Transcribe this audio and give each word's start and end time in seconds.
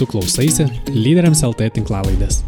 Tu 0.00 0.06
klausaisi 0.08 0.64
lyderiams 0.96 1.42
LT 1.44 1.66
tinklalaidės. 1.76 2.38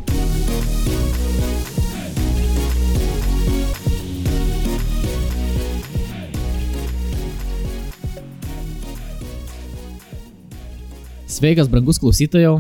Sveikas, 11.29 11.69
brangus 11.69 11.99
klausytojau. 12.01 12.55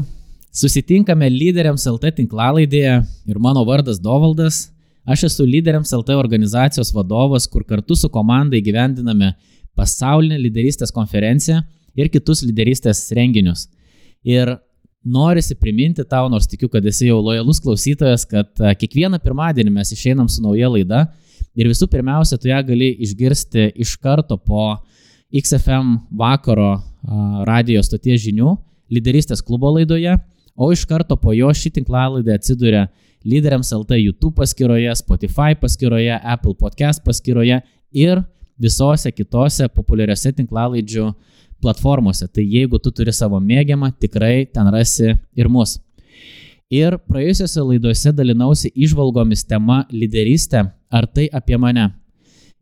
Susitinkame 0.52 1.30
lyderiams 1.32 1.86
LT 1.88 2.10
tinklalaidėje 2.18 2.98
ir 3.00 3.40
mano 3.40 3.62
vardas 3.64 3.96
Dovaldas. 3.96 4.66
Aš 5.08 5.22
esu 5.30 5.46
lyderiams 5.48 5.94
LT 5.96 6.18
organizacijos 6.20 6.90
vadovas, 6.92 7.46
kur 7.48 7.64
kartu 7.64 7.96
su 7.96 8.10
komanda 8.12 8.60
įgyvendiname 8.60 9.30
pasaulinę 9.72 10.36
lyderystės 10.36 10.92
konferenciją 10.92 11.62
ir 11.96 12.12
kitus 12.12 12.44
lyderystės 12.44 13.06
renginius. 13.16 13.70
Ir 14.28 14.52
norisi 15.04 15.56
priminti 15.58 16.04
tau, 16.08 16.28
nors 16.30 16.46
tikiu, 16.46 16.68
kad 16.70 16.84
esi 16.86 17.08
jau 17.08 17.18
lojalus 17.22 17.60
klausytojas, 17.62 18.24
kad 18.28 18.50
kiekvieną 18.78 19.18
pirmadienį 19.22 19.74
mes 19.74 19.92
išeinam 19.94 20.28
su 20.30 20.42
nauja 20.44 20.70
laida 20.70 21.06
ir 21.58 21.68
visų 21.70 21.88
pirmiausia, 21.90 22.38
tu 22.38 22.50
ją 22.50 22.60
gali 22.66 22.92
išgirsti 23.02 23.72
iš 23.82 23.96
karto 24.02 24.38
po 24.38 24.76
XFM 25.32 25.96
vakaro 26.18 26.76
radio 27.48 27.82
stoties 27.82 28.22
žinių 28.26 28.54
lyderystės 28.92 29.42
klubo 29.44 29.72
laidoje, 29.74 30.18
o 30.54 30.68
iš 30.72 30.84
karto 30.86 31.16
po 31.16 31.32
jo 31.32 31.48
ši 31.56 31.72
tinklalaidė 31.78 32.36
atsiduria 32.36 32.86
lyderiams 33.24 33.72
LT 33.72 33.98
YouTube 34.02 34.36
paskyroje, 34.36 34.92
Spotify 34.98 35.56
paskyroje, 35.58 36.12
Apple 36.22 36.54
Podcast 36.58 37.02
paskyroje 37.04 37.62
ir 37.92 38.22
visose 38.60 39.10
kitose 39.14 39.68
populiariose 39.72 40.34
tinklalaidžių 40.36 41.08
platformose. 41.62 42.26
Tai 42.28 42.42
jeigu 42.42 42.80
tu 42.82 42.90
turi 42.90 43.14
savo 43.14 43.40
mėgiamą, 43.40 43.92
tikrai 44.02 44.46
ten 44.50 44.68
rasi 44.74 45.14
ir 45.38 45.48
mus. 45.48 45.78
Ir 46.72 46.96
praėjusiose 47.08 47.60
laidose 47.68 48.12
dalinausi 48.16 48.70
išvalgomis 48.72 49.44
tema 49.44 49.82
lyderystė, 49.92 50.64
ar 50.90 51.06
tai 51.06 51.28
apie 51.32 51.58
mane. 51.60 51.90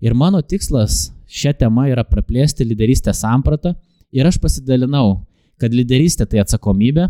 Ir 0.02 0.16
mano 0.18 0.40
tikslas 0.42 1.10
šią 1.30 1.52
temą 1.60 1.86
yra 1.92 2.02
praplėsti 2.06 2.66
lyderystės 2.66 3.22
sampratą 3.22 3.76
ir 4.10 4.26
aš 4.26 4.40
pasidalinau, 4.42 5.20
kad 5.60 5.74
lyderystė 5.76 6.26
tai 6.26 6.40
atsakomybė, 6.42 7.06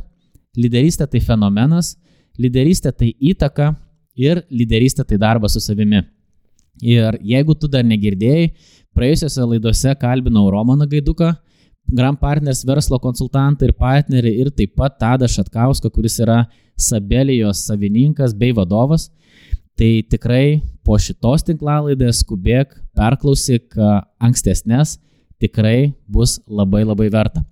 lyderystė 0.60 1.06
tai 1.08 1.22
fenomenas, 1.25 1.94
lyderystė 2.38 2.92
tai 2.92 3.12
įtaka 3.32 3.72
ir 4.19 4.42
lyderystė 4.50 5.06
tai 5.06 5.20
darbas 5.22 5.56
su 5.56 5.62
savimi. 5.64 6.02
Ir 6.80 7.16
jeigu 7.25 7.54
tu 7.56 7.69
dar 7.69 7.84
negirdėjai, 7.84 8.50
praėjusiose 8.97 9.47
laidose 9.54 9.94
kalbinau 10.00 10.48
Romaną 10.52 10.88
Gaiduką, 10.88 11.32
Grand 11.89 12.19
Partners 12.20 12.62
verslo 12.67 12.98
konsultantą 13.03 13.67
ir 13.67 13.75
partnerį 13.75 14.33
ir 14.45 14.50
taip 14.55 14.77
pat 14.78 14.98
Tadą 15.00 15.28
Šatkauską, 15.31 15.91
kuris 15.91 16.20
yra 16.22 16.45
Sabelijos 16.78 17.64
savininkas 17.67 18.34
bei 18.37 18.55
vadovas. 18.56 19.09
Tai 19.78 19.91
tikrai 20.12 20.61
po 20.84 20.98
šitos 21.00 21.45
tinklalaidės 21.47 22.20
skubėk, 22.20 22.75
perklausyk 22.97 23.75
ankstesnės, 24.20 24.98
tikrai 25.41 25.95
bus 26.06 26.39
labai 26.47 26.84
labai 26.84 27.09
verta. 27.12 27.42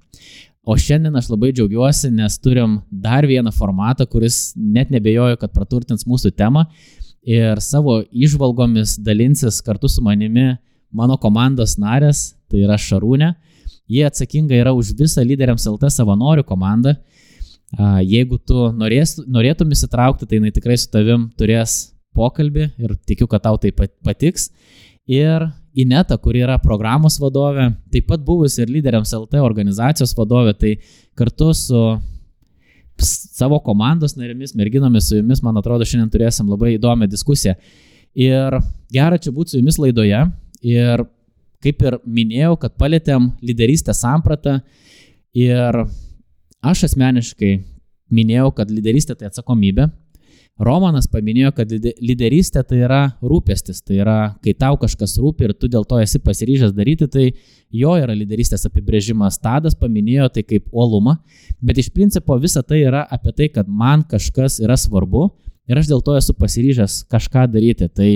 O 0.68 0.76
šiandien 0.76 1.16
aš 1.16 1.30
labai 1.32 1.48
džiaugiuosi, 1.56 2.10
nes 2.12 2.36
turim 2.44 2.82
dar 2.92 3.24
vieną 3.24 3.48
formatą, 3.56 4.04
kuris 4.04 4.52
net 4.54 4.90
nebejoju, 4.92 5.38
kad 5.40 5.54
praturtins 5.54 6.04
mūsų 6.04 6.34
temą 6.36 6.66
ir 7.24 7.60
savo 7.64 8.02
išvalgomis 8.12 8.98
dalinsis 9.00 9.62
kartu 9.64 9.88
su 9.88 10.04
manimi 10.04 10.50
mano 10.92 11.16
komandos 11.16 11.78
narės, 11.80 12.34
tai 12.52 12.66
yra 12.66 12.76
Šarūnė. 12.76 13.32
Jie 13.88 14.04
atsakinga 14.06 14.56
yra 14.58 14.74
už 14.76 14.92
visą 14.98 15.24
lyderiams 15.24 15.66
LT 15.70 15.90
savanorių 15.94 16.44
komandą. 16.48 16.96
Jeigu 18.04 18.38
tu 18.40 18.68
norės, 18.72 19.18
norėtum 19.28 19.72
įsitraukti, 19.72 20.28
tai 20.28 20.40
jinai 20.40 20.52
tikrai 20.56 20.76
su 20.80 20.88
tavim 20.92 21.28
turės 21.36 21.94
pokalbį 22.16 22.68
ir 22.80 22.94
tikiu, 23.08 23.28
kad 23.28 23.44
tau 23.44 23.58
tai 23.60 23.72
patiks. 23.76 24.48
Ir 25.08 25.48
Ineta, 25.78 26.16
kuri 26.18 26.40
yra 26.42 26.56
programos 26.58 27.20
vadovė, 27.22 27.68
taip 27.92 28.08
pat 28.08 28.22
buvusi 28.24 28.64
ir 28.64 28.70
lyderiams 28.72 29.12
LT 29.14 29.38
organizacijos 29.44 30.14
vadovė, 30.18 30.56
tai 30.58 30.72
kartu 31.16 31.52
su 31.54 31.82
savo 32.98 33.60
komandos 33.62 34.16
narėmis, 34.18 34.56
merginomis, 34.58 35.06
su 35.06 35.20
jumis, 35.20 35.42
man 35.44 35.60
atrodo, 35.60 35.86
šiandien 35.86 36.10
turėsim 36.10 36.48
labai 36.50 36.72
įdomią 36.74 37.06
diskusiją. 37.12 37.54
Ir 38.18 38.58
gera 38.90 39.20
čia 39.22 39.30
būti 39.34 39.54
su 39.54 39.60
jumis 39.60 39.78
laidoje. 39.78 40.24
Ir 40.66 41.04
kaip 41.64 41.82
ir 41.82 41.98
minėjau, 42.06 42.56
kad 42.62 42.76
palėtėm 42.78 43.32
lyderystės 43.44 44.02
sampratą. 44.04 44.60
Ir 45.36 45.82
aš 46.64 46.84
asmeniškai 46.88 47.52
minėjau, 48.14 48.52
kad 48.56 48.70
lyderystė 48.72 49.18
tai 49.18 49.28
atsakomybė. 49.30 49.88
Romanas 50.58 51.06
paminėjo, 51.06 51.52
kad 51.54 51.70
lyderystė 51.70 52.64
tai 52.66 52.80
yra 52.82 53.02
rūpestis, 53.22 53.78
tai 53.86 54.00
yra, 54.00 54.16
kai 54.42 54.56
tau 54.58 54.74
kažkas 54.80 55.14
rūpi 55.22 55.46
ir 55.46 55.52
tu 55.54 55.70
dėl 55.70 55.84
to 55.86 56.00
esi 56.02 56.18
pasiryžęs 56.18 56.72
daryti, 56.74 57.06
tai 57.06 57.28
jo 57.70 57.92
yra 57.94 58.16
lyderystės 58.18 58.66
apibrėžimas. 58.66 59.38
Tadas 59.38 59.78
paminėjo 59.78 60.26
tai 60.34 60.42
kaip 60.42 60.66
uolumą, 60.74 61.14
bet 61.62 61.78
iš 61.78 61.92
principo 61.94 62.34
visa 62.42 62.64
tai 62.66 62.82
yra 62.88 63.04
apie 63.06 63.36
tai, 63.38 63.50
kad 63.54 63.70
man 63.70 64.02
kažkas 64.10 64.58
yra 64.64 64.74
svarbu 64.74 65.28
ir 65.70 65.78
aš 65.78 65.92
dėl 65.92 66.02
to 66.02 66.18
esu 66.18 66.34
pasiryžęs 66.34 67.04
kažką 67.12 67.46
daryti. 67.54 67.86
Tai 67.86 68.10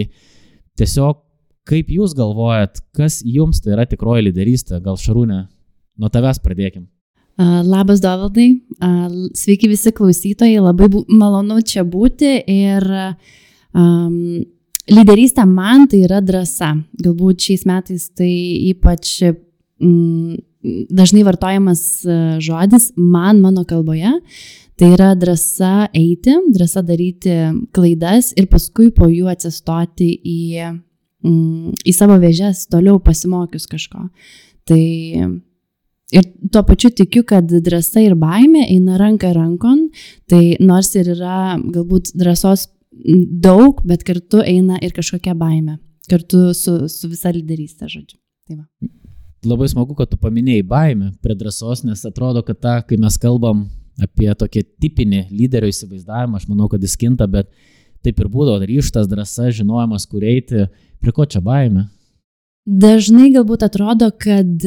tiesiog 0.82 1.22
kaip 1.68 1.90
jūs 1.92 2.14
galvojat, 2.18 2.80
kas 2.96 3.20
jums 3.26 3.62
tai 3.62 3.76
yra 3.76 3.86
tikroji 3.88 4.26
lyderystė, 4.28 4.80
gal 4.82 4.98
šarūnė, 5.00 5.44
nuo 6.00 6.10
tavęs 6.12 6.42
pradėkim. 6.42 6.88
Labas 7.40 8.02
Dovaldai, 8.02 8.50
sveiki 9.38 9.70
visi 9.70 9.92
klausytojai, 9.96 10.60
labai 10.60 10.90
malonu 11.08 11.62
čia 11.64 11.84
būti 11.88 12.34
ir 12.50 12.84
um, 13.72 14.42
lyderystė 14.92 15.46
man 15.48 15.86
tai 15.88 16.02
yra 16.06 16.20
drąsa. 16.20 16.74
Galbūt 17.02 17.46
šiais 17.46 17.64
metais 17.68 18.10
tai 18.12 18.30
ypač 18.68 19.14
mm, 19.24 20.36
dažnai 20.92 21.24
vartojamas 21.26 21.86
žodis 22.44 22.90
man 23.00 23.40
mano 23.40 23.64
kalboje. 23.64 24.12
Tai 24.76 24.88
yra 24.92 25.12
drąsa 25.16 25.88
eiti, 25.94 26.36
drąsa 26.52 26.82
daryti 26.84 27.34
klaidas 27.76 28.32
ir 28.36 28.48
paskui 28.50 28.90
po 28.94 29.08
jų 29.08 29.28
atsistoti 29.32 30.08
į, 30.16 30.40
mm, 31.24 31.78
į 31.88 31.94
savo 31.96 32.18
vėžes, 32.22 32.66
toliau 32.72 32.98
pasimokius 33.02 33.66
kažko. 33.70 34.08
Tai 34.68 34.82
Ir 36.12 36.26
tuo 36.52 36.60
pačiu 36.68 36.90
tikiu, 36.92 37.22
kad 37.24 37.48
drąsa 37.48 38.02
ir 38.04 38.12
baime 38.20 38.66
eina 38.66 38.98
ranka 39.00 39.30
rankon, 39.32 39.86
tai 40.28 40.58
nors 40.60 40.90
ir 41.00 41.08
yra 41.14 41.56
galbūt 41.56 42.12
drąsos 42.20 42.66
daug, 43.40 43.80
bet 43.88 44.04
kartu 44.04 44.42
eina 44.44 44.76
ir 44.84 44.92
kažkokia 44.92 45.32
baime, 45.38 45.78
kartu 46.12 46.50
su, 46.56 46.82
su 46.92 47.08
visa 47.08 47.32
lyderystė, 47.32 47.88
žodžiu. 47.88 48.18
Tai 48.48 48.58
va. 48.58 48.66
Labai 49.48 49.70
smagu, 49.72 49.96
kad 49.98 50.12
tu 50.12 50.20
paminėjai 50.20 50.66
baimę 50.68 51.14
prie 51.24 51.34
drąsos, 51.38 51.82
nes 51.88 52.04
atrodo, 52.06 52.44
kad 52.46 52.60
ta, 52.60 52.76
kai 52.86 53.00
mes 53.00 53.16
kalbam 53.18 53.64
apie 54.02 54.28
tokį 54.38 54.66
tipinį 54.84 55.24
lyderio 55.32 55.72
įsivaizdavimą, 55.72 56.38
aš 56.38 56.48
manau, 56.50 56.68
kad 56.68 56.84
jis 56.84 56.98
kinta, 57.00 57.24
bet 57.24 57.48
taip 58.04 58.20
ir 58.20 58.28
būdavo 58.28 58.60
ryštas, 58.68 59.08
drąsa, 59.08 59.48
žinojimas, 59.56 60.04
kur 60.10 60.28
eiti, 60.28 60.68
prie 61.02 61.14
ko 61.14 61.26
čia 61.26 61.42
baimė. 61.44 61.88
Dažnai 62.62 63.32
galbūt 63.34 63.64
atrodo, 63.66 64.12
kad 64.14 64.62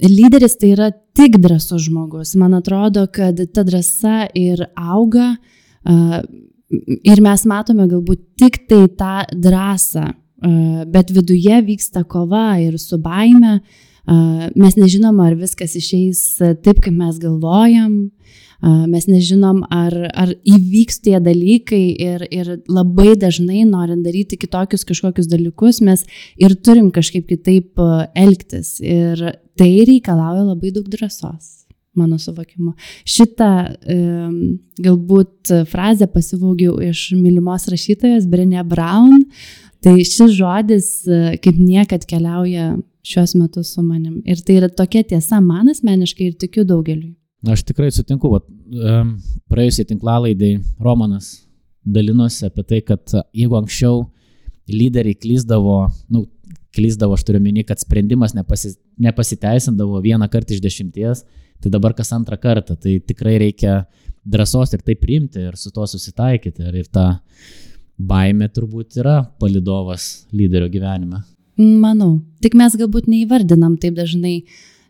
lyderis 0.00 0.56
tai 0.60 0.72
yra 0.74 0.90
tik 1.16 1.38
drąsus 1.40 1.86
žmogus. 1.86 2.34
Man 2.40 2.56
atrodo, 2.56 3.06
kad 3.12 3.40
ta 3.52 3.64
drąsa 3.64 4.28
ir 4.36 4.64
auga 4.76 5.34
ir 7.06 7.22
mes 7.22 7.44
matome 7.48 7.86
galbūt 7.90 8.22
tik 8.40 8.62
tai 8.68 8.86
tą 8.88 9.16
drąsą, 9.32 10.06
bet 10.92 11.12
viduje 11.14 11.60
vyksta 11.68 12.04
kova 12.08 12.56
ir 12.64 12.78
su 12.80 12.98
baime. 12.98 13.60
Mes 14.06 14.76
nežinom, 14.78 15.18
ar 15.20 15.34
viskas 15.38 15.74
išeis 15.78 16.20
taip, 16.62 16.80
kaip 16.80 16.94
mes 16.94 17.16
galvojam, 17.22 18.10
Mes 18.64 19.04
nežinom, 19.08 19.60
ar, 19.72 19.94
ar 20.16 20.32
įvyks 20.48 21.02
tie 21.04 21.18
dalykai 21.20 21.82
ir, 21.92 22.24
ir 22.32 22.52
labai 22.68 23.12
dažnai, 23.20 23.66
norint 23.68 24.06
daryti 24.06 24.38
kitokius 24.40 24.86
kažkokius 24.88 25.28
dalykus, 25.28 25.82
mes 25.84 26.06
ir 26.40 26.56
turim 26.64 26.88
kažkaip 26.94 27.28
kitaip 27.28 27.82
elgtis. 28.16 28.78
Ir 28.80 29.20
tai 29.56 29.70
reikalauja 29.88 30.46
labai 30.48 30.72
daug 30.72 30.88
drąsos 30.92 31.66
mano 31.96 32.18
suvokimu. 32.20 32.74
Šitą 33.08 33.50
um, 33.72 34.34
galbūt 34.84 35.52
frazę 35.70 36.08
pasivaugiau 36.12 36.76
iš 36.84 37.10
mylimos 37.16 37.68
rašytojos 37.72 38.28
Brenė 38.28 38.64
Brown. 38.68 39.24
Tai 39.84 39.94
šis 40.02 40.34
žodis 40.34 40.90
kaip 41.44 41.58
niekad 41.60 42.04
keliauja 42.08 42.74
šiuos 43.06 43.36
metus 43.38 43.74
su 43.74 43.84
manim. 43.86 44.18
Ir 44.26 44.40
tai 44.42 44.58
yra 44.60 44.68
tokia 44.72 45.04
tiesa 45.06 45.40
man 45.44 45.70
asmeniškai 45.72 46.30
ir 46.30 46.40
tikiu 46.40 46.66
daugeliui. 46.68 47.15
Aš 47.44 47.62
tikrai 47.68 47.90
sutinku, 47.92 48.30
vat, 48.32 48.46
praėjusiai 49.52 49.88
tinklalaidai 49.90 50.54
Romanas 50.82 51.46
dalinosi 51.86 52.48
apie 52.48 52.64
tai, 52.66 52.80
kad 52.82 53.12
jeigu 53.36 53.58
anksčiau 53.58 54.06
lyderiai 54.72 55.14
klyzdavo, 55.14 55.76
nu, 56.10 56.24
klyzdavo, 56.76 57.16
aš 57.16 57.26
turiu 57.28 57.40
minį, 57.44 57.66
kad 57.68 57.80
sprendimas 57.80 58.34
nepasi, 58.36 58.74
nepasiteisindavo 59.02 60.00
vieną 60.04 60.28
kartą 60.32 60.56
iš 60.56 60.62
dešimties, 60.64 61.22
tai 61.62 61.72
dabar 61.72 61.94
kas 61.96 62.12
antrą 62.16 62.38
kartą. 62.40 62.76
Tai 62.80 62.96
tikrai 63.06 63.36
reikia 63.42 63.84
drąsos 64.26 64.74
ir 64.74 64.82
tai 64.86 64.96
priimti 64.98 65.44
ir 65.46 65.56
su 65.60 65.70
tuo 65.74 65.86
susitaikyti. 65.88 66.66
Ir, 66.66 66.82
ir 66.82 66.90
ta 66.92 67.06
baime 67.96 68.48
turbūt 68.52 68.98
yra 69.00 69.20
palidovas 69.40 70.26
lyderio 70.36 70.68
gyvenime. 70.72 71.22
Manau, 71.56 72.18
tik 72.44 72.56
mes 72.58 72.74
galbūt 72.76 73.06
neįvardinam 73.08 73.78
taip 73.80 73.94
dažnai, 73.96 74.42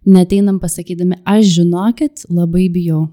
neteinam 0.07 0.61
pasakydami, 0.63 1.21
aš 1.27 1.51
žinokit, 1.59 2.27
labai 2.31 2.69
bijau. 2.73 3.07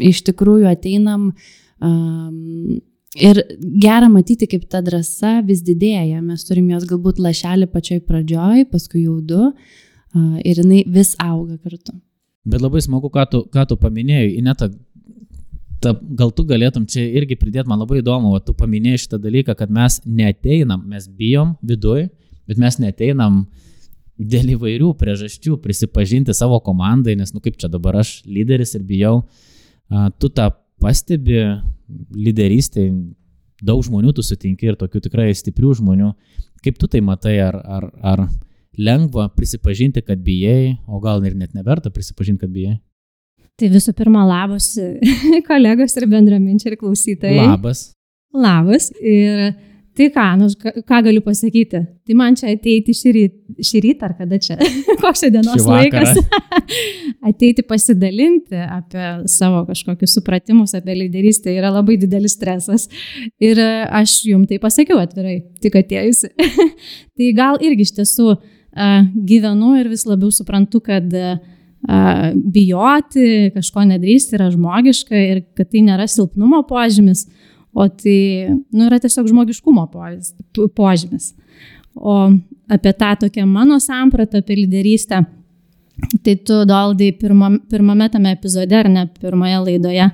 Iš 0.00 0.24
tikrųjų 0.26 0.66
ateinam 0.70 1.28
um, 1.30 2.78
ir 3.14 3.40
gera 3.82 4.08
matyti, 4.10 4.48
kaip 4.50 4.66
ta 4.70 4.80
drąsa 4.82 5.38
vis 5.46 5.62
didėja. 5.66 6.22
Mes 6.24 6.46
turim 6.48 6.72
jos 6.72 6.86
galbūt 6.90 7.20
lašelį 7.22 7.68
pačioj 7.70 8.00
pradžioj, 8.08 8.66
paskui 8.72 9.04
jau 9.04 9.20
du 9.22 9.42
uh, 9.50 10.40
ir 10.42 10.64
jinai 10.64 10.82
vis 10.90 11.14
auga 11.22 11.60
kartu. 11.60 11.94
Bet 12.44 12.60
labai 12.60 12.82
smagu, 12.84 13.08
ką 13.12 13.24
tu, 13.30 13.44
ką 13.52 13.64
tu 13.70 13.78
paminėjai, 13.80 14.34
Ineta, 14.40 14.68
ta, 15.84 15.94
gal 16.18 16.32
tu 16.34 16.44
galėtum 16.48 16.84
čia 16.90 17.04
irgi 17.20 17.38
pridėti, 17.40 17.68
man 17.70 17.80
labai 17.80 18.00
įdomu, 18.02 18.34
o 18.34 18.40
tu 18.42 18.52
paminėjai 18.56 19.04
šitą 19.04 19.20
dalyką, 19.22 19.56
kad 19.58 19.72
mes 19.72 20.00
neteinam, 20.04 20.82
mes 20.90 21.06
bijom 21.08 21.54
viduj, 21.64 22.08
bet 22.48 22.60
mes 22.60 22.76
neteinam 22.82 23.44
dėl 24.18 24.54
įvairių 24.54 24.92
priežasčių 24.98 25.58
prisipažinti 25.62 26.34
savo 26.36 26.60
komandai, 26.64 27.16
nes, 27.18 27.34
nu 27.34 27.42
kaip 27.42 27.58
čia 27.60 27.70
dabar 27.72 27.98
aš 28.02 28.20
lyderis 28.28 28.74
ir 28.78 28.84
bijau, 28.86 29.22
tu 30.20 30.30
tą 30.30 30.50
pastebi 30.82 31.40
lyderystė, 32.14 32.88
daug 33.64 33.82
žmonių 33.84 34.14
tu 34.16 34.24
sutinki 34.24 34.70
ir 34.70 34.78
tokių 34.80 35.04
tikrai 35.06 35.28
stiprių 35.36 35.74
žmonių. 35.80 36.10
Kaip 36.64 36.78
tu 36.80 36.88
tai 36.90 37.02
matai, 37.04 37.36
ar, 37.44 37.58
ar, 37.58 37.88
ar 38.00 38.24
lengva 38.80 39.28
prisipažinti, 39.34 40.02
kad 40.04 40.22
bijai, 40.24 40.76
o 40.88 41.00
gal 41.02 41.24
ir 41.26 41.36
net 41.38 41.54
neverta 41.56 41.92
prisipažinti, 41.92 42.44
kad 42.44 42.54
bijai? 42.54 42.78
Tai 43.60 43.68
visų 43.70 43.94
pirma, 43.94 44.24
labas 44.26 44.72
kolegos 45.50 45.94
ir 46.00 46.08
bendraminčiai 46.10 46.72
ir 46.72 46.78
klausytojai. 46.80 47.44
Labas. 47.52 47.86
Labas. 48.34 48.90
Ir 48.98 49.52
tai 49.96 50.08
ką, 50.10 50.24
nu, 50.40 50.48
ką 50.88 51.00
galiu 51.06 51.22
pasakyti? 51.22 51.80
Tai 52.06 52.16
man 52.18 52.34
čia 52.38 52.50
ateiti 52.52 52.94
šį 52.96 53.12
rytą, 53.14 53.54
šį 53.68 53.82
rytą 53.84 54.08
ar 54.08 54.14
kada 54.18 54.38
čia, 54.42 54.56
koks 55.02 55.22
čia 55.22 55.30
dienos 55.34 55.66
laikas, 55.68 56.18
ateiti 57.30 57.64
pasidalinti 57.68 58.58
apie 58.64 59.06
savo 59.30 59.62
kažkokius 59.68 60.16
supratimus 60.18 60.74
apie 60.78 60.98
lyderystę 60.98 61.54
yra 61.54 61.70
labai 61.74 61.98
didelis 62.02 62.34
stresas. 62.34 62.88
Ir 63.42 63.60
aš 63.62 64.20
jums 64.26 64.50
tai 64.50 64.58
pasakiau 64.62 64.98
atvirai, 65.02 65.38
tik 65.62 65.78
atėjusi. 65.78 66.32
tai 67.16 67.30
gal 67.38 67.62
irgi 67.62 67.86
iš 67.86 67.94
tiesų 68.00 68.34
gyvenu 69.30 69.76
ir 69.78 69.88
vis 69.92 70.02
labiau 70.08 70.34
suprantu, 70.34 70.80
kad 70.82 71.06
bijoti, 72.34 73.52
kažko 73.54 73.84
nedrįsti 73.90 74.38
yra 74.38 74.48
žmogiška 74.50 75.18
ir 75.20 75.42
kad 75.54 75.68
tai 75.70 75.84
nėra 75.84 76.08
silpnumo 76.10 76.62
požymis, 76.66 77.26
o 77.74 77.86
tai 77.90 78.18
nu, 78.70 78.86
yra 78.86 79.00
tiesiog 79.02 79.28
žmogiškumo 79.30 79.88
požymis. 80.76 81.32
O 81.94 82.30
apie 82.70 82.92
tą 82.98 83.14
tokią 83.20 83.46
mano 83.46 83.80
sampratą 83.82 84.38
apie 84.38 84.56
lyderystę, 84.62 85.24
tai 86.22 86.36
tu, 86.36 86.64
Doldai, 86.66 87.12
pirma, 87.18 87.50
pirmame 87.70 88.08
tame 88.10 88.32
epizode, 88.34 88.76
ar 88.78 88.88
ne 88.90 89.06
pirmoje 89.20 89.58
laidoje, 89.66 90.08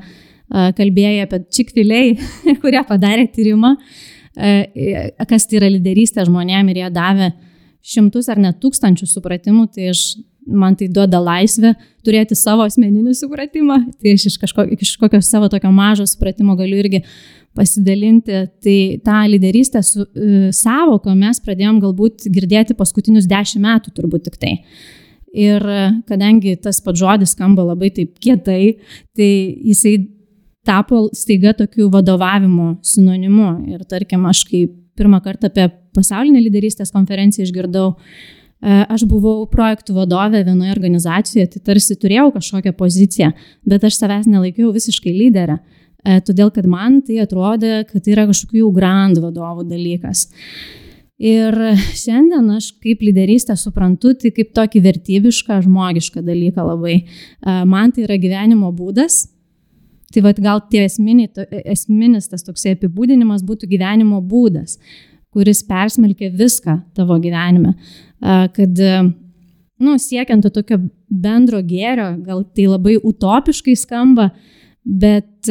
kalbėjai 0.50 1.20
apie 1.24 1.42
čikviliai, 1.56 2.16
kurie 2.62 2.82
padarė 2.88 3.28
tyrimą, 3.32 3.76
kas 5.28 5.46
tai 5.46 5.60
yra 5.60 5.70
lyderystė 5.76 6.26
žmonėm 6.28 6.72
ir 6.72 6.82
jie 6.84 6.90
davė 6.94 7.30
šimtus 7.80 8.28
ar 8.28 8.40
net 8.42 8.60
tūkstančių 8.60 9.08
supratimų, 9.08 9.68
tai 9.74 9.92
aš 9.94 10.04
man 10.50 10.76
tai 10.76 10.88
duoda 10.92 11.20
laisvę 11.22 11.74
turėti 12.06 12.36
savo 12.38 12.64
asmeninį 12.66 13.14
supratimą, 13.16 13.80
tai 14.00 14.14
aš 14.16 14.28
iš 14.30 14.38
kažkokio, 14.42 14.76
iš 14.76 14.94
kažkokio 14.94 15.20
savo 15.24 15.50
tokio 15.52 15.70
mažo 15.74 16.06
supratimo 16.08 16.56
galiu 16.58 16.80
irgi 16.80 17.02
pasidalinti. 17.56 18.44
Tai 18.64 18.78
tą 19.06 19.18
lyderystę 19.32 19.82
su 19.86 20.04
uh, 20.04 20.48
savoką 20.54 21.14
mes 21.18 21.42
pradėjom 21.44 21.82
galbūt 21.84 22.28
girdėti 22.32 22.76
paskutinius 22.78 23.28
dešimt 23.30 23.64
metų 23.66 23.94
turbūt 23.96 24.28
tik 24.28 24.40
tai. 24.40 24.56
Ir 25.30 25.62
kadangi 26.10 26.56
tas 26.58 26.80
pats 26.82 26.98
žodis 26.98 27.36
skamba 27.36 27.62
labai 27.62 27.92
taip 27.94 28.16
kietai, 28.18 28.80
tai 29.14 29.30
jisai 29.62 29.94
tapo 30.66 31.04
staiga 31.14 31.52
tokiu 31.54 31.86
vadovavimo 31.92 32.80
sinonimu. 32.82 33.52
Ir 33.70 33.84
tarkim, 33.86 34.26
aš 34.26 34.42
kai 34.48 34.64
pirmą 34.98 35.22
kartą 35.22 35.46
apie 35.46 35.68
pasaulinę 35.94 36.42
lyderystės 36.42 36.90
konferenciją 36.90 37.46
išgirdau, 37.46 37.92
uh, 37.94 38.00
E, 38.00 38.39
aš 38.60 39.06
buvau 39.08 39.46
projektų 39.48 39.94
vadovė 39.96 40.42
vienoje 40.44 40.74
organizacijoje, 40.74 41.46
tai 41.54 41.62
tarsi 41.70 41.96
turėjau 41.96 42.28
kažkokią 42.34 42.74
poziciją, 42.76 43.32
bet 43.64 43.86
aš 43.88 43.96
savęs 43.96 44.28
nelaikiau 44.28 44.72
visiškai 44.74 45.14
lyderę, 45.16 45.56
e, 46.04 46.20
todėl 46.20 46.52
kad 46.52 46.68
man 46.68 47.00
tai 47.02 47.22
atrodė, 47.24 47.86
kad 47.88 48.04
tai 48.04 48.12
yra 48.12 48.26
kažkokių 48.28 48.60
jau 48.60 48.70
grand 48.76 49.20
vadovų 49.20 49.64
dalykas. 49.70 50.28
Ir 51.20 51.56
šiandien 51.96 52.46
aš 52.56 52.70
kaip 52.80 53.02
lyderystę 53.04 53.56
suprantu 53.56 54.14
tai 54.16 54.32
kaip 54.32 54.54
tokį 54.56 54.80
vertybišką, 54.86 55.60
žmogišką 55.64 56.24
dalyką 56.24 56.64
labai. 56.64 57.00
E, 57.00 57.58
man 57.64 57.92
tai 57.92 58.04
yra 58.08 58.20
gyvenimo 58.20 58.72
būdas. 58.76 59.26
Tai 60.10 60.24
vad 60.24 60.40
gal 60.42 60.58
tie 60.66 60.82
esminiai, 60.88 61.30
esminis 61.70 62.26
tas 62.26 62.42
toksai 62.42 62.74
apibūdinimas 62.74 63.44
būtų 63.46 63.68
gyvenimo 63.70 64.18
būdas, 64.26 64.80
kuris 65.30 65.60
persmelkia 65.62 66.32
viską 66.34 66.80
tavo 66.98 67.14
gyvenime 67.22 67.76
kad, 68.20 68.82
nu, 69.80 69.96
siekiant 69.98 70.44
to 70.44 70.52
tokio 70.54 70.80
bendro 71.08 71.62
gėrio, 71.64 72.12
gal 72.24 72.44
tai 72.54 72.68
labai 72.68 72.98
utopiškai 73.00 73.76
skamba, 73.78 74.30
bet 74.84 75.50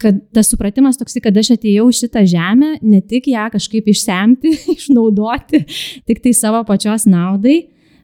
kad 0.00 0.20
tas 0.32 0.48
supratimas 0.48 0.96
toks, 0.96 1.18
kad 1.22 1.36
aš 1.36 1.54
atėjau 1.56 1.90
šitą 1.92 2.22
žemę, 2.28 2.76
ne 2.80 3.02
tik 3.04 3.28
ją 3.32 3.48
kažkaip 3.52 3.90
išsemti, 3.92 4.54
išnaudoti, 4.76 5.64
tik 6.08 6.22
tai 6.24 6.32
savo 6.36 6.62
pačios 6.68 7.06
naudai. 7.10 7.60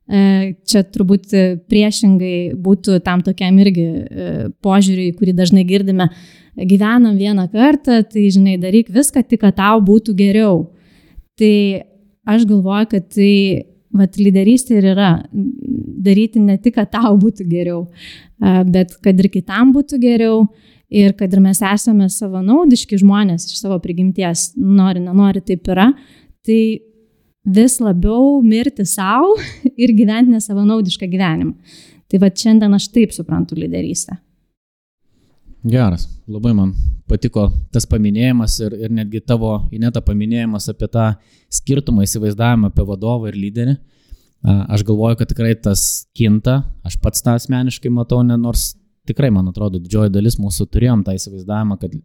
Čia 0.09 0.87
turbūt 0.89 1.35
priešingai 1.69 2.55
būtų 2.57 3.03
tam 3.05 3.21
tokiam 3.21 3.59
irgi 3.61 3.85
požiūriui, 4.65 5.11
kurį 5.19 5.35
dažnai 5.37 5.67
girdime, 5.69 6.07
gyvenam 6.57 7.19
vieną 7.19 7.45
kartą, 7.53 8.01
tai 8.09 8.25
žinai, 8.33 8.57
daryk 8.61 8.89
viską 8.93 9.21
tik, 9.29 9.43
kad 9.43 9.59
tau 9.61 9.83
būtų 9.85 10.17
geriau. 10.17 10.63
Tai 11.37 11.53
aš 12.29 12.47
galvoju, 12.49 12.91
kad 12.93 13.09
tai 13.15 13.35
vat, 13.97 14.19
lyderystė 14.21 14.79
ir 14.79 14.91
yra 14.93 15.13
daryti 15.33 16.41
ne 16.43 16.59
tik, 16.61 16.77
kad 16.77 16.91
tau 16.93 17.15
būtų 17.21 17.47
geriau, 17.49 17.87
bet 18.69 18.97
kad 19.05 19.21
ir 19.21 19.31
kitam 19.33 19.73
būtų 19.77 20.01
geriau 20.03 20.45
ir 20.89 21.15
kad 21.17 21.33
ir 21.33 21.43
mes 21.45 21.61
esame 21.65 22.09
savanaudiški 22.13 23.01
žmonės 23.01 23.49
iš 23.51 23.63
savo 23.63 23.79
prigimties, 23.85 24.53
nori, 24.57 25.03
nenori, 25.05 25.43
taip 25.45 25.69
yra, 25.73 25.91
tai 26.47 26.61
vis 27.49 27.79
labiau 27.81 28.39
mirti 28.45 28.87
savo 28.89 29.37
ir 29.83 29.95
gyventi 29.97 30.37
nesavanaudišką 30.37 31.09
gyvenimą. 31.11 31.55
Tai 32.09 32.23
va 32.23 32.33
šiandien 32.33 32.73
aš 32.73 32.89
taip 32.95 33.13
suprantu 33.13 33.59
lyderystę. 33.59 34.17
Geras, 35.67 36.07
labai 36.31 36.53
man 36.55 36.73
patiko 37.11 37.49
tas 37.75 37.87
paminėjimas 37.91 38.61
ir, 38.63 38.75
ir 38.79 38.93
netgi 38.95 39.21
tavo 39.27 39.57
Ineta 39.75 40.03
paminėjimas 40.05 40.69
apie 40.71 40.87
tą 40.93 41.09
skirtumą 41.51 42.05
įsivaizdavimą 42.07 42.71
apie 42.71 42.85
vadovą 42.87 43.33
ir 43.33 43.39
lyderį. 43.39 43.75
Aš 44.47 44.85
galvoju, 44.87 45.19
kad 45.19 45.33
tikrai 45.33 45.57
tas 45.59 46.07
kinta, 46.15 46.61
aš 46.87 46.95
pats 47.03 47.25
tą 47.27 47.35
asmeniškai 47.35 47.91
matau, 47.91 48.21
ne, 48.23 48.37
nors 48.39 48.77
tikrai, 49.09 49.33
man 49.35 49.49
atrodo, 49.51 49.81
didžioji 49.83 50.13
dalis 50.15 50.39
mūsų 50.39 50.69
turėjom 50.71 51.03
tą 51.07 51.17
įsivaizdavimą, 51.19 51.79
kad 51.81 51.97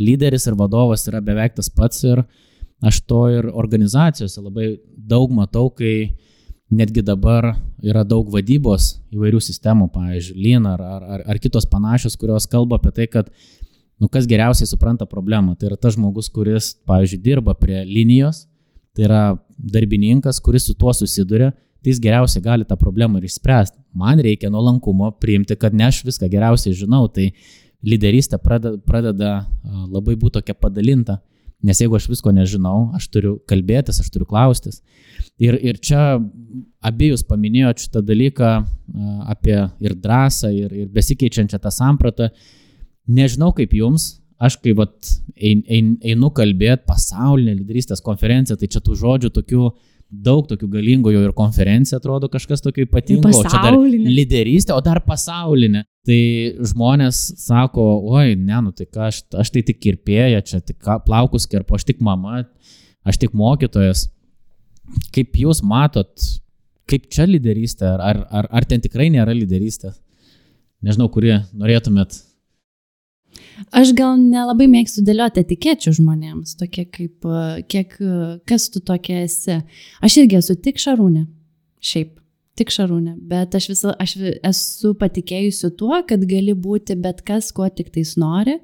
lyderis 0.00 0.48
ir 0.48 0.56
vadovas 0.56 1.04
yra 1.10 1.20
beveik 1.24 1.58
tas 1.58 1.68
pats 1.68 2.00
ir 2.08 2.24
aš 2.84 3.02
to 3.08 3.26
ir 3.34 3.50
organizacijose 3.52 4.40
labai 4.40 4.70
daug 4.96 5.34
matau, 5.34 5.68
kai 5.68 6.14
netgi 6.76 7.02
dabar 7.04 7.54
yra 7.84 8.04
daug 8.06 8.28
vadybos 8.32 8.94
įvairių 9.14 9.40
sistemų, 9.42 9.88
pavyzdžiui, 9.94 10.38
Lean 10.44 10.66
ar, 10.68 10.80
ar, 10.82 11.24
ar 11.26 11.40
kitos 11.42 11.66
panašios, 11.70 12.16
kurios 12.20 12.48
kalba 12.50 12.78
apie 12.80 12.92
tai, 12.96 13.06
kad 13.10 13.30
nu, 14.00 14.08
kas 14.08 14.28
geriausiai 14.30 14.68
supranta 14.68 15.06
problemą. 15.06 15.54
Tai 15.58 15.70
yra 15.70 15.78
tas 15.80 15.96
žmogus, 15.96 16.30
kuris, 16.32 16.72
pavyzdžiui, 16.88 17.20
dirba 17.24 17.54
prie 17.58 17.82
linijos, 17.88 18.44
tai 18.94 19.06
yra 19.08 19.22
darbininkas, 19.58 20.40
kuris 20.42 20.68
su 20.68 20.76
tuo 20.78 20.94
susiduria, 20.96 21.52
tai 21.84 21.92
jis 21.92 22.00
geriausiai 22.02 22.42
gali 22.44 22.66
tą 22.68 22.78
problemą 22.80 23.20
ir 23.20 23.28
išspręsti. 23.28 23.78
Man 23.94 24.22
reikia 24.24 24.50
nuolankumo 24.50 25.12
priimti, 25.20 25.56
kad 25.60 25.76
ne 25.76 25.88
aš 25.90 26.02
viską 26.06 26.30
geriausiai 26.32 26.76
žinau, 26.78 27.06
tai 27.12 27.30
lyderystė 27.84 28.40
pradeda, 28.40 28.78
pradeda 28.88 29.32
labai 29.92 30.16
būti 30.16 30.38
tokia 30.38 30.56
padalinta. 30.56 31.18
Nes 31.64 31.80
jeigu 31.80 31.96
aš 31.96 32.08
visko 32.12 32.32
nežinau, 32.34 32.90
aš 32.96 33.06
turiu 33.12 33.38
kalbėtis, 33.48 34.00
aš 34.02 34.10
turiu 34.12 34.26
klaustis. 34.28 34.82
Ir, 35.40 35.56
ir 35.56 35.78
čia 35.80 36.18
abiejus 36.84 37.24
paminėjote 37.26 37.86
šitą 37.86 38.02
dalyką 38.04 38.50
apie 39.32 39.56
ir 39.82 39.96
drąsą, 39.96 40.52
ir, 40.52 40.74
ir 40.84 40.90
besikeičiančią 40.92 41.62
tą 41.62 41.72
sampratą. 41.72 42.28
Nežinau 43.08 43.50
kaip 43.56 43.72
jums, 43.76 44.18
aš 44.36 44.58
kai 44.60 44.74
vat, 44.76 44.94
ein, 45.40 45.64
ein, 45.72 45.94
einu 46.04 46.30
kalbėti 46.36 46.84
pasaulinę 46.88 47.56
lyderystės 47.56 48.04
konferenciją, 48.04 48.58
tai 48.60 48.68
čia 48.68 48.84
tų 48.84 48.98
žodžių 49.00 49.32
tokių 49.38 49.72
daug 50.24 50.46
tokių 50.50 50.68
galingų 50.70 51.14
jau 51.14 51.24
ir 51.24 51.32
konferencija 51.36 51.98
atrodo 51.98 52.28
kažkas 52.30 52.62
tokio 52.62 52.84
ypatingo, 52.86 53.32
čia 53.32 53.62
dar 53.62 53.78
lyderystė, 53.80 54.76
o 54.76 54.82
dar 54.84 55.00
pasaulinė. 55.06 55.84
Tai 56.04 56.18
žmonės 56.68 57.20
sako, 57.40 57.84
oi, 58.12 58.34
ne, 58.36 58.58
nu 58.66 58.74
tai 58.76 58.84
ką, 58.84 59.08
aš, 59.08 59.22
aš 59.40 59.52
tai 59.54 59.62
tik 59.64 59.80
kirpėja, 59.80 60.42
čia 60.44 60.60
tik 60.60 60.84
plaukus 61.06 61.48
kirpo, 61.48 61.78
aš 61.78 61.86
tik 61.88 62.02
mama, 62.04 62.42
aš 63.08 63.22
tik 63.22 63.32
mokytojas. 63.36 64.10
Kaip 65.14 65.40
jūs 65.40 65.62
matot, 65.64 66.12
kaip 66.90 67.08
čia 67.08 67.24
lyderystė, 67.30 67.88
ar, 67.96 68.20
ar, 68.28 68.50
ar 68.52 68.68
ten 68.68 68.84
tikrai 68.84 69.08
nėra 69.14 69.32
lyderystės? 69.32 69.96
Nežinau, 70.84 71.08
kurie 71.08 71.38
norėtumėt 71.56 72.20
Aš 73.74 73.92
gal 73.94 74.16
nelabai 74.18 74.66
mėgstu 74.70 75.02
dėlioti 75.06 75.42
etikečių 75.44 75.94
žmonėms, 75.98 76.56
tokie 76.58 76.84
kaip, 76.90 77.26
kiek, 77.70 77.96
kas 78.48 78.66
tu 78.72 78.82
tokia 78.82 79.22
esi. 79.24 79.60
Aš 80.04 80.18
irgi 80.22 80.38
esu 80.40 80.56
tik 80.58 80.80
šarūnė, 80.82 81.24
šiaip, 81.84 82.16
tik 82.58 82.70
šarūnė, 82.74 83.16
bet 83.30 83.54
aš, 83.58 83.68
visą, 83.72 83.94
aš 84.00 84.16
esu 84.46 84.94
patikėjusi 84.98 85.72
tuo, 85.78 85.96
kad 86.08 86.22
gali 86.30 86.54
būti 86.54 86.96
bet 87.00 87.24
kas, 87.26 87.50
ko 87.54 87.68
tik 87.68 87.90
tais 87.94 88.14
nori. 88.20 88.58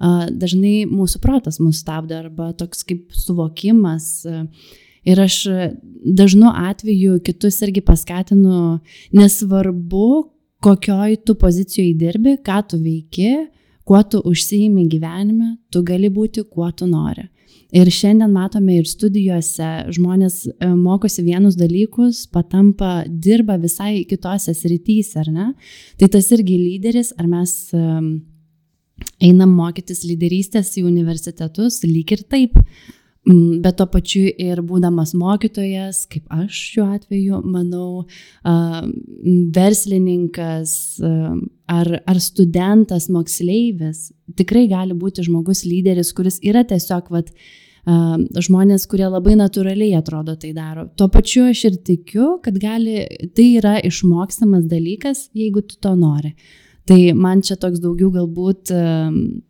Dažnai 0.00 0.84
mūsų 0.90 1.20
protas 1.22 1.60
mus 1.62 1.82
stabdo 1.84 2.16
arba 2.18 2.50
toks 2.56 2.82
kaip 2.88 3.14
suvokimas. 3.14 4.24
Ir 5.04 5.20
aš 5.20 5.42
dažnu 6.16 6.48
atveju 6.70 7.18
kitus 7.24 7.60
irgi 7.66 7.82
paskatinu, 7.84 8.78
nesvarbu, 9.12 10.08
kokioj 10.64 11.18
tu 11.28 11.36
pozicijoje 11.36 11.92
dirbi, 12.00 12.38
ką 12.40 12.62
tu 12.70 12.80
veiki, 12.80 13.30
kuo 13.84 14.00
tu 14.08 14.22
užsiimi 14.24 14.86
gyvenime, 14.88 15.58
tu 15.68 15.84
gali 15.84 16.08
būti 16.08 16.46
kuo 16.48 16.70
tu 16.72 16.88
nori. 16.88 17.28
Ir 17.74 17.88
šiandien 17.90 18.30
matome 18.30 18.76
ir 18.78 18.86
studijuose 18.86 19.68
žmonės 19.96 20.44
e, 20.46 20.68
mokosi 20.78 21.24
vienus 21.26 21.56
dalykus, 21.58 22.24
patampa, 22.30 23.00
dirba 23.08 23.56
visai 23.58 24.04
kitose 24.06 24.54
srityse, 24.54 25.18
ar 25.24 25.32
ne? 25.34 25.48
Tai 25.98 26.08
tas 26.14 26.30
irgi 26.36 26.54
lyderis, 26.60 27.10
ar 27.18 27.26
mes 27.30 27.56
einam 29.22 29.54
mokytis 29.56 30.04
lyderystės 30.06 30.74
į 30.78 30.84
universitetus, 30.86 31.82
lyg 31.86 32.14
ir 32.14 32.22
taip. 32.30 32.60
Mm, 33.24 33.62
bet 33.64 33.78
to 33.78 33.86
pačiu 33.88 34.26
ir 34.28 34.60
būdamas 34.68 35.14
mokytojas, 35.16 36.02
kaip 36.12 36.28
aš 36.28 36.58
šiuo 36.74 36.84
atveju, 36.92 37.38
manau, 37.48 38.04
verslininkas 39.56 40.74
ar, 41.00 41.90
ar 42.04 42.20
studentas, 42.20 43.08
moksleivis, 43.08 44.10
tikrai 44.36 44.66
gali 44.68 44.92
būti 44.92 45.24
žmogus 45.24 45.64
lyderis, 45.64 46.12
kuris 46.12 46.36
yra 46.44 46.66
tiesiog, 46.68 47.08
vat, 47.16 47.32
žmonės, 47.84 48.86
kurie 48.88 49.06
labai 49.06 49.36
natūraliai 49.36 49.96
atrodo 49.98 50.36
tai 50.40 50.52
daro. 50.56 50.86
Tuo 50.96 51.08
pačiu 51.12 51.48
aš 51.50 51.64
ir 51.68 51.78
tikiu, 51.84 52.38
kad 52.44 52.56
gali, 52.60 53.04
tai 53.36 53.48
yra 53.58 53.76
išmokstamas 53.84 54.64
dalykas, 54.70 55.28
jeigu 55.36 55.64
tu 55.68 55.76
to 55.80 55.94
nori. 55.98 56.34
Tai 56.88 56.98
man 57.16 57.40
čia 57.44 57.56
toks 57.56 57.80
daugiau 57.80 58.10
galbūt 58.12 58.72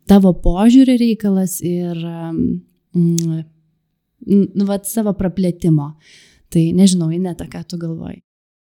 tavo 0.07 0.31
požiūrį 0.43 0.95
reikalas 1.01 1.57
ir 1.63 1.95
mm, 2.95 3.41
nu, 4.27 4.67
vat, 4.67 4.87
savo 4.87 5.15
praplėtimo. 5.15 5.93
Tai 6.51 6.63
nežinau, 6.77 7.09
Ineta, 7.11 7.47
ką 7.51 7.65
tu 7.67 7.79
galvoji. 7.79 8.21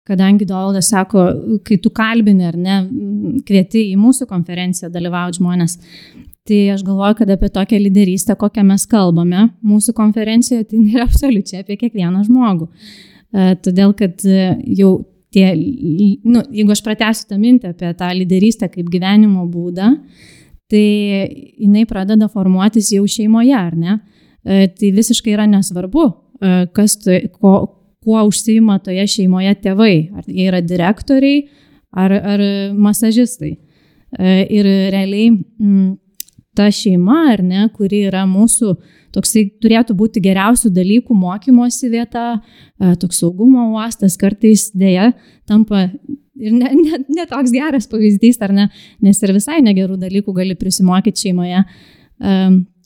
Kadangi 0.06 0.46
Dovaldas 0.48 0.88
sako, 0.90 1.24
kai 1.66 1.76
tu 1.82 1.90
kalbini 1.94 2.46
ar 2.48 2.56
ne, 2.58 2.76
kvieti 3.46 3.84
į 3.92 3.98
mūsų 4.00 4.26
konferenciją 4.30 4.88
dalyvauti 4.90 5.38
žmonės, 5.38 5.76
tai 6.50 6.64
aš 6.74 6.82
galvoju, 6.82 7.14
kad 7.20 7.30
apie 7.30 7.48
tokią 7.54 7.78
lyderystę, 7.78 8.34
kokią 8.38 8.64
mes 8.66 8.82
kalbame 8.90 9.46
mūsų 9.62 9.94
konferencijoje, 9.94 10.66
tai 10.72 10.82
nėra 10.82 11.06
absoliučiai 11.08 11.62
apie 11.62 11.76
kiekvieną 11.78 12.24
žmogų. 12.26 12.66
E, 12.66 13.54
todėl, 13.62 13.94
kad 13.94 14.24
e, 14.26 14.48
jau 14.80 14.90
tie, 15.30 15.52
nu, 16.26 16.42
jeigu 16.50 16.74
aš 16.74 16.82
pratęsiu 16.86 17.28
tą 17.30 17.38
mintį 17.38 17.70
apie 17.70 17.92
tą 18.00 18.10
lyderystę 18.18 18.70
kaip 18.72 18.90
gyvenimo 18.90 19.46
būdą, 19.50 19.92
tai 20.70 20.82
jinai 21.60 21.86
pradeda 21.90 22.26
formuotis 22.30 22.90
jau 22.96 23.06
šeimoje, 23.06 23.54
ar 23.54 23.78
ne? 23.78 24.00
E, 24.42 24.66
tai 24.74 24.90
visiškai 24.96 25.36
yra 25.36 25.46
nesvarbu, 25.50 26.08
kas 26.74 26.94
tu, 26.96 27.12
ko, 27.36 27.54
kuo 28.00 28.20
užsima 28.26 28.78
toje 28.82 29.04
šeimoje 29.12 29.54
tėvai. 29.60 29.96
Ar 30.16 30.26
jie 30.26 30.46
yra 30.48 30.62
direktoriai, 30.64 31.42
ar, 31.92 32.14
ar 32.16 32.44
masažistai. 32.72 33.58
Ir 34.56 34.66
realiai 34.90 35.26
m, 35.28 35.98
ta 36.56 36.66
šeima, 36.74 37.20
ar 37.32 37.42
ne, 37.46 37.66
kuri 37.74 38.04
yra 38.08 38.24
mūsų, 38.28 38.74
toksai 39.14 39.44
turėtų 39.62 39.94
būti 39.98 40.22
geriausių 40.24 40.72
dalykų 40.74 41.14
mokymosi 41.16 41.90
vieta, 41.92 42.24
toks 43.02 43.22
saugumo 43.22 43.68
uostas, 43.76 44.16
kartais 44.20 44.68
dėja 44.74 45.12
tampa 45.48 45.88
ir 46.40 46.56
ne, 46.56 46.72
ne, 46.74 47.00
ne 47.06 47.26
toks 47.30 47.54
geras 47.54 47.86
pavyzdys, 47.90 48.40
ar 48.42 48.54
ne, 48.56 48.68
nes 49.04 49.22
ir 49.22 49.34
visai 49.36 49.60
negerų 49.64 49.98
dalykų 50.00 50.34
gali 50.36 50.58
prisimokyti 50.58 51.28
šeimoje. 51.28 51.64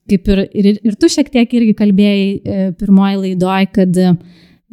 Kaip 0.04 0.28
ir, 0.28 0.42
ir, 0.52 0.66
ir 0.84 0.96
tu 1.00 1.08
šiek 1.08 1.30
tiek 1.32 1.54
irgi 1.56 1.72
kalbėjai 1.78 2.24
e, 2.24 2.64
pirmoji 2.76 3.20
laidoj, 3.22 3.68
kad 3.72 3.96
e, 3.96 4.10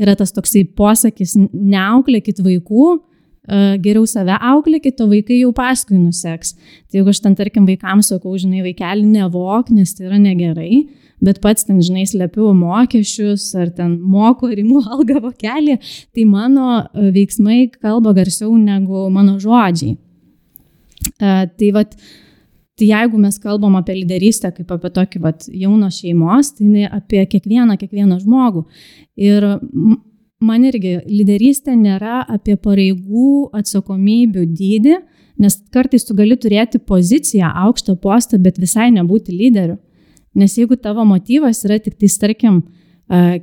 yra 0.01 0.15
tas 0.19 0.33
toksai 0.35 0.65
posakis, 0.75 1.37
neauklėkit 1.53 2.41
vaikų, 2.43 2.87
e, 2.97 3.10
geriau 3.49 4.05
save 4.05 4.35
auklėkit, 4.37 4.99
o 5.01 5.07
vaikai 5.09 5.41
jau 5.41 5.51
paskui 5.55 5.97
nuseks. 5.97 6.53
Tai 6.89 6.99
jeigu 6.99 7.13
aš 7.13 7.21
ten, 7.23 7.35
tarkim, 7.35 7.65
vaikams 7.69 8.11
sakau, 8.13 8.35
žinai, 8.37 8.61
vaikelį 8.65 9.07
nevok, 9.15 9.71
nes 9.73 9.93
tai 9.97 10.07
yra 10.09 10.19
negerai, 10.21 10.83
bet 11.21 11.41
pats 11.41 11.65
ten, 11.65 11.81
žinai, 11.81 12.05
slepiu 12.09 12.51
mokesčius 12.57 13.49
ar 13.57 13.73
ten 13.73 13.97
moku 13.99 14.51
ar 14.51 14.61
imu 14.61 14.83
algą 14.85 15.21
vokelį, 15.25 15.79
tai 16.13 16.25
mano 16.29 16.83
veiksmai 16.93 17.65
kalba 17.79 18.13
garsiau 18.17 18.53
negu 18.57 19.07
mano 19.13 19.39
žodžiai. 19.41 19.97
Tai 21.21 21.71
vad, 21.73 21.97
Tai 22.81 22.87
jeigu 22.87 23.19
mes 23.21 23.35
kalbam 23.37 23.75
apie 23.77 23.93
lyderystę 23.93 24.49
kaip 24.55 24.71
apie 24.73 24.89
tokį 24.95 25.19
vat, 25.21 25.43
jauno 25.53 25.91
šeimos, 25.93 26.55
tai 26.55 26.65
jinai 26.65 26.87
apie 26.89 27.19
kiekvieną, 27.29 27.75
kiekvieną 27.77 28.17
žmogų. 28.23 28.63
Ir 29.21 29.45
man 30.41 30.65
irgi 30.67 30.97
lyderystė 31.05 31.75
nėra 31.77 32.21
apie 32.29 32.57
pareigų 32.57 33.51
atsakomybių 33.57 34.45
dydį, 34.57 34.97
nes 35.41 35.57
kartais 35.73 36.05
tu 36.05 36.15
gali 36.17 36.37
turėti 36.37 36.81
poziciją, 36.81 37.49
aukštą 37.67 37.95
postą, 38.01 38.39
bet 38.41 38.59
visai 38.61 38.89
nebūti 38.93 39.33
lyderiu. 39.33 39.77
Nes 40.37 40.53
jeigu 40.57 40.77
tavo 40.79 41.03
motyvas 41.07 41.63
yra 41.67 41.79
tik 41.81 41.97
tai, 41.99 42.09
tarkim, 42.21 42.61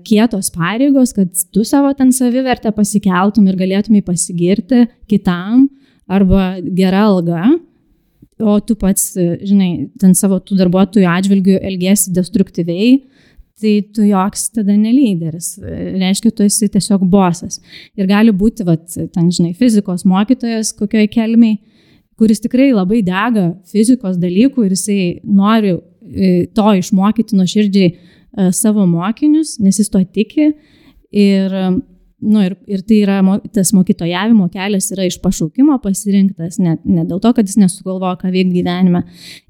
kietos 0.05 0.49
pareigos, 0.55 1.13
kad 1.13 1.29
tu 1.53 1.65
savo 1.65 1.93
ten 1.97 2.13
savivertę 2.15 2.73
pasikeltum 2.73 3.49
ir 3.51 3.59
galėtumai 3.59 4.01
pasigirti 4.07 4.87
kitam 5.11 5.67
arba 6.09 6.57
gera 6.63 7.05
alga, 7.11 7.51
o 8.41 8.57
tu 8.65 8.79
pats, 8.79 9.13
žinai, 9.19 9.91
ten 10.01 10.15
savo 10.17 10.39
tų 10.41 10.57
darbuotojų 10.63 11.09
atžvilgių 11.11 11.59
elgesi 11.69 12.15
destruktyviai, 12.17 13.03
tai 13.61 13.75
tu 13.95 14.05
joks 14.07 14.49
tada 14.55 14.77
nelyderis. 14.79 15.57
Reiškia, 15.99 16.33
tu 16.35 16.47
esi 16.47 16.69
tiesiog 16.73 17.05
bosas. 17.11 17.59
Ir 17.99 18.09
gali 18.11 18.35
būti, 18.35 18.67
vat, 18.69 18.87
ten, 19.15 19.31
žinai, 19.35 19.55
fizikos 19.59 20.07
mokytojas 20.09 20.73
kokioj 20.79 21.09
kelmiai, 21.13 21.59
kuris 22.19 22.43
tikrai 22.43 22.71
labai 22.75 23.03
dega 23.07 23.53
fizikos 23.71 24.19
dalykų 24.19 24.67
ir 24.67 24.75
jisai 24.75 25.03
nori 25.23 25.77
e, 25.77 26.33
to 26.55 26.73
išmokyti 26.81 27.39
nuoširdžiai 27.39 27.93
e, 27.93 28.49
savo 28.57 28.87
mokinius, 28.91 29.57
nes 29.63 29.79
jis 29.79 29.93
to 29.93 30.03
tiki. 30.07 30.53
Ir 31.15 31.55
Nu, 32.19 32.41
ir, 32.43 32.57
ir 32.67 32.81
tai 32.83 32.97
yra, 33.05 33.21
tas 33.55 33.71
mokytojavimo 33.71 34.49
kelias 34.51 34.89
yra 34.91 35.05
iš 35.07 35.21
pašaukimo 35.23 35.77
pasirinktas, 35.85 36.57
ne, 36.59 36.73
ne 36.83 37.05
dėl 37.07 37.21
to, 37.23 37.31
kad 37.37 37.47
jis 37.47 37.61
nesugalvoja, 37.61 38.17
ką 38.19 38.33
veikti 38.35 38.57
gyvenime. 38.57 39.05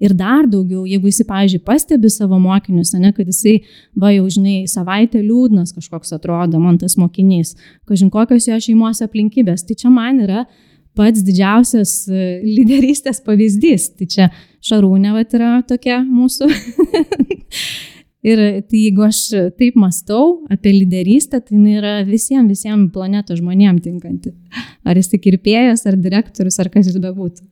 Ir 0.04 0.12
dar 0.18 0.44
daugiau, 0.52 0.82
jeigu 0.84 1.08
jis, 1.08 1.22
pavyzdžiui, 1.30 1.62
pastebi 1.64 2.10
savo 2.12 2.36
mokinius, 2.42 2.92
ne, 3.00 3.14
kad 3.16 3.30
jisai, 3.32 3.62
va 3.96 4.12
jau 4.12 4.28
žinai, 4.36 4.58
savaitę 4.68 5.22
liūdnas 5.24 5.72
kažkoks 5.78 6.12
atrodo, 6.18 6.60
man 6.60 6.76
tas 6.82 6.98
mokinys, 7.00 7.54
kažin 7.88 8.12
kokios 8.12 8.50
jo 8.50 8.60
šeimos 8.60 9.00
aplinkybės, 9.06 9.64
tai 9.64 9.78
čia 9.80 9.88
man 9.94 10.20
yra 10.28 10.44
pats 10.98 11.24
didžiausias 11.24 11.92
e, 12.10 12.26
lyderystės 12.44 13.22
pavyzdys. 13.24 13.94
Tai 13.96 14.12
čia 14.12 14.28
Šarūnė 14.68 15.14
vat 15.14 15.32
yra 15.38 15.54
tokia 15.64 16.02
mūsų 16.04 16.50
Ir 18.26 18.40
tai 18.66 18.80
jeigu 18.80 19.04
aš 19.06 19.20
taip 19.60 19.76
mastau 19.78 20.40
apie 20.50 20.72
lyderystę, 20.74 21.38
tai 21.38 21.54
jinai 21.54 21.76
yra 21.78 21.92
visiems, 22.06 22.50
visiems 22.50 22.90
planetos 22.94 23.38
žmonėms 23.38 23.84
tinkanti. 23.84 24.34
Ar 24.82 24.98
jis 24.98 25.14
kirpėjas, 25.22 25.86
ar 25.86 26.00
direktorius, 26.02 26.58
ar 26.58 26.72
kas 26.72 26.90
jis 26.90 26.98
bebūtų. 27.02 27.46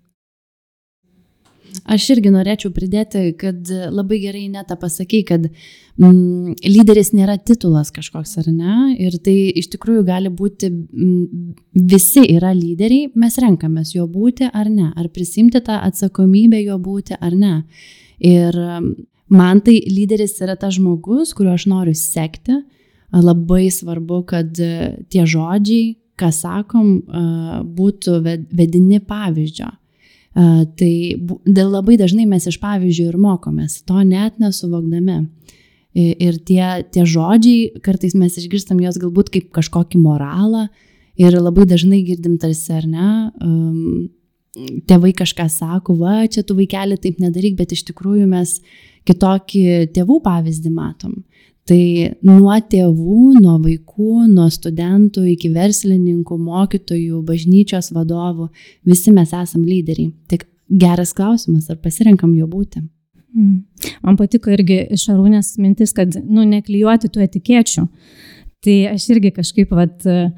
Aš 1.86 2.06
irgi 2.16 2.32
norėčiau 2.34 2.72
pridėti, 2.74 3.20
kad 3.38 3.68
labai 3.92 4.18
gerai 4.22 4.46
netą 4.50 4.74
pasakai, 4.80 5.20
kad 5.28 5.44
mm, 5.46 6.56
lyderis 6.64 7.12
nėra 7.14 7.36
titulas 7.38 7.92
kažkoks 7.94 8.36
ar 8.42 8.48
ne. 8.50 8.76
Ir 8.98 9.18
tai 9.22 9.34
iš 9.60 9.68
tikrųjų 9.74 10.02
gali 10.08 10.32
būti, 10.32 10.70
mm, 10.72 11.52
visi 11.92 12.24
yra 12.32 12.50
lyderiai, 12.56 13.10
mes 13.14 13.38
renkamės 13.42 13.94
jo 13.94 14.08
būti 14.10 14.48
ar 14.50 14.70
ne. 14.72 14.88
Ar 14.96 15.10
prisimti 15.14 15.62
tą 15.62 15.78
atsakomybę 15.86 16.62
jo 16.64 16.80
būti 16.82 17.18
ar 17.20 17.36
ne. 17.38 17.54
Ir 18.18 18.56
Man 19.32 19.60
tai 19.66 19.80
lyderis 19.90 20.36
yra 20.44 20.54
tas 20.58 20.76
žmogus, 20.76 21.32
kuriuo 21.34 21.56
aš 21.56 21.66
noriu 21.70 21.94
sekti, 21.98 22.60
labai 23.12 23.66
svarbu, 23.72 24.20
kad 24.28 24.58
e, 24.62 24.96
tie 25.10 25.24
žodžiai, 25.26 25.96
ką 26.16 26.30
sakom, 26.32 26.86
būtų 27.76 28.20
vedini 28.24 29.02
pavyzdžio. 29.04 29.68
Tai 30.36 30.92
dėl 31.44 31.68
labai 31.72 31.96
dažnai 32.00 32.24
mes 32.28 32.46
iš 32.48 32.56
pavyzdžių 32.60 33.06
ir 33.10 33.18
mokomės, 33.20 33.82
to 33.88 34.00
net 34.04 34.40
nesuvokdami. 34.40 35.18
Ir 35.96 36.40
tie, 36.44 36.84
tie 36.92 37.04
žodžiai, 37.08 37.80
kartais 37.84 38.12
mes 38.16 38.36
išgirstam 38.36 38.82
juos 38.84 38.98
galbūt 39.00 39.30
kaip 39.32 39.48
kažkokį 39.56 40.00
moralą 40.02 40.66
ir 41.16 41.36
labai 41.40 41.64
dažnai 41.68 42.02
girdim 42.04 42.36
tarsi, 42.40 42.68
ar 42.76 42.84
ne, 42.84 43.12
um, 43.40 44.10
tėvai 44.88 45.14
kažką 45.16 45.48
sako, 45.52 45.96
va, 46.00 46.18
čia 46.28 46.44
tu 46.44 46.56
vaikeli 46.58 46.98
taip 47.00 47.20
nedaryk, 47.20 47.56
bet 47.56 47.72
iš 47.72 47.86
tikrųjų 47.88 48.28
mes 48.28 48.58
kitokį 49.06 49.64
tėvų 49.94 50.20
pavyzdį 50.24 50.72
matom. 50.74 51.16
Tai 51.66 51.78
nuo 52.22 52.54
tėvų, 52.70 53.20
nuo 53.42 53.56
vaikų, 53.58 54.26
nuo 54.30 54.46
studentų 54.54 55.24
iki 55.32 55.50
verslininkų, 55.54 56.36
mokytojų, 56.38 57.22
bažnyčios 57.26 57.90
vadovų, 57.94 58.52
visi 58.86 59.14
mes 59.14 59.32
esam 59.34 59.64
lyderiai. 59.66 60.12
Tik 60.30 60.46
geras 60.70 61.10
klausimas, 61.16 61.66
ar 61.70 61.80
pasirenkam 61.82 62.36
jo 62.38 62.46
būti. 62.50 62.84
Mm. 63.36 63.64
Man 64.06 64.16
patiko 64.16 64.52
irgi 64.54 64.84
Šarūnės 64.94 65.56
mintis, 65.58 65.92
kad, 65.96 66.14
nu, 66.24 66.46
neklijuoti 66.46 67.10
tų 67.12 67.26
etikėčių. 67.26 67.86
Tai 68.64 68.76
aš 68.92 69.10
irgi 69.16 69.34
kažkaip, 69.34 69.74
vat, 69.74 70.06
uh, 70.06 70.30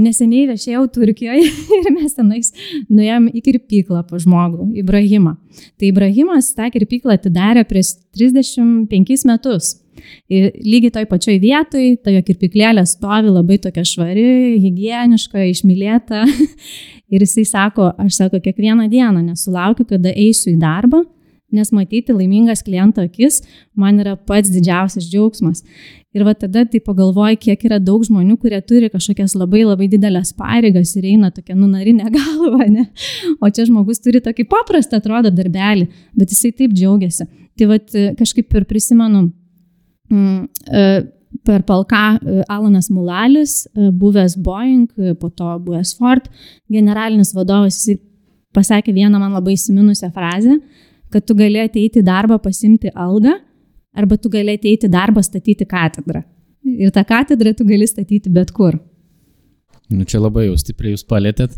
neseniai 0.00 0.48
viešėjau 0.52 0.84
Turkijoje 0.94 1.44
ir 1.80 1.88
mes 1.94 2.16
tenais 2.16 2.52
nuėjom 2.88 3.30
į 3.32 3.44
kirpyklą 3.44 4.04
po 4.08 4.20
žmogų, 4.22 4.70
Ibrahimą. 4.82 5.36
Tai 5.78 5.88
Ibrahimas 5.90 6.52
tą 6.56 6.70
kirpyklą 6.74 7.18
atidarė 7.18 7.64
prieš 7.68 7.96
35 8.16 9.26
metus. 9.30 9.74
Ir 10.32 10.50
lygiai 10.58 10.92
toj 10.94 11.06
pačioj 11.10 11.38
vietoj, 11.42 11.84
ta 12.02 12.12
jo 12.12 12.22
kirpiklėlė 12.26 12.82
stovi 12.88 13.30
labai 13.30 13.60
tokia 13.62 13.84
švari, 13.86 14.26
hygieniška, 14.62 15.44
išmylėta. 15.52 16.24
Ir 17.14 17.22
jisai 17.22 17.44
sako, 17.46 17.92
aš 18.00 18.18
sako, 18.18 18.40
kiekvieną 18.42 18.88
dieną 18.90 19.22
nesulaukiu, 19.22 19.86
kada 19.86 20.10
eisiu 20.10 20.50
į 20.54 20.58
darbą, 20.62 21.04
nes 21.54 21.70
matyti 21.74 22.14
laimingas 22.16 22.64
kliento 22.66 23.04
akis 23.04 23.42
man 23.78 24.00
yra 24.02 24.16
pats 24.16 24.52
didžiausias 24.52 25.06
džiaugsmas. 25.10 25.62
Ir 26.14 26.22
va 26.22 26.30
tada 26.38 26.62
tai 26.70 26.78
pagalvoju, 26.78 27.40
kiek 27.42 27.64
yra 27.66 27.80
daug 27.82 28.04
žmonių, 28.06 28.36
kurie 28.38 28.60
turi 28.62 28.86
kažkokias 28.92 29.34
labai 29.34 29.64
labai 29.64 29.88
didelės 29.90 30.30
pareigas 30.38 30.92
ir 30.94 31.08
eina 31.10 31.32
tokia 31.34 31.56
nunarinė 31.58 32.06
galva, 32.14 32.68
ne? 32.70 32.84
O 33.42 33.50
čia 33.50 33.66
žmogus 33.66 33.98
turi 34.04 34.22
tokį 34.22 34.46
paprastą, 34.50 35.00
atrodo, 35.02 35.32
darbelį, 35.34 35.88
bet 36.14 36.30
jisai 36.30 36.52
taip 36.54 36.76
džiaugiasi. 36.76 37.26
Tai 37.58 37.68
va 37.70 37.80
kažkaip 38.20 38.54
ir 38.58 38.66
prisimenu, 38.70 39.24
mm, 40.10 40.46
e, 40.70 40.86
per 41.44 41.66
Palką 41.66 42.04
e, 42.14 42.42
Alanas 42.48 42.90
Mulalis, 42.94 43.64
e, 43.66 43.90
buvęs 43.90 44.38
Boeing, 44.38 44.86
po 45.18 45.30
to 45.30 45.50
buvęs 45.66 45.96
Ford, 45.98 46.30
generalinis 46.70 47.34
vadovas, 47.34 47.80
jisai 47.80 47.98
pasakė 48.54 48.94
vieną 48.94 49.18
man 49.18 49.34
labai 49.34 49.56
įsiminusią 49.58 50.12
frazę, 50.14 50.60
kad 51.14 51.26
tu 51.26 51.36
gali 51.38 51.62
ateiti 51.62 52.02
į 52.02 52.06
darbą 52.06 52.40
pasimti 52.42 52.90
algą, 52.90 53.36
arba 53.94 54.18
tu 54.18 54.30
gali 54.32 54.56
ateiti 54.58 54.90
darbą 54.90 55.22
statyti 55.22 55.66
katedrą. 55.70 56.24
Ir 56.64 56.90
tą 56.94 57.04
katedrą 57.06 57.54
tu 57.54 57.66
gali 57.68 57.86
statyti 57.86 58.32
bet 58.32 58.50
kur. 58.56 58.78
Nu, 59.92 60.04
čia 60.08 60.18
labai 60.18 60.48
jau 60.48 60.58
stipriai 60.58 60.94
jūs 60.94 61.04
palėtėt, 61.06 61.54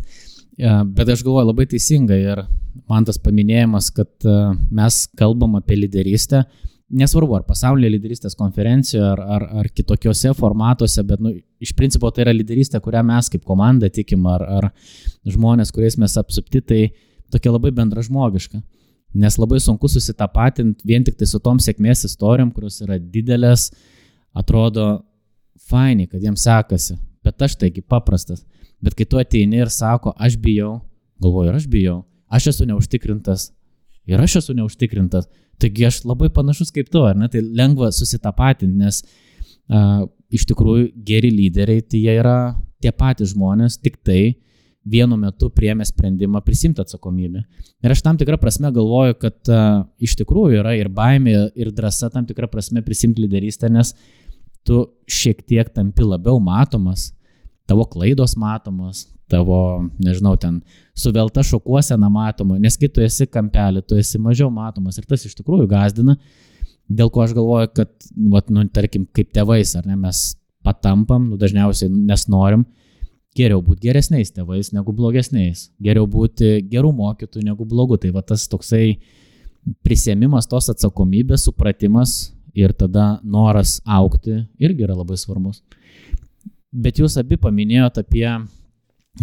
bet 0.57 1.09
aš 1.13 1.23
galvoju 1.25 1.49
labai 1.49 1.67
teisingai 1.71 2.19
ir 2.33 2.43
man 2.91 3.07
tas 3.07 3.17
paminėjimas, 3.21 3.89
kad 3.95 4.27
e, 4.27 4.37
mes 4.77 4.97
kalbam 5.17 5.55
apie 5.57 5.79
lyderystę, 5.79 6.43
nesvarbu 6.87 7.39
ar 7.39 7.45
pasaulio 7.47 7.89
lyderystės 7.91 8.37
konferencijoje, 8.37 9.07
ar, 9.07 9.21
ar, 9.37 9.45
ar 9.61 9.69
kitokiuose 9.73 10.33
formatuose, 10.37 11.03
bet 11.07 11.23
nu, 11.23 11.33
iš 11.63 11.73
principo 11.75 12.11
tai 12.13 12.27
yra 12.27 12.35
lyderystė, 12.35 12.79
kurią 12.83 13.01
mes 13.07 13.31
kaip 13.33 13.43
komanda 13.47 13.89
tikim, 13.93 14.27
ar, 14.29 14.45
ar 14.59 14.69
žmonės, 15.27 15.73
kuriais 15.75 15.97
mes 15.99 16.15
apsupti, 16.21 16.61
tai 16.61 16.81
tokia 17.33 17.55
labai 17.55 17.73
bendra 17.75 18.03
žmogiška. 18.05 18.61
Nes 19.17 19.37
labai 19.41 19.59
sunku 19.63 19.89
susitapatinti 19.89 20.85
vien 20.85 21.05
tik 21.05 21.17
tai 21.17 21.27
su 21.29 21.39
tom 21.41 21.57
sėkmės 21.63 22.05
istorijom, 22.05 22.51
kurios 22.53 22.77
yra 22.85 22.99
didelės, 23.01 23.71
atrodo 24.37 24.87
faini, 25.69 26.05
kad 26.07 26.21
jiems 26.21 26.45
sekasi, 26.45 26.97
bet 27.25 27.41
aš 27.41 27.57
taigi 27.61 27.81
paprastas. 27.81 28.43
Bet 28.83 28.93
kai 28.97 29.07
tu 29.09 29.17
ateini 29.17 29.63
ir 29.63 29.71
sako, 29.73 30.13
aš 30.21 30.37
bijau, 30.41 30.75
galvoju, 31.23 31.55
aš 31.57 31.65
bijau, 31.71 32.01
aš 32.29 32.51
esu 32.53 32.67
neužtikrintas, 32.69 33.49
ir 34.07 34.21
aš 34.21 34.37
esu 34.43 34.55
neužtikrintas, 34.57 35.25
taigi 35.61 35.87
aš 35.87 36.03
labai 36.05 36.29
panašus 36.33 36.69
kaip 36.75 36.91
tu, 36.93 37.01
ar 37.07 37.17
ne, 37.17 37.29
tai 37.31 37.41
lengva 37.41 37.89
susitapatinti, 37.95 38.77
nes 38.77 39.01
uh, 39.01 40.05
iš 40.29 40.45
tikrųjų 40.51 40.91
geri 41.07 41.31
lyderiai, 41.33 41.81
tai 41.81 42.03
jie 42.05 42.17
yra 42.21 42.37
tie 42.83 42.93
patys 42.93 43.33
žmonės, 43.33 43.79
tik 43.81 43.97
tai 44.05 44.37
vienu 44.91 45.17
metu 45.19 45.49
priemė 45.53 45.85
sprendimą 45.87 46.41
prisimti 46.45 46.81
atsakomybę. 46.83 47.43
Ir 47.83 47.93
aš 47.93 48.03
tam 48.05 48.19
tikrą 48.19 48.39
prasme 48.41 48.71
galvoju, 48.73 49.17
kad 49.21 49.51
uh, 49.51 49.83
iš 50.03 50.15
tikrųjų 50.21 50.61
yra 50.61 50.75
ir 50.77 50.89
baimė, 50.93 51.35
ir 51.59 51.73
drąsa 51.75 52.11
tam 52.13 52.27
tikrą 52.29 52.49
prasme 52.51 52.83
prisimti 52.85 53.25
lyderystę, 53.25 53.69
nes 53.73 53.93
tu 54.67 54.85
šiek 55.07 55.43
tiek 55.47 55.69
tampi 55.75 56.05
labiau 56.07 56.39
matomas, 56.43 57.11
tavo 57.67 57.85
klaidos 57.87 58.35
matomos, 58.39 59.05
tavo, 59.31 59.59
nežinau, 59.99 60.35
ten 60.39 60.61
suvelta 60.95 61.43
šokuosena 61.43 62.09
matoma, 62.11 62.57
nes 62.59 62.79
kai 62.79 62.89
tu 62.91 63.03
esi 63.03 63.27
kampelį, 63.31 63.83
tu 63.87 63.99
esi 63.99 64.19
mažiau 64.23 64.49
matomas 64.53 64.99
ir 64.99 65.07
tas 65.07 65.25
iš 65.27 65.35
tikrųjų 65.39 65.67
gazdina, 65.71 66.15
dėl 66.87 67.11
ko 67.11 67.25
aš 67.25 67.35
galvoju, 67.35 67.71
kad, 67.75 67.91
vat, 68.31 68.51
nu, 68.53 68.63
tarkim, 68.71 69.05
kaip 69.15 69.33
tėvais, 69.35 69.75
ar 69.79 69.87
ne, 69.87 69.97
mes 69.99 70.29
patampam, 70.65 71.29
nu, 71.31 71.39
dažniausiai 71.39 71.91
nes 71.91 72.27
norim, 72.31 72.63
geriau 73.37 73.61
būti 73.63 73.87
geresniais 73.87 74.33
tėvais 74.33 74.71
negu 74.75 74.93
blogesniais, 74.95 75.67
geriau 75.83 76.07
būti 76.09 76.57
gerų 76.71 76.91
mokytojų 76.97 77.45
negu 77.45 77.67
blogų. 77.69 77.99
Tai 78.01 78.13
va 78.15 78.23
tas 78.25 78.47
toksai 78.49 78.97
prisėmimas 79.85 80.49
tos 80.49 80.69
atsakomybės, 80.73 81.45
supratimas 81.47 82.17
ir 82.57 82.73
tada 82.73 83.17
noras 83.23 83.77
aukti 83.85 84.41
irgi 84.59 84.87
yra 84.87 84.97
labai 84.97 85.17
svarbus. 85.19 85.61
Bet 86.71 86.99
jūs 86.99 87.17
abi 87.21 87.37
paminėjote 87.41 88.03
apie, 88.03 88.27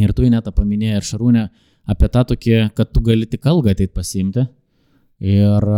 ir 0.01 0.13
tu 0.17 0.27
net 0.31 0.49
paminėjai, 0.57 1.01
ir 1.01 1.09
Šarūnė, 1.09 1.45
apie 1.91 2.09
tą 2.11 2.25
tokį, 2.33 2.57
kad 2.77 2.93
tu 2.93 3.03
gali 3.05 3.29
tik 3.31 3.47
algą 3.51 3.75
ateit 3.75 3.93
pasiimti. 3.95 4.47
Ir 5.25 5.69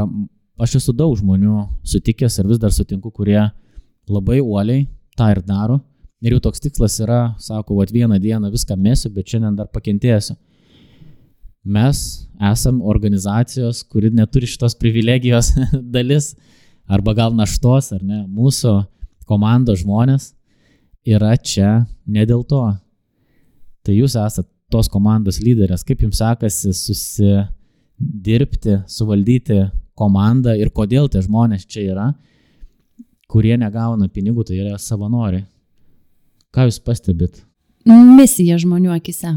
aš 0.62 0.78
esu 0.78 0.94
daug 0.96 1.16
žmonių 1.18 1.66
sutikęs 1.86 2.38
ir 2.40 2.48
vis 2.52 2.60
dar 2.62 2.72
sutinku, 2.72 3.10
kurie 3.12 3.42
labai 4.08 4.40
uoliai 4.40 4.86
tą 5.18 5.32
ir 5.34 5.42
daro 5.44 5.80
Ir 6.24 6.32
jų 6.32 6.40
toks 6.46 6.62
tikslas 6.64 6.96
yra, 7.04 7.34
sako, 7.42 7.76
va 7.76 7.84
vieną 7.92 8.16
dieną 8.22 8.50
viską 8.52 8.76
mėsiu, 8.80 9.10
bet 9.12 9.28
šiandien 9.28 9.56
dar 9.58 9.68
pakentėsiu. 9.68 10.36
Mes 11.66 12.28
esam 12.52 12.78
organizacijos, 12.80 13.82
kuri 13.90 14.10
neturi 14.14 14.46
šitos 14.48 14.76
privilegijos 14.78 15.52
dalis, 15.96 16.34
arba 16.88 17.12
gal 17.14 17.34
naštos, 17.34 17.92
ar 17.92 18.02
ne, 18.02 18.22
mūsų 18.30 18.84
komandos 19.26 19.82
žmonės 19.82 20.34
yra 21.06 21.36
čia 21.36 21.86
ne 22.06 22.26
dėl 22.26 22.44
to. 22.46 22.62
Tai 23.86 23.94
jūs 23.94 24.16
esate 24.18 24.48
tos 24.70 24.88
komandos 24.90 25.40
lyderės, 25.42 25.84
kaip 25.86 26.02
jums 26.02 26.18
sekasi 26.18 26.72
susidirbti, 26.74 28.72
suvaldyti 28.90 29.70
komandą 29.96 30.56
ir 30.58 30.70
kodėl 30.74 31.08
tie 31.10 31.22
žmonės 31.22 31.66
čia 31.70 31.80
yra, 31.92 32.14
kurie 33.30 33.56
negauna 33.58 34.08
pinigų, 34.10 34.44
tai 34.46 34.56
yra 34.62 34.78
savanoriai. 34.78 35.44
Ką 36.56 36.70
jūs 36.70 36.80
pastebit? 36.80 37.42
Misija 37.86 38.56
žmonių 38.58 38.94
akise, 38.96 39.34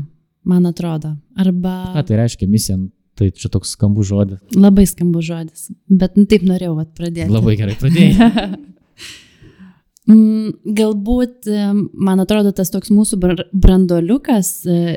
man 0.47 0.69
atrodo. 0.69 1.17
Arba... 1.35 1.91
Ką 1.97 2.05
tai 2.07 2.21
reiškia 2.21 2.47
misija? 2.47 2.79
Tai 3.19 3.27
čia 3.35 3.51
toks 3.51 3.73
skambus 3.75 4.07
žodis. 4.07 4.39
Labai 4.55 4.85
skambus 4.87 5.27
žodis, 5.27 5.67
bet 5.91 6.15
nu, 6.15 6.23
taip 6.31 6.45
norėjau 6.47 6.77
vat, 6.77 6.93
pradėti. 6.95 7.27
Labai 7.33 7.57
gerai 7.59 7.75
pradėjai. 7.79 8.31
Mm, 10.09 10.73
galbūt, 10.73 11.45
man 11.93 12.23
atrodo, 12.23 12.49
tas 12.55 12.71
toks 12.73 12.89
mūsų 12.89 13.19
brandoliukas, 13.53 14.47
e, 14.65 14.95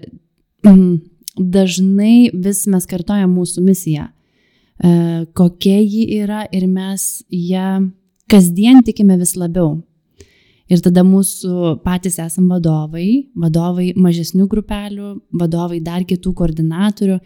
mm, 0.64 0.94
dažnai 1.36 2.30
vis 2.32 2.62
mes 2.72 2.88
kartojam 2.88 3.34
mūsų 3.36 3.64
misiją, 3.66 4.06
e, 4.08 4.92
kokia 5.36 5.82
ji 5.82 6.06
yra 6.16 6.46
ir 6.48 6.64
mes 6.64 7.04
ją 7.28 7.90
kasdien 8.32 8.80
tikime 8.86 9.18
vis 9.20 9.36
labiau. 9.36 9.82
Ir 10.72 10.80
tada 10.80 11.02
mūsų 11.04 11.78
patys 11.84 12.16
esam 12.22 12.46
vadovai, 12.48 13.28
vadovai 13.36 13.90
mažesnių 13.98 14.46
grupelių, 14.48 15.08
vadovai 15.36 15.82
dar 15.84 16.06
kitų 16.08 16.32
koordinatorių, 16.38 17.18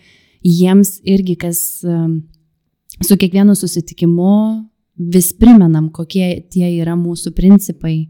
jiems 0.47 0.97
irgi 1.07 1.37
kas 1.39 1.61
su 3.07 3.19
kiekvienu 3.21 3.55
susitikimu 3.55 4.33
vis 5.15 5.31
primenam, 5.39 5.91
kokie 5.95 6.41
tie 6.51 6.73
yra 6.81 6.97
mūsų 6.99 7.35
principai, 7.37 8.09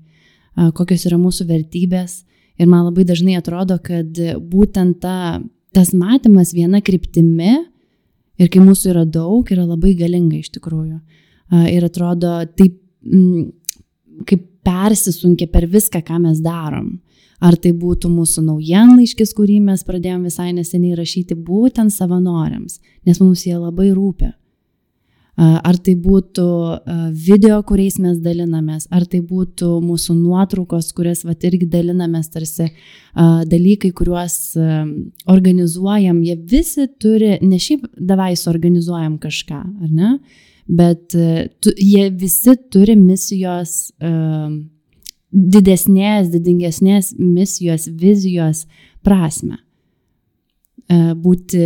kokios 0.79 1.05
yra 1.11 1.19
mūsų 1.21 1.49
vertybės. 1.51 2.23
Ir 2.57 2.71
man 2.71 2.87
labai 2.87 3.05
dažnai 3.05 3.37
atrodo, 3.37 3.77
kad 3.83 4.17
būtent 4.41 5.03
ta, 5.03 5.43
tas 5.77 5.93
matymas 5.93 6.55
viena 6.57 6.81
kryptimi 6.81 7.59
ir 8.41 8.49
kai 8.53 8.65
mūsų 8.65 8.95
yra 8.95 9.05
daug, 9.05 9.53
yra 9.53 9.67
labai 9.69 9.93
galinga 9.99 10.39
iš 10.41 10.55
tikrųjų. 10.57 10.97
Ir 11.69 11.85
atrodo, 11.85 12.39
taip 12.57 12.81
kaip 14.27 14.47
persisunkia 14.67 15.49
per 15.53 15.69
viską, 15.71 16.03
ką 16.05 16.21
mes 16.25 16.41
darom. 16.45 16.97
Ar 17.37 17.55
tai 17.61 17.75
būtų 17.77 18.09
mūsų 18.09 18.47
naujienlaiškis, 18.47 19.35
kurį 19.37 19.61
mes 19.67 19.85
pradėjome 19.85 20.31
visai 20.31 20.55
neseniai 20.57 20.97
rašyti 20.97 21.37
būtent 21.37 21.93
savanoriams, 21.93 22.81
nes 23.05 23.21
mums 23.21 23.45
jie 23.45 23.59
labai 23.59 23.91
rūpia. 23.93 24.33
Ar 25.37 25.77
tai 25.85 25.93
būtų 26.01 26.47
video, 27.13 27.59
kuriais 27.69 27.99
mes 28.01 28.17
dalinamės, 28.25 28.87
ar 28.89 29.05
tai 29.05 29.21
būtų 29.21 29.69
mūsų 29.85 30.17
nuotraukos, 30.17 30.89
kurias 30.97 31.27
vat 31.29 31.45
irgi 31.45 31.69
dalinamės, 31.69 32.31
tarsi 32.33 32.71
dalykai, 33.13 33.91
kuriuos 33.93 34.57
organizuojam, 35.29 36.23
jie 36.25 36.39
visi 36.41 36.89
turi, 36.89 37.35
ne 37.45 37.61
šiaip 37.61 37.85
davai 38.01 38.33
suorganizuojam 38.33 39.19
kažką, 39.21 39.61
ar 39.61 39.93
ne, 39.93 40.15
bet 40.67 41.13
tu, 41.13 41.73
jie 41.77 42.09
visi 42.11 42.57
turi 42.73 42.97
misijos, 42.99 43.93
didesnės, 45.31 46.31
didingesnės 46.33 47.13
misijos, 47.19 47.87
vizijos 48.01 48.65
prasme. 49.07 49.61
Būti, 50.91 51.63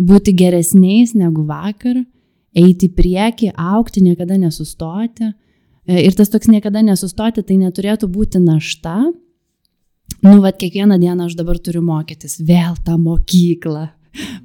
būti 0.00 0.34
geresniais 0.36 1.14
negu 1.16 1.44
vakar 1.48 2.02
eiti 2.56 2.88
į 2.88 2.94
priekį, 2.96 3.52
aukti, 3.54 4.02
niekada 4.04 4.38
nesustoti. 4.40 5.30
E, 5.86 6.02
ir 6.04 6.16
tas 6.18 6.30
toks 6.32 6.50
niekada 6.50 6.82
nesustoti, 6.86 7.44
tai 7.46 7.58
neturėtų 7.60 8.10
būti 8.10 8.42
našta. 8.42 8.98
Nu, 10.20 10.40
vad, 10.42 10.58
kiekvieną 10.60 10.98
dieną 11.00 11.28
aš 11.28 11.36
dabar 11.38 11.60
turiu 11.62 11.82
mokytis 11.86 12.40
vėl 12.42 12.76
tą 12.84 12.98
mokyklą. 13.00 13.88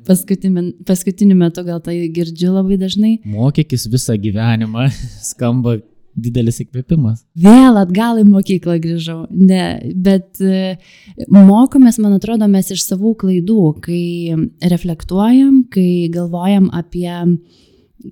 Paskutiniu, 0.05 0.69
paskutiniu 0.85 1.37
metu 1.39 1.63
gal 1.65 1.81
tai 1.83 1.97
girdžiu 2.13 2.53
labai 2.53 2.79
dažnai. 2.81 3.17
Mokykis 3.25 3.87
visą 3.91 4.17
gyvenimą, 4.21 4.87
skamba 5.31 5.79
didelis 6.15 6.61
įkvėpimas. 6.63 7.25
Vėl 7.43 7.75
atgal 7.81 8.21
į 8.21 8.25
mokyklą 8.29 8.77
grįžau. 8.79 9.25
Ne, 9.35 9.65
bet 9.99 10.39
e, 10.39 10.77
mokomės, 11.27 11.99
man 11.99 12.15
atrodo, 12.15 12.47
mes 12.47 12.71
iš 12.71 12.85
savų 12.87 13.17
klaidų, 13.25 13.65
kai 13.83 14.05
reflektuojam, 14.63 15.65
kai 15.73 16.07
galvojam 16.13 16.69
apie 16.71 17.09
uh, 17.11 17.33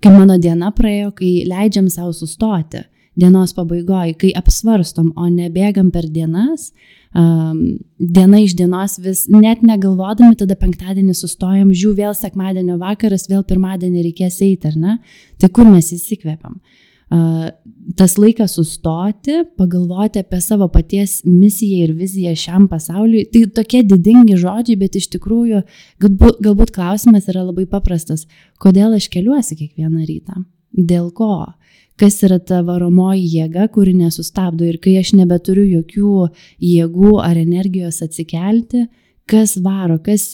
kai 0.01 0.13
mano 0.13 0.37
diena 0.41 0.71
praėjo, 0.75 1.11
kai 1.17 1.31
leidžiam 1.49 1.89
savo 1.91 2.13
sustoti 2.15 2.83
dienos 3.19 3.53
pabaigoje, 3.53 4.15
kai 4.17 4.31
apsvarstom, 4.39 5.11
o 5.19 5.27
nebėgam 5.29 5.91
per 5.93 6.07
dienas, 6.09 6.71
um, 7.17 7.59
diena 7.97 8.41
iš 8.43 8.55
dienos 8.59 8.99
vis 9.03 9.25
net 9.31 9.65
negalvodami, 9.65 10.37
tada 10.39 10.57
penktadienį 10.59 11.15
sustojam, 11.17 11.73
žiū 11.73 11.93
vėl 11.97 12.15
sekmadienio 12.17 12.79
vakaras, 12.81 13.29
vėl 13.31 13.45
pirmadienį 13.47 14.07
reikės 14.09 14.41
eiti, 14.45 14.71
ar 14.71 14.79
ne? 14.79 14.97
Tai 15.41 15.51
kur 15.53 15.69
mes 15.69 15.93
įsikvėpiam? 15.95 16.57
tas 17.97 18.15
laikas 18.17 18.55
sustoti, 18.57 19.43
pagalvoti 19.57 20.21
apie 20.23 20.39
savo 20.41 20.67
paties 20.71 21.19
misiją 21.27 21.87
ir 21.87 21.93
viziją 21.97 22.33
šiam 22.39 22.67
pasauliui. 22.71 23.25
Tai 23.33 23.43
tokie 23.59 23.83
didingi 23.85 24.37
žodžiai, 24.39 24.79
bet 24.79 24.97
iš 24.97 25.09
tikrųjų 25.13 25.61
galbūt, 26.01 26.39
galbūt 26.41 26.73
klausimas 26.73 27.27
yra 27.29 27.43
labai 27.45 27.67
paprastas. 27.69 28.25
Kodėl 28.63 28.95
aš 28.97 29.09
keliuosi 29.13 29.59
kiekvieną 29.59 30.07
rytą? 30.07 30.41
Dėl 30.73 31.11
ko? 31.13 31.53
Kas 31.99 32.17
yra 32.25 32.39
ta 32.41 32.63
varomoji 32.65 33.27
jėga, 33.35 33.67
kuri 33.73 33.93
nesustabdo 33.93 34.65
ir 34.65 34.79
kai 34.81 34.95
aš 34.97 35.13
nebeturiu 35.17 35.65
jokių 35.77 36.13
jėgų 36.65 37.17
ar 37.21 37.37
energijos 37.37 38.01
atsikelti, 38.05 38.87
kas 39.29 39.57
varo, 39.61 39.99
kas 40.01 40.33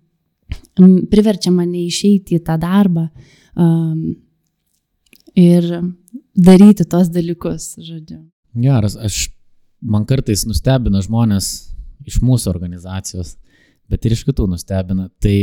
priverčia 1.12 1.52
mane 1.54 1.86
išeiti 1.86 2.36
į 2.36 2.44
tą 2.44 2.58
darbą. 2.60 3.08
Um, 3.56 4.18
ir 5.36 5.66
daryti 6.36 6.84
tos 6.84 7.10
dalykus, 7.12 7.74
žodžiu. 7.80 8.20
Geras, 8.60 8.96
aš 8.96 9.28
man 9.80 10.06
kartais 10.08 10.44
nustebina 10.48 11.02
žmonės 11.04 11.70
iš 12.08 12.20
mūsų 12.24 12.50
organizacijos, 12.52 13.36
bet 13.90 14.04
ir 14.04 14.16
iš 14.16 14.24
kitų 14.28 14.48
nustebina. 14.50 15.08
Tai 15.22 15.36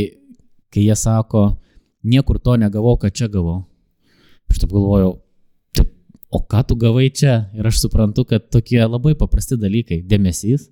kai 0.74 0.84
jie 0.86 0.96
sako, 0.96 1.58
niekur 2.04 2.40
to 2.40 2.58
negavau, 2.60 2.98
ką 3.00 3.12
čia 3.14 3.30
gavau. 3.32 3.64
Aš 4.52 4.62
taip 4.64 4.72
galvojau, 4.72 5.18
taip, 5.76 5.92
o 6.32 6.42
ką 6.42 6.64
tu 6.68 6.78
gavai 6.80 7.10
čia? 7.14 7.50
Ir 7.58 7.68
aš 7.68 7.82
suprantu, 7.84 8.26
kad 8.28 8.50
tokie 8.54 8.80
labai 8.84 9.16
paprasti 9.20 9.58
dalykai- 9.60 10.04
dėmesys, 10.12 10.70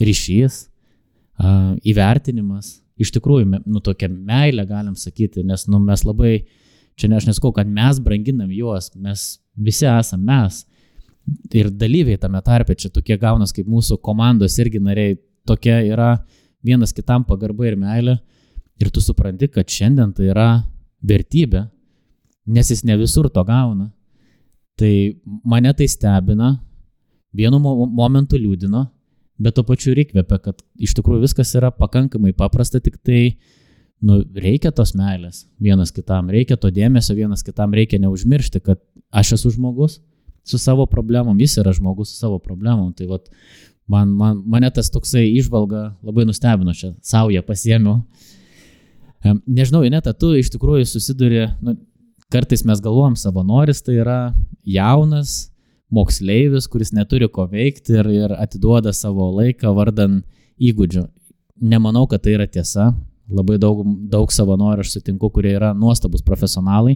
ryšys, 0.00 0.68
įvertinimas, 1.86 2.80
iš 2.98 3.12
tikrųjų, 3.12 3.62
nu 3.66 3.80
tokia 3.80 4.08
meilė 4.08 4.66
galim 4.66 4.94
sakyti, 4.94 5.44
nes 5.44 5.66
nu, 5.68 5.78
mes 5.78 6.02
labai 6.04 6.46
Čia 6.96 7.10
ne 7.12 7.18
aš 7.20 7.26
nesakau, 7.28 7.52
kad 7.52 7.68
mes 7.68 7.98
branginam 8.00 8.48
juos, 8.52 8.88
mes 8.96 9.36
visi 9.52 9.84
esame 9.84 10.24
mes. 10.24 10.62
Ir 11.52 11.68
dalyviai 11.68 12.16
tame 12.20 12.40
tarpe, 12.44 12.72
čia 12.74 12.88
tokie 12.92 13.18
gaunas 13.20 13.52
kaip 13.52 13.68
mūsų 13.68 13.98
komandos 14.00 14.56
irgi 14.62 14.80
nariai, 14.80 15.18
tokia 15.46 15.82
yra 15.84 16.14
vienas 16.64 16.94
kitam 16.96 17.26
pagarba 17.28 17.68
ir 17.68 17.76
meilė. 17.76 18.16
Ir 18.80 18.90
tu 18.92 19.02
supranti, 19.04 19.48
kad 19.52 19.68
šiandien 19.68 20.14
tai 20.16 20.30
yra 20.32 20.48
vertybė, 21.04 21.66
nes 22.46 22.70
jis 22.70 22.84
ne 22.86 22.96
visur 23.00 23.28
to 23.30 23.44
gauna. 23.44 23.90
Tai 24.76 24.92
mane 25.44 25.72
tai 25.72 25.88
stebina, 25.88 26.52
vienu 27.36 27.60
momentu 27.60 28.38
liūdino, 28.40 28.86
bet 29.40 29.56
to 29.56 29.64
pačiu 29.64 29.92
ir 29.92 30.02
įkvepia, 30.04 30.38
kad 30.40 30.60
iš 30.80 30.94
tikrųjų 30.96 31.24
viskas 31.24 31.54
yra 31.56 31.70
pakankamai 31.72 32.34
paprasta, 32.36 32.80
tik 32.80 32.98
tai 33.04 33.36
nu, 34.04 34.20
reikia 34.36 34.72
tos 34.76 34.94
meilės 34.96 35.44
vienas 35.62 35.92
kitam, 35.96 36.30
reikia 36.32 36.58
to 36.60 36.70
dėmesio 36.72 37.16
vienas 37.16 37.44
kitam, 37.44 37.74
reikia 37.76 38.00
neužmiršti, 38.02 38.60
kad 38.64 38.80
aš 39.10 39.36
esu 39.38 39.54
žmogus 39.56 40.00
su 40.46 40.60
savo 40.62 40.86
problemom, 40.86 41.38
jis 41.40 41.56
yra 41.62 41.72
žmogus 41.76 42.12
su 42.12 42.20
savo 42.20 42.38
problemom. 42.38 42.92
Tai 42.96 43.08
vat, 43.10 43.28
man, 43.90 44.12
man, 44.14 44.42
mane 44.46 44.70
tas 44.70 44.92
toksai 44.92 45.26
išvalga 45.40 45.88
labai 46.06 46.26
nustebino, 46.28 46.74
čia 46.76 46.92
savo 47.02 47.32
ją 47.34 47.42
pasiemiau. 47.46 48.02
Nežinau, 49.26 49.82
Ineta, 49.82 50.12
tu 50.14 50.36
iš 50.38 50.52
tikrųjų 50.54 50.86
susiduri, 50.86 51.48
nu, 51.64 51.74
kartais 52.32 52.64
mes 52.66 52.80
galvom, 52.82 53.16
savanoris 53.16 53.82
tai 53.84 54.00
yra 54.02 54.20
jaunas 54.66 55.50
moksleivis, 55.92 56.66
kuris 56.70 56.92
neturi 56.92 57.28
ko 57.30 57.46
veikti 57.50 57.98
ir, 58.00 58.08
ir 58.10 58.34
atiduoda 58.36 58.92
savo 58.96 59.30
laiką 59.36 59.72
vardan 59.76 60.22
įgūdžių. 60.58 61.04
Nemanau, 61.62 62.06
kad 62.10 62.24
tai 62.24 62.34
yra 62.36 62.46
tiesa. 62.50 62.90
Labai 63.26 63.56
daug, 63.58 63.80
daug 64.10 64.30
savanorių 64.30 64.84
aš 64.84 64.92
sutinku, 64.96 65.30
kurie 65.34 65.56
yra 65.56 65.72
nuostabus 65.74 66.22
profesionalai, 66.22 66.94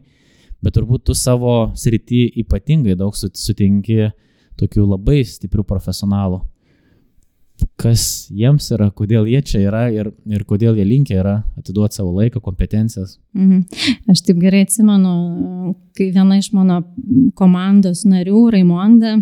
bet 0.63 0.77
turbūt 0.77 1.09
tu 1.09 1.17
savo 1.19 1.73
srity 1.75 2.29
ypatingai 2.45 2.95
daug 2.99 3.17
sutinki 3.17 4.13
tokių 4.61 4.85
labai 4.93 5.25
stiprių 5.27 5.65
profesionalų. 5.67 6.43
Kas 7.81 8.03
jiems 8.35 8.67
yra, 8.75 8.91
kodėl 8.95 9.29
jie 9.31 9.41
čia 9.47 9.63
yra 9.65 9.85
ir, 9.93 10.11
ir 10.29 10.45
kodėl 10.49 10.79
jie 10.79 10.85
linkia 10.87 11.21
yra 11.23 11.35
atiduoti 11.59 11.99
savo 11.99 12.13
laiką, 12.19 12.43
kompetencijas. 12.45 13.19
Mhm. 13.37 13.63
Aš 14.11 14.25
taip 14.27 14.41
gerai 14.43 14.65
atsimenu, 14.67 15.75
kai 15.97 16.11
viena 16.15 16.39
iš 16.41 16.53
mano 16.57 16.83
komandos 17.39 18.05
narių, 18.09 18.45
Raimonda, 18.57 19.19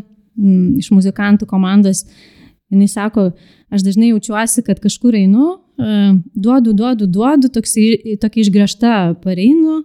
iš 0.79 0.91
muzikantų 0.95 1.49
komandos, 1.51 2.05
jinai 2.73 2.89
sako, 2.91 3.31
aš 3.73 3.85
dažnai 3.87 4.13
jaučiuosi, 4.13 4.65
kad 4.67 4.81
kažkur 4.83 5.17
einu, 5.19 5.57
duodu, 6.35 6.75
duodu, 6.75 7.07
duodu, 7.07 7.51
tokia, 7.53 8.17
tokia 8.21 8.45
išgręžta 8.45 8.95
pareinu 9.23 9.83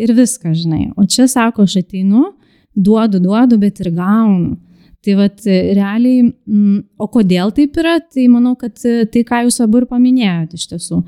ir 0.00 0.12
viską, 0.16 0.54
žinai. 0.56 0.90
O 0.96 1.06
čia 1.08 1.28
sako, 1.28 1.66
aš 1.68 1.80
ateinu, 1.82 2.30
duodu, 2.76 3.20
duodu, 3.22 3.58
bet 3.60 3.80
ir 3.80 3.92
gaunu. 3.96 4.58
Tai 5.00 5.14
vad 5.16 5.38
realiai, 5.48 6.26
mm, 6.28 6.80
o 7.00 7.06
kodėl 7.08 7.54
taip 7.56 7.78
yra, 7.80 7.96
tai 8.04 8.26
manau, 8.28 8.52
kad 8.60 8.76
tai, 8.76 9.22
ką 9.24 9.44
jūs 9.46 9.56
abu 9.64 9.80
ir 9.80 9.86
paminėjote 9.88 10.58
iš 10.60 10.66
tiesų, 10.74 10.98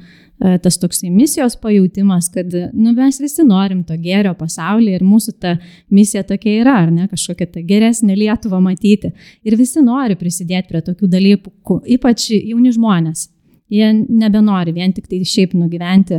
tas 0.64 0.78
toks 0.80 1.02
misijos 1.06 1.58
pajūtimas, 1.60 2.30
kad 2.34 2.54
nu, 2.72 2.94
mes 2.96 3.20
visi 3.20 3.44
norim 3.46 3.82
to 3.86 3.94
gėrio 4.00 4.32
pasaulyje 4.38 4.98
ir 4.98 5.04
mūsų 5.06 5.34
ta 5.42 5.52
misija 5.92 6.24
tokia 6.26 6.56
yra, 6.62 6.78
ar 6.86 6.90
ne, 6.94 7.06
kažkokia 7.10 7.50
ta 7.52 7.62
geresnė 7.66 8.16
Lietuva 8.16 8.62
matyti. 8.64 9.12
Ir 9.44 9.58
visi 9.60 9.84
nori 9.84 10.16
prisidėti 10.18 10.72
prie 10.72 10.82
tokių 10.88 11.10
dalykų, 11.12 11.78
ypač 11.98 12.30
jauni 12.32 12.72
žmonės. 12.74 13.28
Jie 13.72 13.88
nebenori 13.92 14.74
vien 14.76 14.92
tik 14.92 15.06
tai 15.08 15.22
šiaip 15.24 15.54
nugyventi 15.56 16.18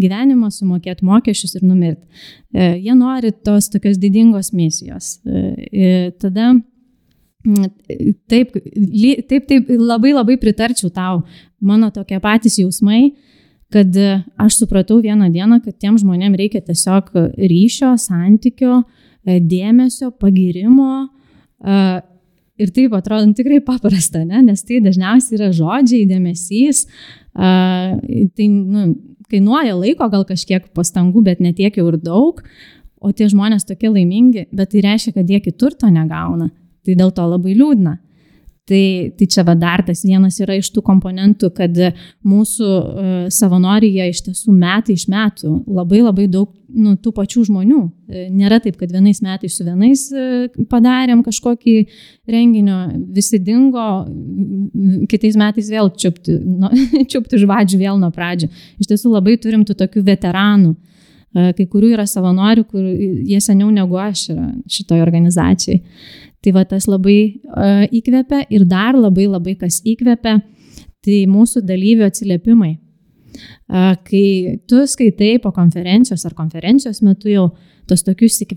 gyvenimą, 0.00 0.48
sumokėti 0.54 1.04
mokesčius 1.04 1.58
ir 1.58 1.66
numirti. 1.66 2.06
E, 2.54 2.78
jie 2.80 2.94
nori 2.96 3.32
tos 3.44 3.68
tokios 3.72 3.98
didingos 4.00 4.54
misijos. 4.56 5.18
E, 5.26 6.14
tada 6.22 6.54
Taip, 7.44 8.54
taip, 9.28 9.46
taip, 9.50 9.68
labai 9.68 10.14
labai 10.14 10.38
pritarčiau 10.40 10.88
tau. 10.94 11.22
Mano 11.60 11.90
tokie 11.92 12.16
patys 12.24 12.56
jausmai, 12.60 13.10
kad 13.72 13.96
aš 14.40 14.62
supratau 14.62 15.02
vieną 15.04 15.28
dieną, 15.34 15.60
kad 15.64 15.76
tiem 15.76 15.98
žmonėm 16.00 16.36
reikia 16.40 16.62
tiesiog 16.64 17.12
ryšio, 17.36 17.94
santykio, 18.00 18.80
e, 19.26 19.40
dėmesio, 19.44 20.12
pagirimo 20.20 21.04
Ir 22.54 22.70
taip 22.70 22.92
atrodo 22.94 23.26
nu, 23.26 23.34
tikrai 23.34 23.58
paprasta, 23.66 24.20
ne? 24.22 24.38
nes 24.46 24.60
tai 24.62 24.78
dažniausiai 24.82 25.40
yra 25.40 25.48
žodžiai, 25.54 26.06
dėmesys. 26.06 26.84
Tai 27.34 28.46
nu, 28.46 28.84
kainuoja 29.32 29.74
laiko, 29.74 30.06
gal 30.12 30.22
kažkiek 30.28 30.68
pastangų, 30.76 31.24
bet 31.26 31.42
netiek 31.42 31.74
jau 31.80 31.88
ir 31.90 31.98
daug. 31.98 32.44
o 33.04 33.10
tie 33.12 33.26
žmonės 33.28 33.66
tokie 33.68 33.90
laimingi, 33.92 34.46
bet 34.48 34.70
tai 34.72 34.80
reiškia, 34.80 35.10
kad 35.18 35.28
jie 35.28 35.36
kitur 35.44 35.74
to 35.76 35.90
negauna. 35.92 36.46
Tai 36.84 36.98
dėl 37.00 37.12
to 37.14 37.28
labai 37.28 37.54
liūdna. 37.58 37.98
Tai, 38.64 39.12
tai 39.12 39.26
čia 39.28 39.42
va 39.44 39.52
dar 39.52 39.82
tas 39.84 40.00
vienas 40.08 40.38
yra 40.40 40.54
iš 40.56 40.70
tų 40.72 40.80
komponentų, 40.86 41.50
kad 41.52 41.76
mūsų 42.24 42.68
uh, 42.70 43.10
savanorija 43.28 44.06
iš 44.08 44.22
tiesų 44.24 44.54
metai 44.56 44.96
iš 44.96 45.04
metų 45.12 45.50
labai 45.68 46.00
labai 46.00 46.24
daug 46.32 46.48
nu, 46.72 46.94
tų 46.96 47.12
pačių 47.12 47.44
žmonių. 47.50 47.82
E, 48.08 48.24
nėra 48.32 48.62
taip, 48.64 48.78
kad 48.80 48.88
vienais 48.88 49.20
metais 49.20 49.58
su 49.58 49.68
vienais 49.68 50.06
uh, 50.16 50.48
padarėm 50.72 51.20
kažkokį 51.26 51.76
renginio, 52.32 52.80
visi 53.12 53.42
dingo, 53.44 53.84
kitais 55.12 55.36
metais 55.36 55.68
vėl 55.68 55.92
čiupti, 55.92 56.40
nu, 56.40 56.72
čiupti 57.12 57.44
žvadžių 57.44 57.84
vėl 57.84 58.00
nuo 58.00 58.08
pradžio. 58.16 58.48
Iš 58.80 58.94
tiesų 58.94 59.12
labai 59.12 59.36
turim 59.44 59.68
tų 59.68 59.76
tokių 59.84 60.08
veteranų. 60.08 60.72
Kai 61.34 61.64
kurių 61.66 61.88
yra 61.96 62.04
savanorių, 62.06 62.62
kur 62.70 62.84
jie 62.86 63.40
seniau 63.42 63.66
negu 63.74 63.98
aš 63.98 64.28
yra 64.30 64.44
šitoje 64.70 65.02
organizacijoje. 65.02 65.80
Tai 66.44 66.52
va 66.52 66.64
tas 66.68 66.84
labai 66.90 67.18
uh, 67.32 67.84
įkvepia 67.88 68.44
ir 68.52 68.66
dar 68.68 68.98
labai 68.98 69.24
labai 69.30 69.54
kas 69.60 69.80
įkvepia, 69.88 70.38
tai 71.04 71.20
mūsų 71.30 71.62
dalyvių 71.64 72.04
atsiliepimai. 72.08 72.74
Uh, 73.66 73.94
kai 74.06 74.58
tu 74.68 74.82
skaitai 74.86 75.38
po 75.42 75.50
konferencijos 75.56 76.22
ar 76.28 76.36
konferencijos 76.36 77.00
metu 77.02 77.32
jau 77.32 77.48
tos 77.88 78.04
tokius 78.04 78.36
uh, 78.44 78.52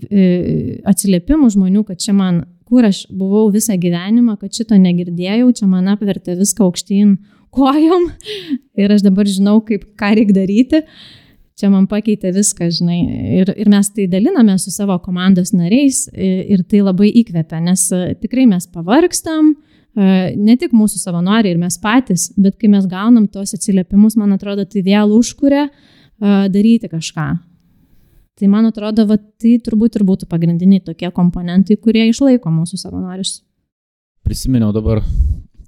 atsiliepimus 0.88 1.56
žmonių, 1.56 1.86
kad 1.88 2.02
čia 2.04 2.12
man, 2.16 2.42
kur 2.68 2.84
aš 2.84 3.06
buvau 3.08 3.48
visą 3.54 3.78
gyvenimą, 3.80 4.36
kad 4.42 4.52
šito 4.52 4.76
negirdėjau, 4.76 5.48
čia 5.56 5.70
man 5.70 5.88
apvertė 5.94 6.36
viską 6.38 6.68
aukštyn 6.68 7.16
kojom 7.56 8.10
ir 8.84 8.92
aš 8.92 9.08
dabar 9.08 9.28
žinau, 9.28 9.62
kaip 9.64 9.88
ką 9.96 10.12
reikia 10.20 10.42
daryti. 10.42 10.84
Uh, 10.84 11.27
čia 11.58 11.70
man 11.72 11.88
pakeitė 11.90 12.30
viską, 12.34 12.68
žinai. 12.74 12.98
Ir, 13.40 13.50
ir 13.58 13.70
mes 13.70 13.90
tai 13.94 14.06
daliname 14.10 14.56
su 14.60 14.72
savo 14.74 14.98
komandos 15.02 15.52
nariais 15.56 16.04
ir 16.14 16.62
tai 16.68 16.82
labai 16.84 17.10
įkvepia, 17.22 17.60
nes 17.64 17.88
e, 17.94 18.14
tikrai 18.22 18.46
mes 18.50 18.68
pavargstam, 18.70 19.52
e, 19.52 20.08
ne 20.38 20.56
tik 20.60 20.74
mūsų 20.76 21.02
savanoriai 21.02 21.56
ir 21.56 21.60
mes 21.60 21.78
patys, 21.82 22.28
bet 22.38 22.58
kai 22.60 22.70
mes 22.72 22.86
gaunam 22.90 23.26
tos 23.30 23.56
atsiliepimus, 23.56 24.16
man 24.20 24.36
atrodo, 24.36 24.66
tai 24.70 24.84
vėl 24.86 25.14
užkuria 25.18 25.66
e, 25.66 25.70
daryti 26.54 26.90
kažką. 26.92 27.28
Tai 28.38 28.50
man 28.52 28.68
atrodo, 28.68 29.02
va, 29.08 29.18
tai 29.18 29.56
turbūt 29.64 29.98
ir 29.98 30.06
būtų 30.06 30.28
pagrindiniai 30.30 30.84
tokie 30.86 31.10
komponentai, 31.14 31.74
kurie 31.82 32.04
išlaiko 32.06 32.52
mūsų 32.54 32.78
savanorius. 32.78 33.40
Prisiminiau 34.22 34.70
dabar, 34.76 35.02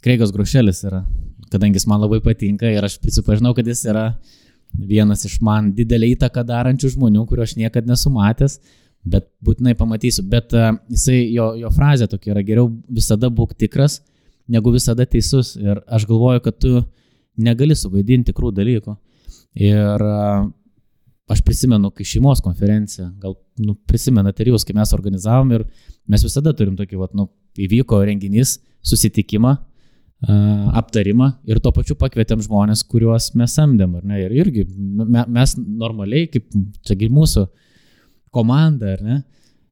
Kreigas 0.04 0.30
Grušelis 0.32 0.84
yra, 0.86 1.02
kadangi 1.50 1.80
jis 1.80 1.88
man 1.90 1.98
labai 2.04 2.20
patinka 2.22 2.70
ir 2.70 2.86
aš 2.86 3.00
prisipažinau, 3.02 3.56
kad 3.56 3.66
jis 3.66 3.82
yra 3.90 4.04
uh, 4.12 4.38
vienas 4.74 5.24
iš 5.26 5.38
man 5.44 5.72
didelį 5.76 6.14
įtaką 6.14 6.44
darančių 6.46 6.92
žmonių, 6.94 7.24
kurio 7.28 7.44
aš 7.46 7.56
niekada 7.58 7.90
nesu 7.90 8.12
matęs, 8.14 8.58
bet 9.04 9.28
būtinai 9.44 9.74
pamatysiu. 9.78 10.24
Bet 10.30 10.54
uh, 10.56 10.72
jisai, 10.92 11.22
jo, 11.34 11.52
jo 11.60 11.72
frazė 11.74 12.08
tokia 12.10 12.34
yra 12.34 12.44
geriau 12.46 12.70
visada 12.88 13.30
būk 13.32 13.56
tikras, 13.58 14.00
negu 14.50 14.72
visada 14.74 15.06
teisus. 15.06 15.54
Ir 15.60 15.82
aš 15.88 16.06
galvoju, 16.10 16.44
kad 16.46 16.58
tu 16.60 16.84
negali 17.40 17.76
suvaidinti 17.76 18.32
tikrų 18.32 18.52
dalykų. 18.56 18.96
Ir 19.60 20.06
uh, 20.06 20.48
aš 21.30 21.42
prisimenu, 21.46 21.92
kai 21.94 22.06
šeimos 22.06 22.42
konferencija, 22.44 23.08
gal 23.22 23.36
nu, 23.62 23.76
prisimenate 23.88 24.44
ir 24.44 24.52
jūs, 24.52 24.66
kai 24.66 24.74
mes 24.76 24.92
organizavom 24.96 25.52
ir 25.54 25.66
mes 26.10 26.24
visada 26.26 26.52
turim 26.56 26.76
tokį, 26.78 26.98
vat, 27.00 27.14
nu, 27.18 27.28
įvyko 27.60 28.02
renginys, 28.06 28.58
susitikimą 28.86 29.56
aptarimą 30.20 31.30
ir 31.48 31.60
tuo 31.64 31.72
pačiu 31.72 31.96
pakvietėm 31.96 32.42
žmonės, 32.44 32.82
kuriuos 32.84 33.30
mes 33.40 33.54
samdėm, 33.56 33.96
ne? 34.04 34.20
Ir 34.26 34.34
irgi 34.36 34.66
me, 34.68 35.24
mes 35.32 35.54
normaliai, 35.56 36.28
kaip 36.28 36.50
čiagi 36.84 37.08
mūsų 37.12 37.46
komanda, 38.34 38.96
ar 38.96 39.04
ne? 39.04 39.20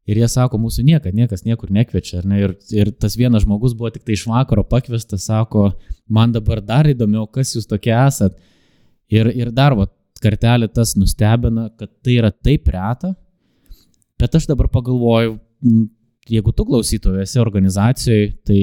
Ir 0.08 0.22
jie 0.22 0.28
sako, 0.32 0.56
mūsų 0.62 0.86
niekada, 0.86 1.12
niekas 1.12 1.44
niekur 1.44 1.68
nekviečia, 1.74 2.22
ne? 2.24 2.40
Ir, 2.46 2.54
ir 2.72 2.92
tas 2.96 3.18
vienas 3.20 3.44
žmogus 3.44 3.74
buvo 3.76 3.90
tik 3.92 4.06
tai 4.06 4.16
iš 4.16 4.24
vakaro 4.30 4.64
pakviestas, 4.64 5.26
sako, 5.28 5.68
man 6.08 6.32
dabar 6.32 6.62
dar 6.64 6.88
įdomiau, 6.88 7.26
kas 7.28 7.52
jūs 7.52 7.68
tokie 7.68 7.92
esat. 7.92 8.38
Ir, 9.12 9.28
ir 9.36 9.52
dar, 9.52 9.76
va, 9.76 9.84
kartelį 10.24 10.70
tas 10.72 10.94
nustebina, 10.96 11.68
kad 11.76 11.92
tai 12.00 12.16
yra 12.22 12.32
taip 12.32 12.72
reta, 12.72 13.12
bet 14.18 14.34
aš 14.34 14.48
dabar 14.48 14.70
pagalvoju, 14.72 15.36
jeigu 16.28 16.52
tu 16.56 16.64
klausytojas 16.68 17.28
esi 17.28 17.40
organizacijoje, 17.40 18.32
tai 18.48 18.62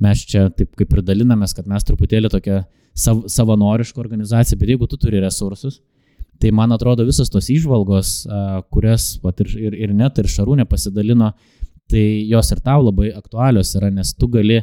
mes 0.00 0.24
čia 0.26 0.48
taip 0.56 0.74
kaip 0.78 0.92
ir 0.96 1.04
dalinamės, 1.06 1.54
kad 1.56 1.68
mes 1.70 1.84
truputėlį 1.86 2.30
tokia 2.32 2.62
sav, 2.96 3.24
savanoriška 3.30 4.00
organizacija, 4.02 4.58
bet 4.58 4.74
jeigu 4.74 4.88
tu 4.90 4.98
turi 5.00 5.20
resursus, 5.22 5.80
tai 6.40 6.52
man 6.56 6.72
atrodo 6.72 7.04
visos 7.04 7.28
tos 7.32 7.50
išvalgos, 7.52 8.14
kurias 8.72 9.12
vat, 9.24 9.40
ir, 9.44 9.54
ir, 9.68 9.78
ir 9.86 9.94
net 9.96 10.18
ir 10.18 10.28
Šarūnė 10.30 10.64
pasidalino, 10.68 11.34
tai 11.90 12.04
jos 12.30 12.52
ir 12.54 12.62
tau 12.64 12.80
labai 12.86 13.10
aktualios 13.16 13.74
yra, 13.76 13.90
nes 13.92 14.14
tu 14.16 14.28
gali 14.30 14.62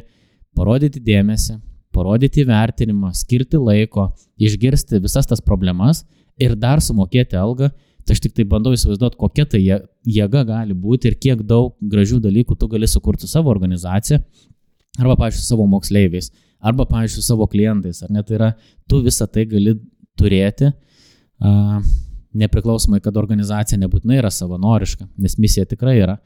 parodyti 0.58 1.02
dėmesį, 1.04 1.58
parodyti 1.94 2.44
vertinimą, 2.48 3.12
skirti 3.14 3.60
laiko, 3.60 4.08
išgirsti 4.40 5.00
visas 5.04 5.28
tas 5.28 5.44
problemas 5.44 6.04
ir 6.40 6.56
dar 6.58 6.82
sumokėti 6.82 7.38
algą. 7.38 7.70
Tai 8.06 8.14
aš 8.16 8.22
tik 8.24 8.32
tai 8.38 8.46
bandau 8.48 8.72
įsivaizduoti, 8.72 9.18
kokia 9.20 9.44
tai 9.52 9.58
jėga 9.60 10.40
gali 10.48 10.72
būti 10.72 11.10
ir 11.10 11.16
kiek 11.20 11.42
daug 11.44 11.74
gražių 11.92 12.22
dalykų 12.24 12.56
tu 12.56 12.68
gali 12.72 12.88
sukurti 12.88 13.28
savo 13.28 13.52
organizaciją, 13.52 14.22
arba, 14.98 15.16
pavyzdžiui, 15.16 15.46
savo 15.46 15.66
moksleiviais, 15.70 16.32
arba, 16.58 16.86
pavyzdžiui, 16.90 17.24
savo 17.24 17.46
klientais, 17.50 18.02
ar 18.02 18.12
net 18.14 18.28
tai 18.28 18.38
yra, 18.38 18.50
tu 18.90 19.00
visą 19.04 19.28
tai 19.30 19.46
gali 19.50 19.76
turėti, 20.18 20.72
uh, 20.72 21.78
nepriklausomai, 22.38 23.00
kad 23.02 23.16
organizacija 23.16 23.78
nebūtinai 23.80 24.18
yra 24.20 24.30
savanoriška, 24.32 25.06
nes 25.18 25.38
misija 25.40 25.66
tikrai 25.68 25.96
yra. 26.02 26.18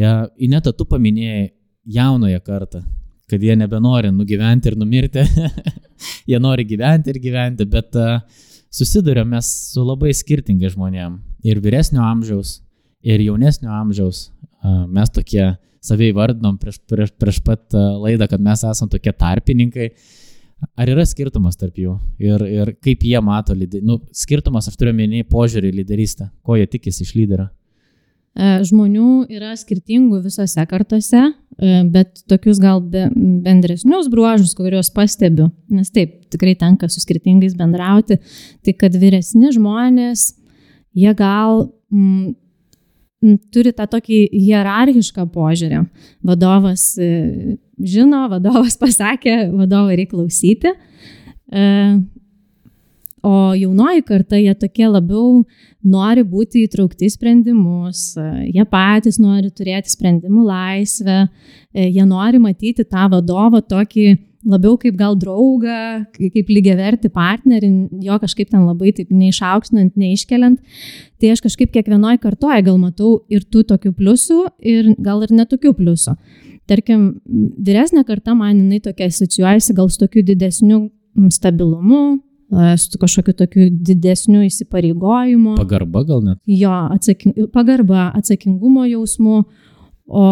Ja, 0.00 0.24
Ineta, 0.42 0.72
tu 0.72 0.86
paminėjai 0.88 1.52
jaunąją 1.94 2.40
kartą, 2.44 2.82
kad 3.30 3.42
jie 3.42 3.54
nebenori 3.56 4.10
nugyventi 4.12 4.70
ir 4.70 4.78
numirti, 4.80 5.24
jie 6.30 6.40
nori 6.42 6.66
gyventi 6.68 7.12
ir 7.12 7.20
gyventi, 7.22 7.68
bet 7.70 7.96
uh, 8.00 8.18
susidurėm 8.74 9.30
mes 9.36 9.50
su 9.72 9.84
labai 9.84 10.14
skirtingai 10.16 10.72
žmonėm. 10.74 11.20
Ir 11.46 11.60
vyresnio 11.64 12.02
amžiaus, 12.04 12.58
ir 13.04 13.22
jaunesnio 13.22 13.72
amžiaus. 13.72 14.28
Uh, 14.64 14.84
mes 14.88 15.12
tokie 15.12 15.52
savai 15.84 16.12
vardinom 16.16 16.58
prieš, 16.60 16.80
prieš, 16.90 17.14
prieš 17.20 17.40
pat 17.44 17.76
e, 17.76 17.82
laidą, 18.04 18.28
kad 18.30 18.42
mes 18.42 18.64
esame 18.64 18.92
tokie 18.92 19.12
tarpininkai. 19.12 19.90
Ar 20.80 20.88
yra 20.88 21.04
skirtumas 21.04 21.58
tarp 21.60 21.76
jų 21.76 21.98
ir, 22.22 22.44
ir 22.48 22.70
kaip 22.80 23.02
jie 23.04 23.20
mato 23.20 23.52
lyderystę? 23.56 23.84
Nu, 23.84 23.98
skirtumas, 24.16 24.70
aš 24.70 24.78
turiu 24.80 24.94
menį 24.96 25.26
požiūrį 25.28 25.72
į 25.72 25.76
lyderystę. 25.82 26.30
Ko 26.46 26.56
jie 26.56 26.64
tikisi 26.70 27.04
iš 27.04 27.12
lyderio? 27.18 27.50
E, 28.34 28.46
žmonių 28.66 29.26
yra 29.30 29.52
skirtingų 29.54 30.18
visose 30.24 30.62
kartose, 30.66 31.20
e, 31.54 31.74
bet 31.94 32.24
tokius 32.30 32.58
gal 32.62 32.80
be, 32.82 33.04
bendresnius 33.44 34.08
bruožus, 34.10 34.56
kuriuos 34.58 34.90
pastebiu, 34.94 35.52
nes 35.70 35.92
taip, 35.94 36.16
tikrai 36.34 36.56
tenka 36.58 36.88
su 36.90 37.02
skirtingais 37.02 37.54
bendrauti, 37.58 38.18
tai 38.66 38.74
kad 38.78 38.96
vyresni 38.98 39.52
žmonės, 39.54 40.32
jie 40.98 41.12
gal 41.18 41.68
mm, 41.94 42.34
turi 43.52 43.72
tą 43.76 43.86
tokį 43.90 44.18
hierarchišką 44.32 45.26
požiūrį. 45.34 45.84
Vadovas 46.26 46.90
e, 47.00 47.56
žino, 47.80 48.26
vadovas 48.32 48.78
pasakė, 48.82 49.38
vadovą 49.54 49.94
reikia 49.94 50.12
klausyti. 50.14 50.74
E, 51.54 51.64
o 53.24 53.34
jaunoji 53.56 54.04
karta, 54.04 54.36
jie 54.36 54.52
tokie 54.60 54.86
labiau 54.90 55.42
nori 55.84 56.24
būti 56.28 56.66
įtraukti 56.66 57.08
į 57.08 57.14
sprendimus, 57.14 58.06
e, 58.20 58.28
jie 58.52 58.66
patys 58.68 59.20
nori 59.22 59.52
turėti 59.52 59.94
sprendimų 59.94 60.44
laisvę, 60.50 61.24
jie 61.74 62.06
nori 62.08 62.40
matyti 62.42 62.84
tą 62.84 63.08
vadovą 63.12 63.64
tokį 63.64 64.08
labiau 64.44 64.76
kaip 64.80 64.96
gal 64.98 65.16
draugą, 65.18 66.04
kaip 66.14 66.50
lygiaverti 66.52 67.10
partnerį, 67.12 67.70
jo 68.04 68.18
kažkaip 68.22 68.50
ten 68.52 68.66
labai 68.68 68.92
taip 68.96 69.12
neišaukštinant, 69.14 69.94
neiškeliant. 70.00 70.60
Tai 71.20 71.32
aš 71.32 71.44
kažkaip 71.46 71.72
kiekvienoje 71.74 72.20
kartoje 72.22 72.60
gal 72.66 72.76
matau 72.80 73.16
ir 73.32 73.46
tų 73.48 73.64
tokių 73.72 73.94
pliusų, 73.96 74.40
ir 74.60 74.92
gal 75.02 75.24
ir 75.24 75.32
netokių 75.34 75.74
pliusų. 75.78 76.16
Tarkim, 76.70 77.08
vyresnė 77.64 78.04
karta 78.08 78.36
man 78.36 78.56
jinai 78.56 78.80
tokia 78.84 79.10
asocijuojasi 79.10 79.76
gal 79.76 79.90
su 79.92 80.00
tokiu 80.00 80.22
didesniu 80.24 80.86
stabilumu, 81.32 82.20
su 82.80 83.00
kažkokiu 83.00 83.34
tokiu 83.36 83.68
didesniu 83.72 84.44
įsipareigojimu. 84.46 85.56
Pagarba 85.58 86.04
gal 86.08 86.24
net? 86.24 86.40
Jo, 86.48 86.72
atsaking, 86.94 87.48
pagarba, 87.52 88.10
atsakingumo 88.16 88.86
jausmu. 88.88 89.44
O 90.04 90.24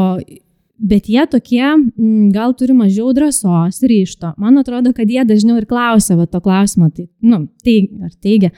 Bet 0.83 1.07
jie 1.07 1.23
tokie 1.31 1.63
mm, 1.63 2.31
gal 2.35 2.55
turi 2.59 2.75
mažiau 2.75 3.13
drąsos, 3.15 3.83
ryšto. 3.87 4.33
Man 4.43 4.59
atrodo, 4.59 4.91
kad 4.97 5.11
jie 5.11 5.23
dažniau 5.27 5.61
ir 5.61 5.67
klausia 5.71 6.17
va, 6.19 6.27
to 6.27 6.41
klausimo, 6.43 6.89
tai, 6.91 7.07
nu, 7.23 7.45
teig, 7.63 7.93
ar 8.03 8.11
teigia, 8.19 8.51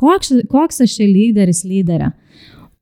koks, 0.00 0.32
koks 0.48 0.80
aš 0.86 0.94
čia 0.96 1.08
lyderis, 1.10 1.66
lyderė. 1.68 2.14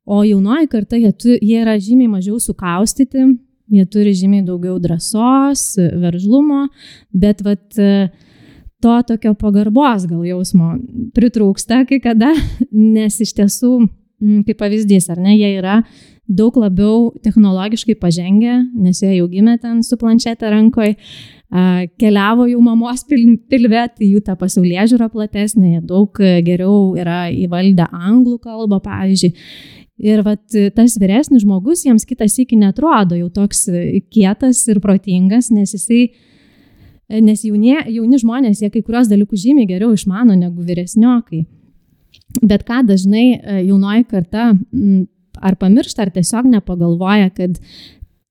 O 0.05 0.21
jaunoji 0.23 0.69
karta, 0.71 1.01
jie, 1.01 1.11
tu, 1.17 1.35
jie 1.35 1.59
yra 1.65 1.75
žymiai 1.81 2.13
mažiau 2.13 2.39
sukaustyti, 2.43 3.25
jie 3.75 3.85
turi 3.91 4.13
žymiai 4.15 4.45
daugiau 4.47 4.77
drąsos, 4.83 5.65
veržlumo, 6.03 6.69
bet 7.11 7.43
vat, 7.43 7.65
to 8.85 8.95
tokio 9.09 9.33
pagarbos 9.41 10.05
gal 10.07 10.23
jausmo 10.29 10.75
pritrūksta 11.17 11.83
kai 11.89 11.99
kada, 12.05 12.35
nes 12.97 13.17
iš 13.25 13.33
tiesų, 13.41 13.73
mm, 14.23 14.43
kaip 14.47 14.61
pavyzdys, 14.61 15.09
ar 15.11 15.23
ne, 15.25 15.35
jie 15.39 15.55
yra 15.57 15.81
daug 16.29 16.57
labiau 16.57 17.13
technologiškai 17.25 17.97
pažengę, 18.01 18.57
nes 18.81 19.03
jie 19.03 19.13
jau 19.19 19.29
gimė 19.29 19.59
ten 19.63 19.83
su 19.85 19.99
planšetė 20.01 20.51
rankoje, 20.53 20.97
keliavo 22.01 22.49
jau 22.51 22.61
mamos 22.65 23.05
pilve, 23.07 23.85
tai 23.95 24.09
jų 24.09 24.25
ta 24.25 24.35
pasaulyje 24.39 24.89
žiūra 24.95 25.11
platesnė, 25.13 25.79
daug 25.87 26.17
geriau 26.19 26.95
yra 26.99 27.29
įvaldę 27.31 27.87
anglų 27.93 28.39
kalbą, 28.43 28.81
pavyzdžiui. 28.85 29.35
Ir 30.05 30.25
vat, 30.27 30.43
tas 30.75 30.97
vyresnis 30.99 31.45
žmogus 31.45 31.85
jiems 31.87 32.03
kitas 32.09 32.35
iki 32.43 32.57
netrodo 32.59 33.15
jau 33.15 33.29
toks 33.31 33.69
kietas 34.11 34.65
ir 34.73 34.81
protingas, 34.83 35.53
nes 35.55 35.71
jisai 35.77 36.09
nes 37.23 37.45
jaunie, 37.45 37.77
jauni 37.93 38.19
žmonės, 38.19 38.63
jie 38.63 38.71
kai 38.73 38.83
kurios 38.83 39.11
dalykus 39.11 39.45
žymiai 39.45 39.69
geriau 39.69 39.93
išmano 39.95 40.35
negu 40.39 40.65
vyresniokai. 40.65 41.45
Bet 42.43 42.65
ką 42.67 42.83
dažnai 42.89 43.27
e, 43.35 43.59
jaunoji 43.69 44.07
karta 44.11 44.53
ar 45.43 45.57
pamiršta, 45.61 46.07
ar 46.07 46.13
tiesiog 46.15 46.49
nepagalvoja, 46.53 47.31
kad 47.35 47.59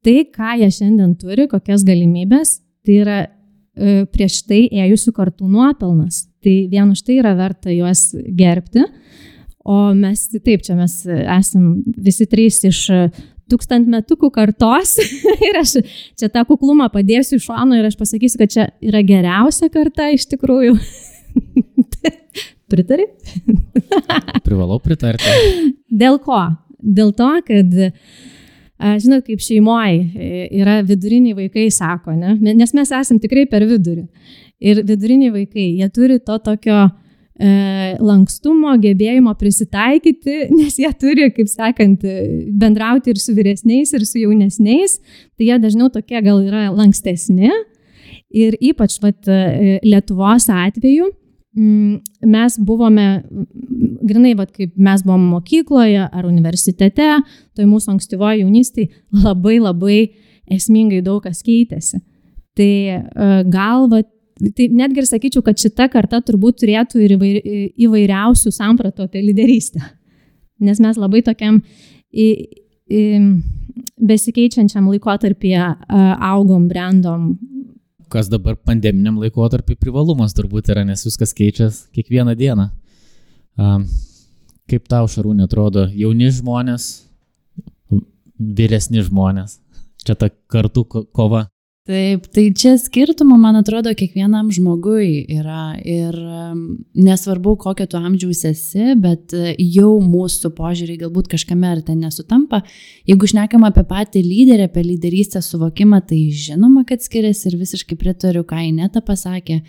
tai, 0.03 0.17
ką 0.27 0.57
jie 0.61 0.69
šiandien 0.73 1.15
turi, 1.19 1.47
kokias 1.51 1.85
galimybės, 1.87 2.57
tai 2.83 2.99
yra 3.01 3.19
e, 3.23 4.03
prieš 4.11 4.41
tai 4.49 4.65
ėjusių 4.85 5.15
kartų 5.15 5.49
nuopelnas. 5.51 6.25
Tai 6.43 6.55
vien 6.71 6.91
už 6.91 7.05
tai 7.07 7.19
yra 7.21 7.33
verta 7.39 7.71
juos 7.71 8.09
gerbti. 8.35 8.83
O 9.63 9.93
mes, 9.95 10.25
taip, 10.43 10.63
čia 10.65 10.75
mes 10.75 10.97
esam 11.07 11.77
visi 12.03 12.27
trys 12.27 12.59
iš 12.67 12.81
tūkstantmetukų 13.51 14.29
kartos 14.33 14.97
ir 15.47 15.59
aš 15.59 15.77
čia 16.19 16.29
tą 16.31 16.43
kuklumą 16.47 16.89
padėsiu 16.93 17.37
iš 17.39 17.47
šono 17.49 17.77
ir 17.79 17.87
aš 17.87 17.97
pasakysiu, 17.99 18.41
kad 18.41 18.53
čia 18.53 18.67
yra 18.83 19.03
geriausia 19.07 19.69
karta 19.73 20.09
iš 20.15 20.27
tikrųjų. 20.33 20.75
Pritari? 22.73 23.05
Privalau 24.41 24.79
pritarti. 24.81 25.29
Dėl 25.93 26.17
ko? 26.23 26.39
Dėl 26.83 27.13
to, 27.15 27.29
kad, 27.47 27.77
žinot, 28.99 29.23
kaip 29.27 29.43
šeimoje 29.43 30.27
yra 30.59 30.81
viduriniai 30.85 31.37
vaikai, 31.37 31.69
sako, 31.71 32.17
ne? 32.19 32.35
nes 32.43 32.75
mes 32.75 32.91
esam 32.91 33.21
tikrai 33.23 33.47
per 33.49 33.65
vidurį. 33.69 34.03
Ir 34.63 34.83
viduriniai 34.87 35.31
vaikai, 35.33 35.69
jie 35.79 35.89
turi 35.95 36.19
to 36.23 36.37
tokio 36.43 36.85
E, 37.33 37.95
lankstumo, 37.97 38.75
gebėjimo 38.77 39.31
prisitaikyti, 39.39 40.35
nes 40.59 40.75
jie 40.77 40.89
turi, 41.01 41.31
kaip 41.33 41.49
sakant, 41.49 42.05
bendrauti 42.61 43.09
ir 43.13 43.21
su 43.21 43.33
vyresniais, 43.33 43.93
ir 43.97 44.05
su 44.05 44.21
jaunesniais, 44.21 44.99
tai 45.33 45.49
jie 45.49 45.57
dažniau 45.63 45.89
tokie 45.93 46.21
gal 46.21 46.43
yra 46.45 46.67
lankstesni. 46.75 47.49
Ir 48.33 48.57
ypač 48.61 48.99
vat, 49.01 49.25
e, 49.25 49.79
Lietuvos 49.85 50.45
atveju 50.53 51.09
mes 51.53 52.55
buvome, 52.65 53.07
grinai, 54.01 54.33
vat, 54.37 54.49
kaip 54.55 54.73
mes 54.77 55.03
buvom 55.05 55.27
mokykloje 55.35 56.07
ar 56.07 56.25
universitete, 56.25 57.09
toj 57.53 57.67
mūsų 57.69 57.93
ankstyvoje 57.93 58.41
jaunystėje 58.41 58.89
labai 59.25 59.59
labai 59.61 59.99
esmingai 60.51 61.03
daug 61.05 61.21
kas 61.23 61.43
keitėsi. 61.45 62.01
Tai 62.57 62.69
e, 62.69 62.99
gal 63.53 63.87
vat, 63.89 64.09
tai 64.57 64.67
netgi 64.73 65.03
ir 65.03 65.09
sakyčiau, 65.09 65.45
kad 65.45 65.61
šita 65.61 65.87
karta 65.93 66.21
turbūt 66.25 66.61
turėtų 66.63 67.01
ir 67.05 67.15
įvairiausių 67.85 68.53
sampratų 68.53 69.07
apie 69.07 69.23
lyderystę. 69.25 69.81
Nes 70.63 70.81
mes 70.81 70.97
labai 70.97 71.21
tokiam 71.25 71.59
į, 72.13 72.27
į, 72.89 73.03
besikeičiančiam 74.03 74.87
laikotarpyje 74.91 75.69
augom, 76.33 76.67
brandom. 76.69 77.33
Kas 78.13 78.29
dabar 78.29 78.53
pandeminiam 78.55 79.17
laikotarpiu 79.17 79.73
privalumas 79.81 80.35
turbūt 80.37 80.69
yra, 80.69 80.83
nes 80.85 81.01
viskas 81.07 81.33
keičiasi 81.33 81.87
kiekvieną 81.97 82.35
dieną. 82.37 82.67
Kaip 84.69 84.85
tau, 84.89 85.07
Šarūnė, 85.09 85.47
atrodo, 85.47 85.87
jauni 85.97 86.29
žmonės, 86.33 86.91
vyresni 88.37 89.01
žmonės, 89.05 89.57
čia 90.05 90.15
ta 90.19 90.29
kartų 90.29 90.85
kova. 91.09 91.47
Taip, 91.83 92.29
tai 92.31 92.45
čia 92.55 92.77
skirtumų, 92.79 93.35
man 93.43 93.57
atrodo, 93.59 93.91
kiekvienam 93.99 94.47
žmogui 94.55 95.25
yra 95.35 95.73
ir 95.83 96.15
nesvarbu, 96.95 97.57
kokio 97.59 97.89
tu 97.91 97.97
amžiaus 97.99 98.45
esi, 98.47 98.93
bet 98.95 99.33
e, 99.35 99.49
jau 99.59 99.97
mūsų 99.99 100.53
požiūriai 100.55 101.01
galbūt 101.01 101.27
kažkame 101.33 101.67
ar 101.67 101.81
ten 101.83 101.99
nesutampa. 102.05 102.61
Jeigu 103.09 103.27
šnekam 103.27 103.67
apie 103.67 103.83
patį 103.89 104.23
lyderį, 104.23 104.69
apie 104.69 104.83
lyderystę 104.85 105.41
suvokimą, 105.43 105.99
tai 106.07 106.21
žinoma, 106.31 106.85
kad 106.87 107.03
skiriasi 107.03 107.49
ir 107.51 107.57
visiškai 107.65 107.97
pritariu, 107.99 108.45
ką 108.47 108.61
Ineta 108.69 109.03
pasakė. 109.03 109.59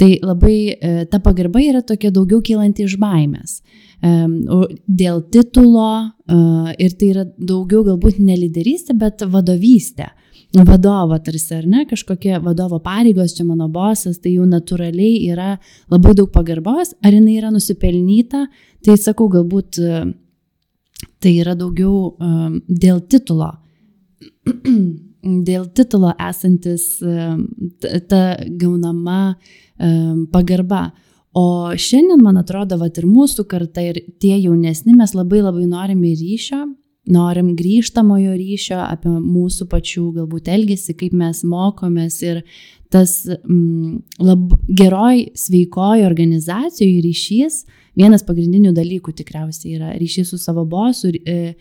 Tai 0.00 0.08
labai 0.24 0.56
e, 0.72 0.94
ta 1.12 1.20
pagarba 1.20 1.60
yra 1.60 1.84
tokia 1.84 2.08
daugiau 2.14 2.40
kylanti 2.48 2.86
iš 2.88 2.96
baimės. 3.02 3.58
Dėl 4.00 5.20
titulo 5.34 5.90
e, 6.00 6.40
ir 6.80 6.96
tai 6.96 7.12
yra 7.12 7.28
daugiau 7.36 7.84
galbūt 7.90 8.22
ne 8.24 8.40
lyderystė, 8.40 8.96
bet 8.96 9.26
vadovystė 9.28 10.14
vadovo 10.54 11.18
tarsi, 11.18 11.54
ar 11.54 11.66
ne, 11.66 11.84
kažkokie 11.88 12.38
vadovo 12.40 12.78
pareigos, 12.80 13.34
čia 13.36 13.44
mano 13.44 13.68
bosas, 13.68 14.18
tai 14.18 14.32
jau 14.36 14.46
natūraliai 14.48 15.28
yra 15.28 15.58
labai 15.90 16.14
daug 16.16 16.30
pagarbos, 16.32 16.94
ar 17.04 17.12
jinai 17.12 17.36
yra 17.36 17.50
nusipelnyta, 17.52 18.46
tai 18.84 18.96
sakau, 18.96 19.28
galbūt 19.28 19.80
e, 19.82 20.00
tai 21.20 21.34
yra 21.42 21.54
daugiau 21.58 22.14
um, 22.16 22.56
dėl 22.68 23.02
titulo. 23.10 23.52
dėl 25.48 25.68
titulo 25.74 26.14
esantis 26.30 27.02
um, 27.02 27.44
ta 28.08 28.22
gaunama 28.48 29.34
um, 29.34 30.26
pagarba. 30.32 30.88
O 31.36 31.74
šiandien, 31.76 32.22
man 32.24 32.40
atrodo, 32.40 32.78
va 32.80 32.88
ir 32.88 33.06
mūsų 33.06 33.44
karta, 33.50 33.84
ir 33.84 34.00
tie 34.22 34.38
jaunesni, 34.40 34.96
mes 34.96 35.12
labai 35.14 35.42
labai 35.44 35.66
norime 35.68 36.14
ryšio, 36.16 36.64
norim 37.08 37.54
grįžtamojo 37.58 38.34
ryšio 38.38 38.78
apie 38.84 39.12
mūsų 39.12 39.68
pačių 39.70 40.04
galbūt 40.20 40.50
elgesį, 40.52 40.96
kaip 41.02 41.16
mes 41.16 41.42
mokomės 41.48 42.20
ir 42.26 42.42
tas 42.92 43.20
mm, 43.28 43.98
lab, 44.24 44.54
geroj, 44.68 45.26
sveikoj 45.36 46.06
organizacijoje 46.08 47.02
ryšys, 47.04 47.60
vienas 47.98 48.24
pagrindinių 48.24 48.72
dalykų 48.76 49.12
tikriausiai 49.20 49.76
yra 49.76 49.92
ryšys 49.98 50.32
su 50.32 50.40
savo 50.40 50.64
bosu, 50.68 51.12
e, 51.12 51.54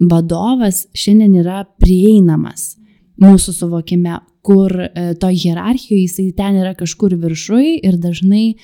vadovas 0.00 0.84
šiandien 0.96 1.38
yra 1.44 1.62
prieinamas 1.80 2.74
mūsų 3.20 3.54
suvokime, 3.54 4.18
kur 4.44 4.72
e, 4.76 5.14
to 5.20 5.30
hierarchijoje 5.32 6.02
jisai 6.02 6.26
ten 6.36 6.58
yra 6.60 6.74
kažkur 6.76 7.14
viršui 7.20 7.78
ir 7.86 7.96
dažnai 8.00 8.46
e, 8.52 8.56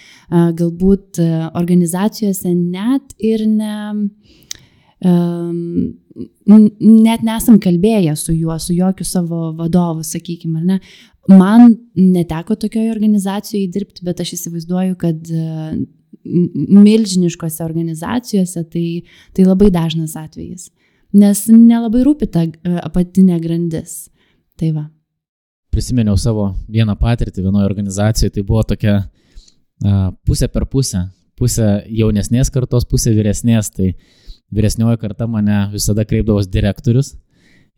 galbūt 0.58 1.20
e, 1.22 1.28
organizacijose 1.56 2.52
net 2.54 3.14
ir 3.16 3.46
ne 3.48 3.76
net 6.80 7.22
nesam 7.24 7.58
kalbėję 7.60 8.16
su 8.16 8.34
juo, 8.34 8.58
su 8.60 8.74
jokiu 8.76 9.04
savo 9.04 9.52
vadovu, 9.56 10.04
sakykime, 10.04 10.60
ar 10.60 10.64
ne. 10.64 10.80
Man 11.30 11.76
neteko 11.94 12.56
tokioje 12.56 12.90
organizacijoje 12.90 13.70
dirbti, 13.72 14.04
bet 14.04 14.20
aš 14.20 14.34
įsivaizduoju, 14.36 14.96
kad 14.98 15.16
e, 15.30 15.76
milžiniškose 16.24 17.64
organizacijose 17.64 18.64
tai, 18.72 18.86
tai 19.36 19.46
labai 19.46 19.70
dažnas 19.72 20.16
atvejis, 20.18 20.70
nes 21.12 21.44
nelabai 21.52 22.02
rūpi 22.04 22.28
ta 22.32 22.44
e, 22.48 22.76
apatinė 22.82 23.38
grandis. 23.40 24.08
Tai 24.60 24.72
va. 24.76 24.88
Prisiminiau 25.70 26.18
savo 26.18 26.50
vieną 26.68 26.96
patirtį 26.98 27.46
vienoje 27.46 27.68
organizacijoje, 27.68 28.34
tai 28.34 28.42
buvo 28.44 28.64
tokia 28.66 28.96
uh, 28.98 30.08
pusė 30.26 30.50
per 30.50 30.66
pusę, 30.68 31.06
pusė 31.38 31.68
jaunesnės 31.86 32.50
kartos, 32.52 32.84
pusė 32.90 33.14
vyresnės, 33.14 33.70
tai 33.72 33.92
uh, 33.92 34.19
vyresnioji 34.54 35.00
karta 35.00 35.26
mane 35.30 35.66
visada 35.72 36.04
kreipdavos 36.04 36.48
direktorius 36.50 37.14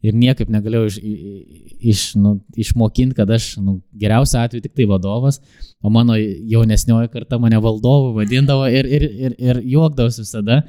ir 0.02 0.16
niekaip 0.18 0.50
negalėjau 0.50 0.88
iš, 0.88 0.96
iš, 1.92 2.00
nu, 2.18 2.34
išmokinti, 2.58 3.16
kad 3.18 3.30
aš 3.30 3.52
nu, 3.62 3.78
geriausiu 3.98 4.40
atveju 4.40 4.64
tik 4.64 4.74
tai 4.78 4.86
vadovas, 4.90 5.38
o 5.82 5.92
mano 5.94 6.16
jaunesnioji 6.18 7.12
karta 7.12 7.38
mane 7.42 7.60
valdovu 7.62 8.10
vadindavo 8.16 8.66
ir, 8.66 8.88
ir, 8.88 9.06
ir, 9.28 9.38
ir 9.38 9.62
juokdavosi 9.76 10.24
visada. 10.24 10.62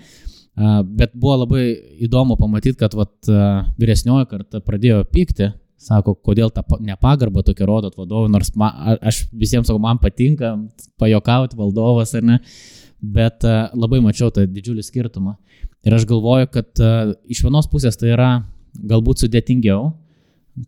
Bet 0.53 1.15
buvo 1.17 1.39
labai 1.41 1.63
įdomu 2.05 2.37
pamatyti, 2.37 2.77
kad 2.77 2.93
vat, 2.93 3.15
vyresnioji 3.81 4.29
karta 4.29 4.61
pradėjo 4.61 5.01
pykti, 5.09 5.49
sako, 5.81 6.13
kodėl 6.13 6.53
tą 6.53 6.61
nepagarbą 6.85 7.41
tokia 7.43 7.65
rodot 7.67 7.97
vadovui, 7.97 8.29
nors 8.31 8.53
man, 8.55 8.99
aš 9.01 9.25
visiems 9.33 9.67
sakau, 9.67 9.81
man 9.81 9.97
patinka 9.99 10.53
pajokauti 11.01 11.57
valdovas 11.57 12.13
ar 12.19 12.27
ne, 12.29 12.37
bet 13.01 13.43
labai 13.73 13.99
mačiau 14.05 14.29
tą 14.31 14.45
didžiulį 14.45 14.85
skirtumą. 14.85 15.33
Ir 15.83 15.95
aš 15.97 16.05
galvoju, 16.07 16.47
kad 16.53 16.79
uh, 16.79 17.11
iš 17.27 17.43
vienos 17.43 17.67
pusės 17.71 17.97
tai 17.99 18.13
yra 18.13 18.29
galbūt 18.73 19.25
sudėtingiau, 19.25 19.91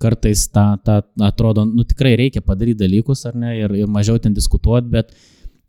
kartais 0.01 0.47
tą, 0.51 0.65
tą 0.83 0.99
atrodo, 1.23 1.63
nu 1.65 1.85
tikrai 1.87 2.15
reikia 2.19 2.41
padaryti 2.43 2.81
dalykus 2.81 3.23
ar 3.29 3.37
ne, 3.37 3.53
ir, 3.59 3.73
ir 3.79 3.89
mažiau 3.91 4.19
ten 4.21 4.33
diskutuoti, 4.35 4.89
bet 4.91 5.13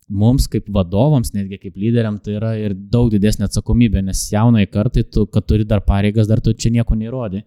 mums 0.09 0.47
kaip 0.51 0.69
vadovams, 0.73 1.33
netgi 1.35 1.59
kaip 1.61 1.77
lyderiam, 1.79 2.19
tai 2.23 2.37
yra 2.39 2.55
ir 2.59 2.75
daug 2.75 3.11
didesnė 3.13 3.49
atsakomybė, 3.49 4.03
nes 4.07 4.23
jaunai 4.33 4.65
kartai, 4.71 5.05
tu, 5.11 5.27
kad 5.31 5.47
turi 5.47 5.67
dar 5.69 5.83
pareigas, 5.87 6.31
dar 6.31 6.43
tu 6.43 6.55
čia 6.55 6.73
nieko 6.75 6.97
neįrodi. 6.99 7.43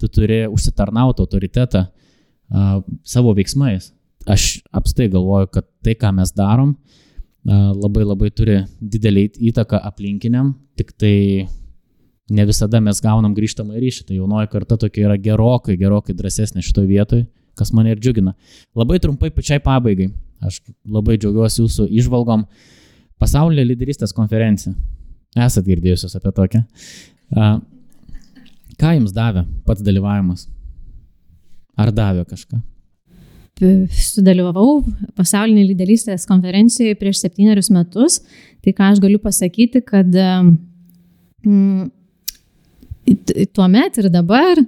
Tu 0.00 0.10
turi 0.10 0.40
užsitarnauti 0.50 1.22
autoritetą 1.22 1.84
uh, 1.86 2.80
savo 3.06 3.34
veiksmais. 3.36 3.92
Aš 4.30 4.64
apstai 4.74 5.06
galvoju, 5.12 5.50
kad 5.54 5.68
tai, 5.84 5.94
ką 5.98 6.10
mes 6.16 6.32
darom, 6.34 6.74
uh, 6.74 7.04
labai 7.44 8.04
labai 8.04 8.30
turi 8.32 8.62
didelį 8.80 9.28
įtaką 9.50 9.80
aplinkiniam, 9.84 10.54
tik 10.78 10.94
tai 10.96 11.46
ne 12.30 12.46
visada 12.48 12.80
mes 12.80 13.00
gaunam 13.04 13.34
grįžtamą 13.36 13.76
ryšį, 13.76 14.06
tai 14.08 14.18
jaunoji 14.18 14.50
karta 14.52 14.78
tokia 14.80 15.08
yra 15.08 15.18
gerokai, 15.20 15.76
gerokai 15.80 16.16
drąsesnė 16.16 16.64
šitoje 16.64 16.88
vietoje, 16.88 17.26
kas 17.58 17.72
mane 17.76 17.92
ir 17.92 18.00
džiugina. 18.00 18.34
Labai 18.76 18.98
trumpai 19.02 19.30
pačiai 19.34 19.60
pabaigai, 19.62 20.08
aš 20.44 20.62
labai 20.88 21.18
džiaugiuosi 21.20 21.62
jūsų 21.62 21.88
išvalgom. 22.00 22.46
Pasaulio 23.20 23.62
lyderystės 23.64 24.16
konferencija. 24.16 24.74
Esat 25.36 25.66
girdėjusios 25.68 26.16
apie 26.16 26.32
tokią. 26.34 26.64
Ką 28.80 28.92
jums 28.96 29.14
davė 29.14 29.44
pats 29.66 29.84
dalyvavimas? 29.84 30.48
Ar 31.78 31.92
davė 31.94 32.24
kažką? 32.30 32.62
Sudalyvavau 33.54 34.80
pasaulinė 35.14 35.68
lyderystės 35.68 36.26
konferencijoje 36.26 36.96
prieš 36.98 37.20
septynerius 37.22 37.70
metus. 37.70 38.20
Tai 38.64 38.72
ką 38.74 38.88
aš 38.92 39.02
galiu 39.02 39.20
pasakyti, 39.22 39.82
kad 39.86 40.10
mm, 41.44 41.84
tuo 43.54 43.68
met 43.70 44.00
ir 44.00 44.10
dabar 44.10 44.58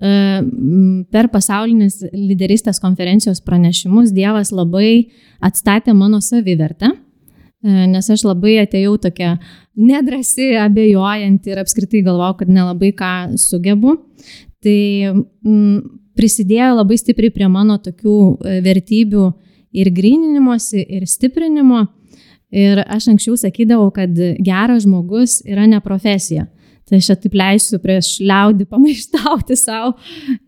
per 0.00 1.28
pasaulinės 1.28 1.98
lyderystės 2.14 2.80
konferencijos 2.80 3.42
pranešimus 3.44 4.14
Dievas 4.16 4.48
labai 4.48 5.10
atstatė 5.44 5.92
mano 5.92 6.22
savivertę, 6.24 6.94
nes 7.60 8.08
aš 8.08 8.24
labai 8.24 8.62
atėjau 8.62 8.94
tokia 9.02 9.34
nedrasi, 9.76 10.54
abejojanti 10.56 11.52
ir 11.52 11.60
apskritai 11.60 12.00
galvojau, 12.06 12.38
kad 12.40 12.48
nelabai 12.48 12.94
ką 12.96 13.12
sugebu. 13.36 13.98
Tai 14.64 14.80
m, 15.44 15.99
prisidėjo 16.18 16.74
labai 16.78 16.98
stipriai 17.00 17.32
prie 17.34 17.48
mano 17.50 17.78
tokių 17.82 18.16
e, 18.16 18.58
vertybių 18.64 19.24
ir 19.80 19.90
grininimuose, 19.94 20.82
ir 20.82 21.06
stiprinimo. 21.08 21.86
Ir 22.50 22.80
aš 22.82 23.12
anksčiau 23.12 23.36
sakydavau, 23.38 23.92
kad 23.94 24.16
geras 24.42 24.82
žmogus 24.82 25.38
yra 25.46 25.68
ne 25.70 25.78
profesija. 25.84 26.48
Tai 26.90 26.98
aš 26.98 27.12
taip 27.22 27.36
leisiu 27.38 27.78
prieš 27.78 28.16
liaudį 28.26 28.66
pamaištauti 28.72 29.54
savo, 29.58 29.92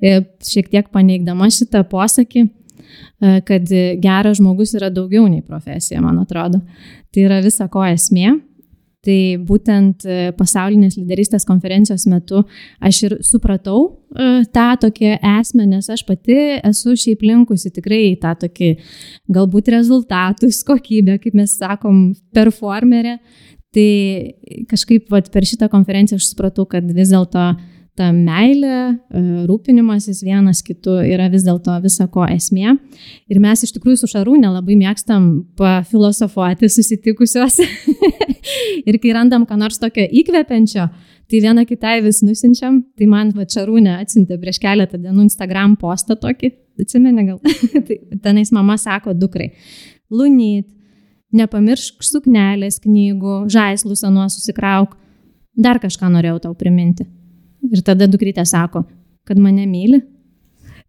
e, 0.02 0.24
šiek 0.42 0.72
tiek 0.72 0.88
paneigdama 0.90 1.46
šitą 1.54 1.84
posakį, 1.86 2.42
e, 2.42 3.36
kad 3.46 3.70
geras 4.02 4.40
žmogus 4.40 4.74
yra 4.74 4.90
daugiau 4.90 5.28
nei 5.30 5.44
profesija, 5.46 6.02
man 6.02 6.18
atrodo. 6.24 6.58
Tai 7.14 7.28
yra 7.28 7.38
visa 7.44 7.68
ko 7.70 7.84
esmė. 7.86 8.40
Tai 9.02 9.18
būtent 9.42 10.04
e, 10.06 10.18
pasaulinės 10.38 10.94
lyderystės 10.94 11.42
konferencijos 11.48 12.04
metu 12.06 12.44
aš 12.78 13.00
ir 13.08 13.14
supratau 13.26 13.80
e, 13.88 14.44
tą 14.54 14.68
tokią 14.84 15.16
esmę, 15.40 15.66
nes 15.66 15.90
aš 15.90 16.04
pati 16.06 16.36
esu 16.62 16.94
šiaip 16.94 17.24
linkusi 17.26 17.72
tikrai 17.74 18.14
tą 18.22 18.36
tokį 18.44 18.76
galbūt 19.34 19.72
rezultatus, 19.74 20.62
kokybę, 20.68 21.18
kaip 21.24 21.34
mes 21.34 21.56
sakom, 21.58 22.12
performerė. 22.30 23.18
Tai 23.72 23.90
kažkaip 24.70 25.10
vat, 25.10 25.32
per 25.32 25.48
šitą 25.48 25.66
konferenciją 25.72 26.20
aš 26.20 26.30
supratau, 26.34 26.68
kad 26.68 26.86
vis 26.92 27.10
dėlto 27.10 27.46
uh, 27.56 27.71
ta 27.98 28.08
meilė, 28.14 28.76
e, 29.12 29.22
rūpinimasis 29.48 30.22
vienas 30.24 30.62
kitu 30.64 30.94
yra 31.04 31.28
vis 31.32 31.44
dėlto 31.44 31.74
visako 31.84 32.24
esmė. 32.32 32.76
Ir 33.28 33.40
mes 33.42 33.64
iš 33.66 33.74
tikrųjų 33.76 34.00
su 34.00 34.10
Šarūne 34.14 34.48
labai 34.48 34.78
mėgstam 34.80 35.28
pafilosofuoti 35.60 36.70
susitikusios. 36.72 37.60
ir 38.88 38.98
kai 39.02 39.14
randam 39.16 39.44
ką 39.48 39.58
nors 39.60 39.80
tokio 39.82 40.06
įkvepiančio, 40.08 40.88
tai 41.28 41.42
vieną 41.44 41.66
kitai 41.68 41.98
vis 42.04 42.22
nusinčiam. 42.24 42.82
Tai 42.96 43.08
man 43.12 43.32
va 43.36 43.44
Šarūne 43.44 43.98
atsintė 44.00 44.40
prieš 44.40 44.62
keletą 44.62 45.00
dienų 45.00 45.28
Instagram 45.28 45.76
postą 45.80 46.16
tokį, 46.20 46.54
atsimeni 46.80 47.28
gal. 47.28 47.40
tai 47.86 48.00
tenais 48.24 48.52
mama 48.56 48.78
sako 48.80 49.12
dukrai, 49.12 49.52
lunyt, 50.12 50.70
nepamiršk 51.36 52.04
suknelės 52.04 52.80
knygų, 52.84 53.42
žaislus 53.52 54.04
anuo 54.08 54.28
susikrauk. 54.32 54.96
Dar 55.52 55.76
kažką 55.80 56.08
norėjau 56.08 56.46
tau 56.46 56.54
priminti. 56.56 57.04
Ir 57.70 57.82
tada 57.86 58.08
dukrytė 58.10 58.44
sako, 58.48 58.84
kad 59.28 59.38
mane 59.38 59.66
myli. 59.70 60.02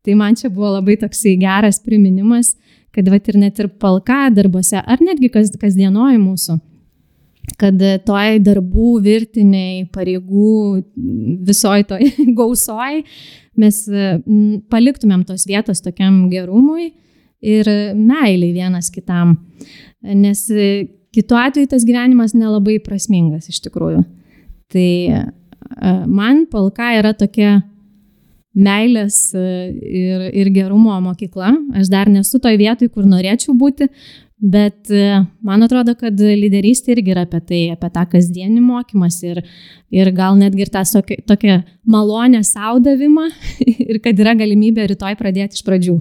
Tai 0.04 0.16
man 0.20 0.36
čia 0.36 0.50
buvo 0.52 0.74
labai 0.74 0.98
toksai 1.00 1.38
geras 1.40 1.80
priminimas, 1.84 2.56
kad 2.94 3.08
va 3.10 3.18
ir 3.18 3.38
net 3.40 3.60
ir 3.62 3.70
palka 3.82 4.28
darbuose, 4.34 4.82
ar 4.82 5.02
netgi 5.02 5.30
kas, 5.32 5.52
kasdienoji 5.60 6.20
mūsų, 6.22 6.58
kad 7.60 7.80
toj 8.08 8.42
darbų 8.44 8.98
virtiniai, 9.06 9.86
pareigų, 9.94 10.84
visoj 11.48 11.86
toj 11.90 12.10
gausoj 12.40 13.04
mes 13.60 13.80
paliktumėm 14.74 15.24
tos 15.30 15.48
vietos 15.50 15.82
tokiam 15.86 16.26
gerumui 16.32 16.92
ir 17.44 17.70
meiliai 17.96 18.54
vienas 18.56 18.90
kitam. 18.94 19.38
Nes 20.02 20.48
kitu 21.14 21.38
atveju 21.38 21.70
tas 21.72 21.86
gyvenimas 21.86 22.34
nelabai 22.36 22.80
prasmingas 22.84 23.50
iš 23.52 23.62
tikrųjų. 23.68 24.04
Tai 24.74 24.90
man 26.08 26.46
palka 26.52 26.92
yra 27.00 27.14
tokia 27.18 27.62
meilės 28.54 29.32
ir, 29.34 30.28
ir 30.30 30.52
gerumo 30.54 30.96
mokykla. 31.02 31.54
Aš 31.80 31.90
dar 31.90 32.12
nesu 32.12 32.40
toj 32.42 32.60
vietoj, 32.62 32.92
kur 32.94 33.08
norėčiau 33.10 33.56
būti, 33.58 33.88
bet 34.44 34.92
man 35.46 35.66
atrodo, 35.66 35.96
kad 35.98 36.20
lyderystė 36.20 36.94
irgi 36.94 37.16
yra 37.16 37.26
apie 37.26 37.42
tai, 37.42 37.62
apie 37.74 37.90
tą 37.96 38.06
kasdienį 38.12 38.62
mokymas 38.62 39.20
ir, 39.26 39.42
ir 39.94 40.14
gal 40.14 40.38
netgi 40.38 40.68
ir 40.68 40.74
tą 40.74 40.84
tokią 41.30 41.60
malonę 41.90 42.44
saudavimą 42.46 43.30
ir 43.90 44.02
kad 44.04 44.22
yra 44.22 44.38
galimybė 44.38 44.92
rytoj 44.94 45.18
pradėti 45.20 45.60
iš 45.60 45.66
pradžių. 45.66 46.00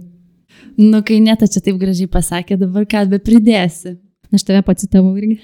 Nu, 0.78 1.02
kai 1.04 1.18
net 1.20 1.42
čia 1.52 1.60
taip 1.64 1.76
gražiai 1.80 2.08
pasakė, 2.08 2.56
dabar 2.60 2.86
ką 2.88 3.04
be 3.10 3.20
pridėsi. 3.20 3.96
Aš 4.32 4.44
tave 4.48 4.62
pacitavau 4.64 5.12
irgi. 5.20 5.36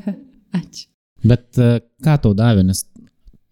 Ačiū. 0.58 0.88
Bet 1.26 1.56
ką 2.04 2.16
tau 2.22 2.34
davė, 2.36 2.66
nes 2.66 2.82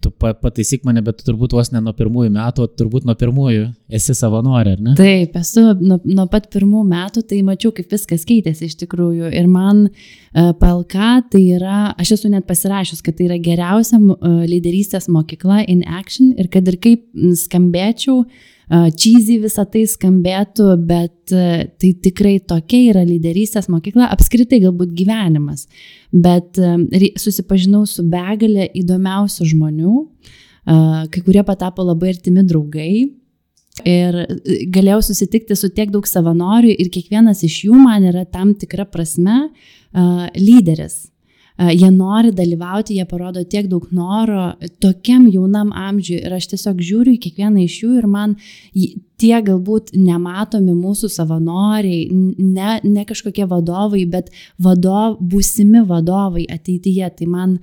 tu 0.05 0.13
pataisyk 0.13 0.85
mane, 0.87 1.03
bet 1.05 1.19
tu 1.19 1.27
turbūt 1.31 1.57
vos 1.57 1.71
ne 1.73 1.81
nuo 1.85 1.95
pirmųjų 1.97 2.33
metų, 2.35 2.69
turbūt 2.79 3.09
nuo 3.09 3.17
pirmųjų 3.19 3.67
esi 3.99 4.17
savanorė, 4.17 4.77
ar 4.77 4.85
ne? 4.85 4.95
Taip, 4.99 5.37
esu 5.41 5.65
nuo, 5.81 5.99
nuo 6.05 6.27
pat 6.31 6.49
pirmų 6.53 6.85
metų, 6.91 7.25
tai 7.31 7.41
mačiau, 7.47 7.73
kaip 7.77 7.93
viskas 7.95 8.27
keitėsi 8.29 8.69
iš 8.71 8.79
tikrųjų. 8.85 9.33
Ir 9.35 9.51
man 9.51 9.87
uh, 9.89 10.53
palka 10.61 11.19
tai 11.33 11.45
yra, 11.57 11.83
aš 12.01 12.17
esu 12.19 12.33
net 12.33 12.49
pasirašęs, 12.51 13.05
kad 13.05 13.19
tai 13.19 13.29
yra 13.31 13.41
geriausia 13.43 14.01
uh, 14.01 14.43
lyderystės 14.49 15.11
mokykla 15.13 15.65
in 15.67 15.85
action 15.89 16.35
ir 16.39 16.53
kad 16.53 16.69
ir 16.71 16.81
kaip 16.83 17.07
skambėčiau, 17.45 18.23
uh, 18.25 18.53
cheesy 18.71 19.39
visą 19.43 19.65
tai 19.69 19.85
skambėtų, 19.89 20.69
bet 20.89 21.33
tai 21.33 21.91
tikrai 22.05 22.39
tokia 22.41 22.81
yra 22.93 23.05
lyderystės 23.07 23.69
mokykla, 23.73 24.09
apskritai 24.13 24.61
galbūt 24.65 24.95
gyvenimas. 24.97 25.67
Bet 26.15 26.59
susipažinau 27.19 27.83
su 27.91 28.05
begalė 28.07 28.69
įdomiausių 28.79 29.49
žmonių, 29.51 29.95
kai 30.65 31.23
kurie 31.27 31.43
patapo 31.43 31.83
labai 31.83 32.13
artimi 32.15 32.45
draugai. 32.47 32.93
Ir 33.83 34.21
galėjau 34.71 35.01
susitikti 35.09 35.57
su 35.59 35.73
tiek 35.75 35.91
daug 35.91 36.07
savanorių 36.07 36.77
ir 36.79 36.93
kiekvienas 36.95 37.43
iš 37.43 37.65
jų 37.67 37.75
man 37.75 38.07
yra 38.07 38.23
tam 38.23 38.53
tikra 38.55 38.87
prasme 38.87 39.49
uh, 39.49 40.29
lyderis 40.39 41.09
jie 41.59 41.91
nori 41.91 42.33
dalyvauti, 42.35 42.97
jie 42.99 43.05
parodo 43.07 43.45
tiek 43.47 43.69
daug 43.71 43.87
noro 43.95 44.55
tokiam 44.83 45.29
jaunam 45.31 45.71
amžiui 45.71 46.19
ir 46.27 46.35
aš 46.35 46.49
tiesiog 46.51 46.81
žiūriu 46.83 47.15
į 47.15 47.21
kiekvieną 47.23 47.63
iš 47.63 47.77
jų 47.85 47.91
ir 48.01 48.09
man 48.11 48.35
tie 49.23 49.39
galbūt 49.47 49.93
nematomi 49.95 50.75
mūsų 50.75 51.11
savanoriai, 51.15 52.09
ne, 52.11 52.81
ne 52.83 53.05
kažkokie 53.07 53.47
vadovai, 53.51 54.03
bet 54.11 54.33
vadov, 54.59 55.21
būsimi 55.23 55.85
vadovai 55.87 56.49
ateityje. 56.51 57.13
Tai 57.21 57.31
man, 57.31 57.59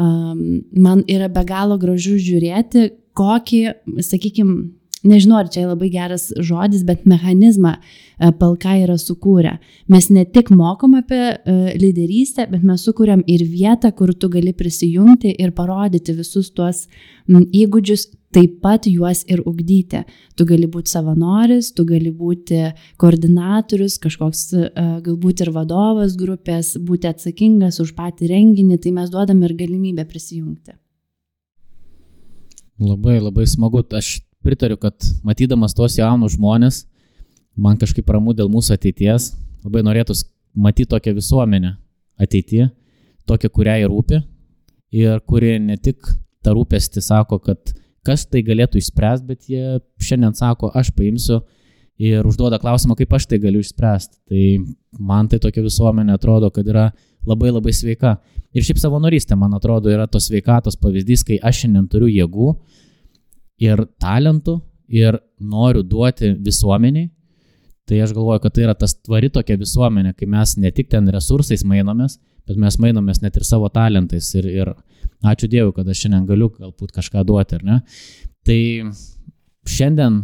um, 0.00 0.40
man 0.72 1.04
yra 1.04 1.28
be 1.28 1.44
galo 1.44 1.76
gražu 1.78 2.16
žiūrėti, 2.16 2.88
kokį, 3.14 3.60
sakykime, 4.08 4.56
nežinau, 5.04 5.38
ar 5.42 5.50
čia 5.52 5.66
labai 5.68 5.90
geras 5.92 6.30
žodis, 6.36 6.84
bet 6.86 7.04
mechanizmą 7.08 7.76
e, 7.76 8.32
palka 8.40 8.74
yra 8.80 8.96
sukūrę. 9.00 9.56
Mes 9.92 10.10
ne 10.10 10.24
tik 10.24 10.50
mokom 10.54 10.96
apie 10.98 11.22
e, 11.22 11.56
lyderystę, 11.80 12.48
bet 12.50 12.64
mes 12.66 12.84
sukūrėm 12.86 13.24
ir 13.30 13.44
vietą, 13.48 13.92
kur 13.96 14.14
tu 14.14 14.30
gali 14.32 14.54
prisijungti 14.56 15.34
ir 15.38 15.54
parodyti 15.56 16.16
visus 16.16 16.50
tuos 16.56 16.86
įgūdžius, 17.28 18.08
taip 18.34 18.58
pat 18.64 18.88
juos 18.90 19.22
ir 19.30 19.44
ugdyti. 19.46 20.02
Tu 20.34 20.46
gali 20.48 20.66
būti 20.70 20.90
savanoris, 20.90 21.70
tu 21.76 21.84
gali 21.88 22.10
būti 22.10 22.62
koordinatorius, 23.00 23.98
kažkoks 24.02 24.46
e, 24.58 24.70
galbūt 25.04 25.44
ir 25.44 25.52
vadovas 25.54 26.16
grupės, 26.18 26.74
būti 26.80 27.10
atsakingas 27.12 27.80
už 27.84 27.94
patį 27.98 28.32
renginį, 28.34 28.80
tai 28.82 28.94
mes 28.96 29.12
duodam 29.12 29.44
ir 29.46 29.54
galimybę 29.58 30.08
prisijungti. 30.10 30.74
Labai, 32.82 33.20
labai 33.22 33.46
smagu. 33.46 33.84
Aš 33.94 34.23
pritariu, 34.44 34.78
kad 34.80 34.94
matydamas 35.26 35.74
tos 35.76 35.96
jaunus 35.98 36.36
žmonės, 36.36 36.84
man 37.56 37.78
kažkaip 37.80 38.08
ramu 38.10 38.34
dėl 38.36 38.50
mūsų 38.52 38.76
ateities, 38.76 39.32
labai 39.64 39.84
norėtų 39.86 40.16
matyti 40.54 40.90
tokią 40.92 41.14
visuomenę 41.16 41.74
ateityje, 42.20 42.68
tokią, 43.28 43.50
kuriai 43.50 43.88
rūpi 43.88 44.20
ir 44.94 45.22
kuri 45.26 45.56
ne 45.62 45.76
tik 45.80 46.04
tą 46.44 46.54
rūpestį 46.54 47.02
sako, 47.02 47.40
kad 47.42 47.74
kas 48.04 48.26
tai 48.28 48.44
galėtų 48.44 48.78
išspręsti, 48.80 49.26
bet 49.26 49.48
jie 49.48 49.78
šiandien 50.02 50.36
sako, 50.36 50.70
aš 50.76 50.92
paimsiu 50.94 51.40
ir 52.00 52.26
užduoda 52.26 52.58
klausimą, 52.60 52.96
kaip 52.98 53.12
aš 53.16 53.28
tai 53.30 53.40
galiu 53.42 53.62
išspręsti. 53.64 54.18
Tai 54.28 54.44
man 54.98 55.30
tai 55.30 55.40
tokia 55.42 55.64
visuomenė 55.64 56.18
atrodo, 56.18 56.50
kad 56.54 56.68
yra 56.68 56.90
labai 57.26 57.52
labai 57.54 57.72
sveika. 57.74 58.18
Ir 58.54 58.66
šiaip 58.66 58.78
savanorystė, 58.82 59.38
man 59.38 59.56
atrodo, 59.56 59.90
yra 59.90 60.06
tos 60.10 60.28
sveikatos 60.28 60.76
pavyzdys, 60.78 61.24
kai 61.26 61.40
aš 61.42 61.64
šiandien 61.64 61.88
turiu 61.90 62.10
jėgų 62.12 62.52
ir 63.62 63.84
talentų 64.02 64.58
ir 64.88 65.18
noriu 65.40 65.82
duoti 65.82 66.34
visuomeniai. 66.44 67.10
Tai 67.84 67.98
aš 68.00 68.14
galvoju, 68.16 68.40
kad 68.40 68.54
tai 68.56 68.64
yra 68.64 68.74
tas 68.78 68.94
tvari 68.96 69.28
tokia 69.32 69.58
visuomenė, 69.60 70.14
kai 70.16 70.26
mes 70.30 70.54
ne 70.56 70.70
tik 70.72 70.88
ten 70.92 71.08
resursais 71.12 71.66
mainomės, 71.68 72.16
bet 72.48 72.56
mes 72.60 72.78
mainomės 72.80 73.20
net 73.20 73.36
ir 73.36 73.44
savo 73.44 73.68
talentais. 73.72 74.30
Ir, 74.38 74.48
ir 74.48 74.70
ačiū 75.24 75.50
Dievui, 75.52 75.74
kad 75.76 75.88
aš 75.88 76.06
šiandien 76.06 76.24
galiu 76.28 76.48
galbūt 76.54 76.94
kažką 76.96 77.24
duoti, 77.28 77.58
ar 77.60 77.66
ne? 77.68 77.80
Tai 78.44 78.60
šiandien 79.68 80.22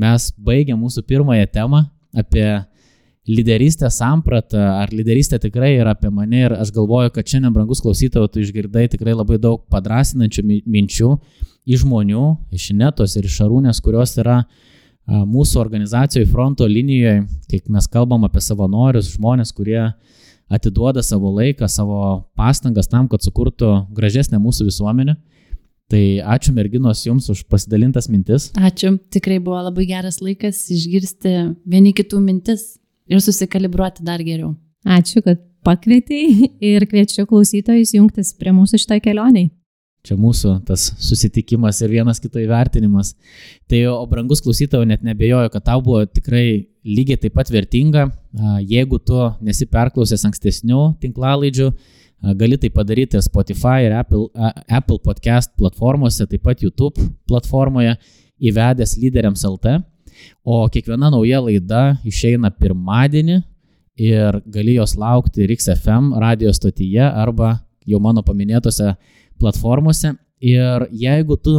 mes 0.00 0.30
baigiam 0.40 0.80
mūsų 0.80 1.04
pirmąją 1.08 1.50
temą 1.52 1.84
apie 2.16 2.48
lyderystės 3.28 3.98
sampratą, 4.02 4.60
ar 4.82 4.92
lyderystė 4.92 5.38
tikrai 5.40 5.74
yra 5.78 5.94
apie 5.96 6.10
mane 6.12 6.42
ir 6.44 6.54
aš 6.58 6.72
galvoju, 6.76 7.12
kad 7.14 7.28
šiandien, 7.28 7.54
brangus 7.54 7.80
klausytojų, 7.84 8.28
tu 8.28 8.42
išgirdai 8.44 8.84
tikrai 8.92 9.14
labai 9.16 9.38
daug 9.40 9.62
padrasinančių 9.72 10.44
minčių 10.44 11.10
iš 11.64 11.84
žmonių, 11.86 12.24
iš 12.52 12.70
netos 12.76 13.16
ir 13.16 13.24
iš 13.24 13.38
šarūnės, 13.40 13.80
kurios 13.84 14.16
yra 14.20 14.42
mūsų 15.08 15.60
organizacijoje 15.60 16.28
fronto 16.28 16.68
linijoje, 16.68 17.24
kai 17.48 17.62
mes 17.72 17.88
kalbam 17.92 18.24
apie 18.28 18.44
savanorius, 18.44 19.14
žmonės, 19.16 19.52
kurie 19.56 19.80
atiduoda 20.52 21.02
savo 21.04 21.32
laiką, 21.32 21.68
savo 21.68 21.98
pastangas 22.36 22.88
tam, 22.92 23.08
kad 23.08 23.24
sukurtų 23.24 23.86
gražesnę 23.96 24.40
mūsų 24.40 24.68
visuomenę. 24.68 25.16
Tai 25.92 26.04
ačiū 26.32 26.54
merginos 26.56 27.02
Jums 27.04 27.28
už 27.32 27.42
pasidalintas 27.48 28.08
mintis. 28.08 28.48
Ačiū, 28.56 28.94
tikrai 29.12 29.36
buvo 29.44 29.60
labai 29.66 29.84
geras 29.88 30.22
laikas 30.24 30.62
išgirsti 30.72 31.34
vieni 31.68 31.92
kitų 31.96 32.22
mintis 32.24 32.64
ir 33.08 33.20
susikalibruoti 33.20 34.04
dar 34.04 34.22
geriau. 34.24 34.54
Ačiū, 34.84 35.22
kad 35.24 35.40
pakvietei 35.64 36.50
ir 36.60 36.84
kviečiu 36.88 37.26
klausytojus 37.28 37.94
jungtis 37.96 38.34
prie 38.36 38.52
mūsų 38.52 38.80
šitą 38.82 39.00
kelionį. 39.04 39.48
Čia 40.04 40.18
mūsų 40.20 40.50
tas 40.68 40.82
susitikimas 41.00 41.78
ir 41.80 41.94
vienas 41.94 42.18
kito 42.20 42.36
įvertinimas. 42.36 43.14
Tai, 43.70 43.78
o 43.88 44.02
brangus 44.04 44.42
klausytojų, 44.44 44.84
net 44.90 45.04
nebejoju, 45.06 45.48
kad 45.54 45.64
tau 45.64 45.80
buvo 45.80 46.02
tikrai 46.04 46.66
lygiai 46.84 47.16
taip 47.22 47.32
pat 47.38 47.48
vertinga. 47.48 48.10
Jeigu 48.68 49.00
tu 49.00 49.22
nesi 49.40 49.64
perklausęs 49.64 50.26
ankstesnių 50.28 50.82
tinklalaidžių, 51.00 51.70
gali 52.36 52.60
tai 52.60 52.68
padaryti 52.76 53.22
Spotify 53.24 53.86
ir 53.86 53.96
Apple, 53.96 54.28
Apple 54.68 55.00
podcast 55.00 55.54
platformose, 55.56 56.28
taip 56.28 56.44
pat 56.44 56.60
YouTube 56.60 57.00
platformoje 57.24 57.96
įvedęs 58.44 58.98
lyderiams 59.00 59.48
LT. 59.48 59.78
O 60.44 60.64
kiekviena 60.68 61.10
nauja 61.12 61.40
laida 61.44 61.96
išeina 62.06 62.50
pirmadienį 62.50 63.40
ir 64.00 64.40
gali 64.50 64.76
jos 64.78 64.96
laukti 64.98 65.46
RixFM 65.48 66.12
radio 66.20 66.52
stotyje 66.52 67.06
arba 67.06 67.58
jau 67.86 68.00
mano 68.00 68.24
paminėtose 68.26 68.94
platformose. 69.40 70.14
Ir 70.44 70.88
jeigu 70.92 71.36
tu 71.40 71.56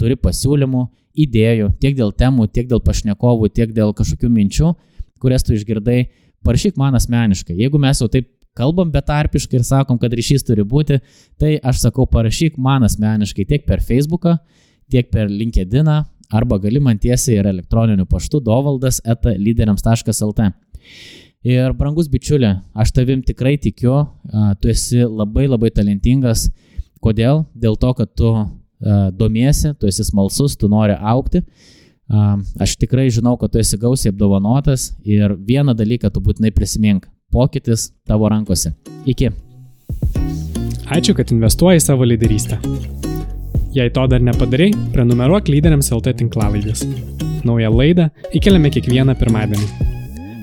turi 0.00 0.16
pasiūlymų, 0.16 0.86
idėjų 1.12 1.72
tiek 1.82 1.96
dėl 1.96 2.12
temų, 2.16 2.46
tiek 2.48 2.68
dėl 2.70 2.80
pašnekovų, 2.84 3.50
tiek 3.52 3.72
dėl 3.76 3.92
kažkokių 3.96 4.30
minčių, 4.32 4.70
kurias 5.20 5.44
tu 5.44 5.56
išgirdai, 5.56 6.06
parašyk 6.46 6.78
man 6.80 6.96
asmeniškai. 6.96 7.58
Jeigu 7.58 7.80
mes 7.82 8.00
jau 8.00 8.08
taip 8.08 8.30
kalbam 8.56 8.90
betarpiškai 8.92 9.60
ir 9.60 9.66
sakom, 9.66 9.98
kad 10.00 10.12
ryšys 10.16 10.46
turi 10.48 10.64
būti, 10.68 11.00
tai 11.40 11.56
aš 11.58 11.84
sakau, 11.86 12.06
parašyk 12.08 12.58
man 12.60 12.86
asmeniškai 12.88 13.46
tiek 13.48 13.66
per 13.68 13.84
Facebooką, 13.84 14.38
tiek 14.92 15.08
per 15.12 15.30
LinkedIn, 15.30 15.88
arba 16.32 16.58
gali 16.58 16.80
man 16.80 16.98
tiesiai 16.98 17.40
ir 17.40 17.48
elektroniniu 17.50 18.06
paštu 18.08 18.40
dovaldas 18.40 19.00
eta 19.04 19.34
lyderiams.lt. 19.36 20.48
Ir 21.42 21.72
brangus 21.74 22.06
bičiulė, 22.06 22.54
aš 22.78 22.92
tavim 22.94 23.22
tikrai 23.26 23.56
tikiu, 23.58 24.04
tu 24.62 24.70
esi 24.70 25.02
labai 25.02 25.48
labai 25.48 25.72
talentingas. 25.74 26.48
Kodėl? 27.02 27.42
Dėl 27.58 27.74
to, 27.82 27.90
kad 27.98 28.12
tu 28.14 28.30
domiesi, 29.18 29.72
tu 29.78 29.90
esi 29.90 30.06
smalsus, 30.06 30.54
tu 30.56 30.70
nori 30.70 30.94
aukti. 30.94 31.42
Aš 32.62 32.76
tikrai 32.78 33.08
žinau, 33.10 33.34
kad 33.40 33.52
tu 33.52 33.58
esi 33.58 33.78
gausiai 33.80 34.12
apdovanotas 34.14 34.92
ir 35.02 35.34
vieną 35.34 35.74
dalyką 35.74 36.12
tu 36.14 36.22
būtinai 36.22 36.54
prisimink- 36.54 37.08
pokytis 37.34 37.90
tavo 38.06 38.28
rankose. 38.28 38.74
Iki. 39.06 39.30
Ačiū, 40.92 41.14
kad 41.16 41.32
investuoji 41.32 41.80
savo 41.80 42.04
lyderystę. 42.04 43.11
Jei 43.72 43.88
to 43.90 44.02
dar 44.06 44.20
nepadarai, 44.20 44.68
prenumeruok 44.92 45.48
lyderiams 45.48 45.88
LT 45.96 46.12
tinklalaidės. 46.20 46.82
Naują 47.48 47.70
laidą 47.72 48.10
įkeliame 48.36 48.68
kiekvieną 48.74 49.16
pirmadienį. 49.16 49.88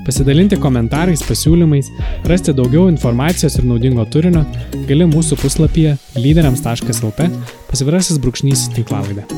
Pasidalinti 0.08 0.58
komentarais, 0.58 1.22
pasiūlymais, 1.28 1.92
rasti 2.32 2.58
daugiau 2.58 2.88
informacijos 2.90 3.60
ir 3.62 3.70
naudingo 3.70 4.08
turinio 4.10 4.42
gali 4.90 5.06
mūsų 5.14 5.38
puslapyje 5.44 5.94
lyderiams.lt 6.18 7.32
pasvirasis 7.70 8.18
brūkšnys 8.18 8.72
tinklalaidę. 8.74 9.30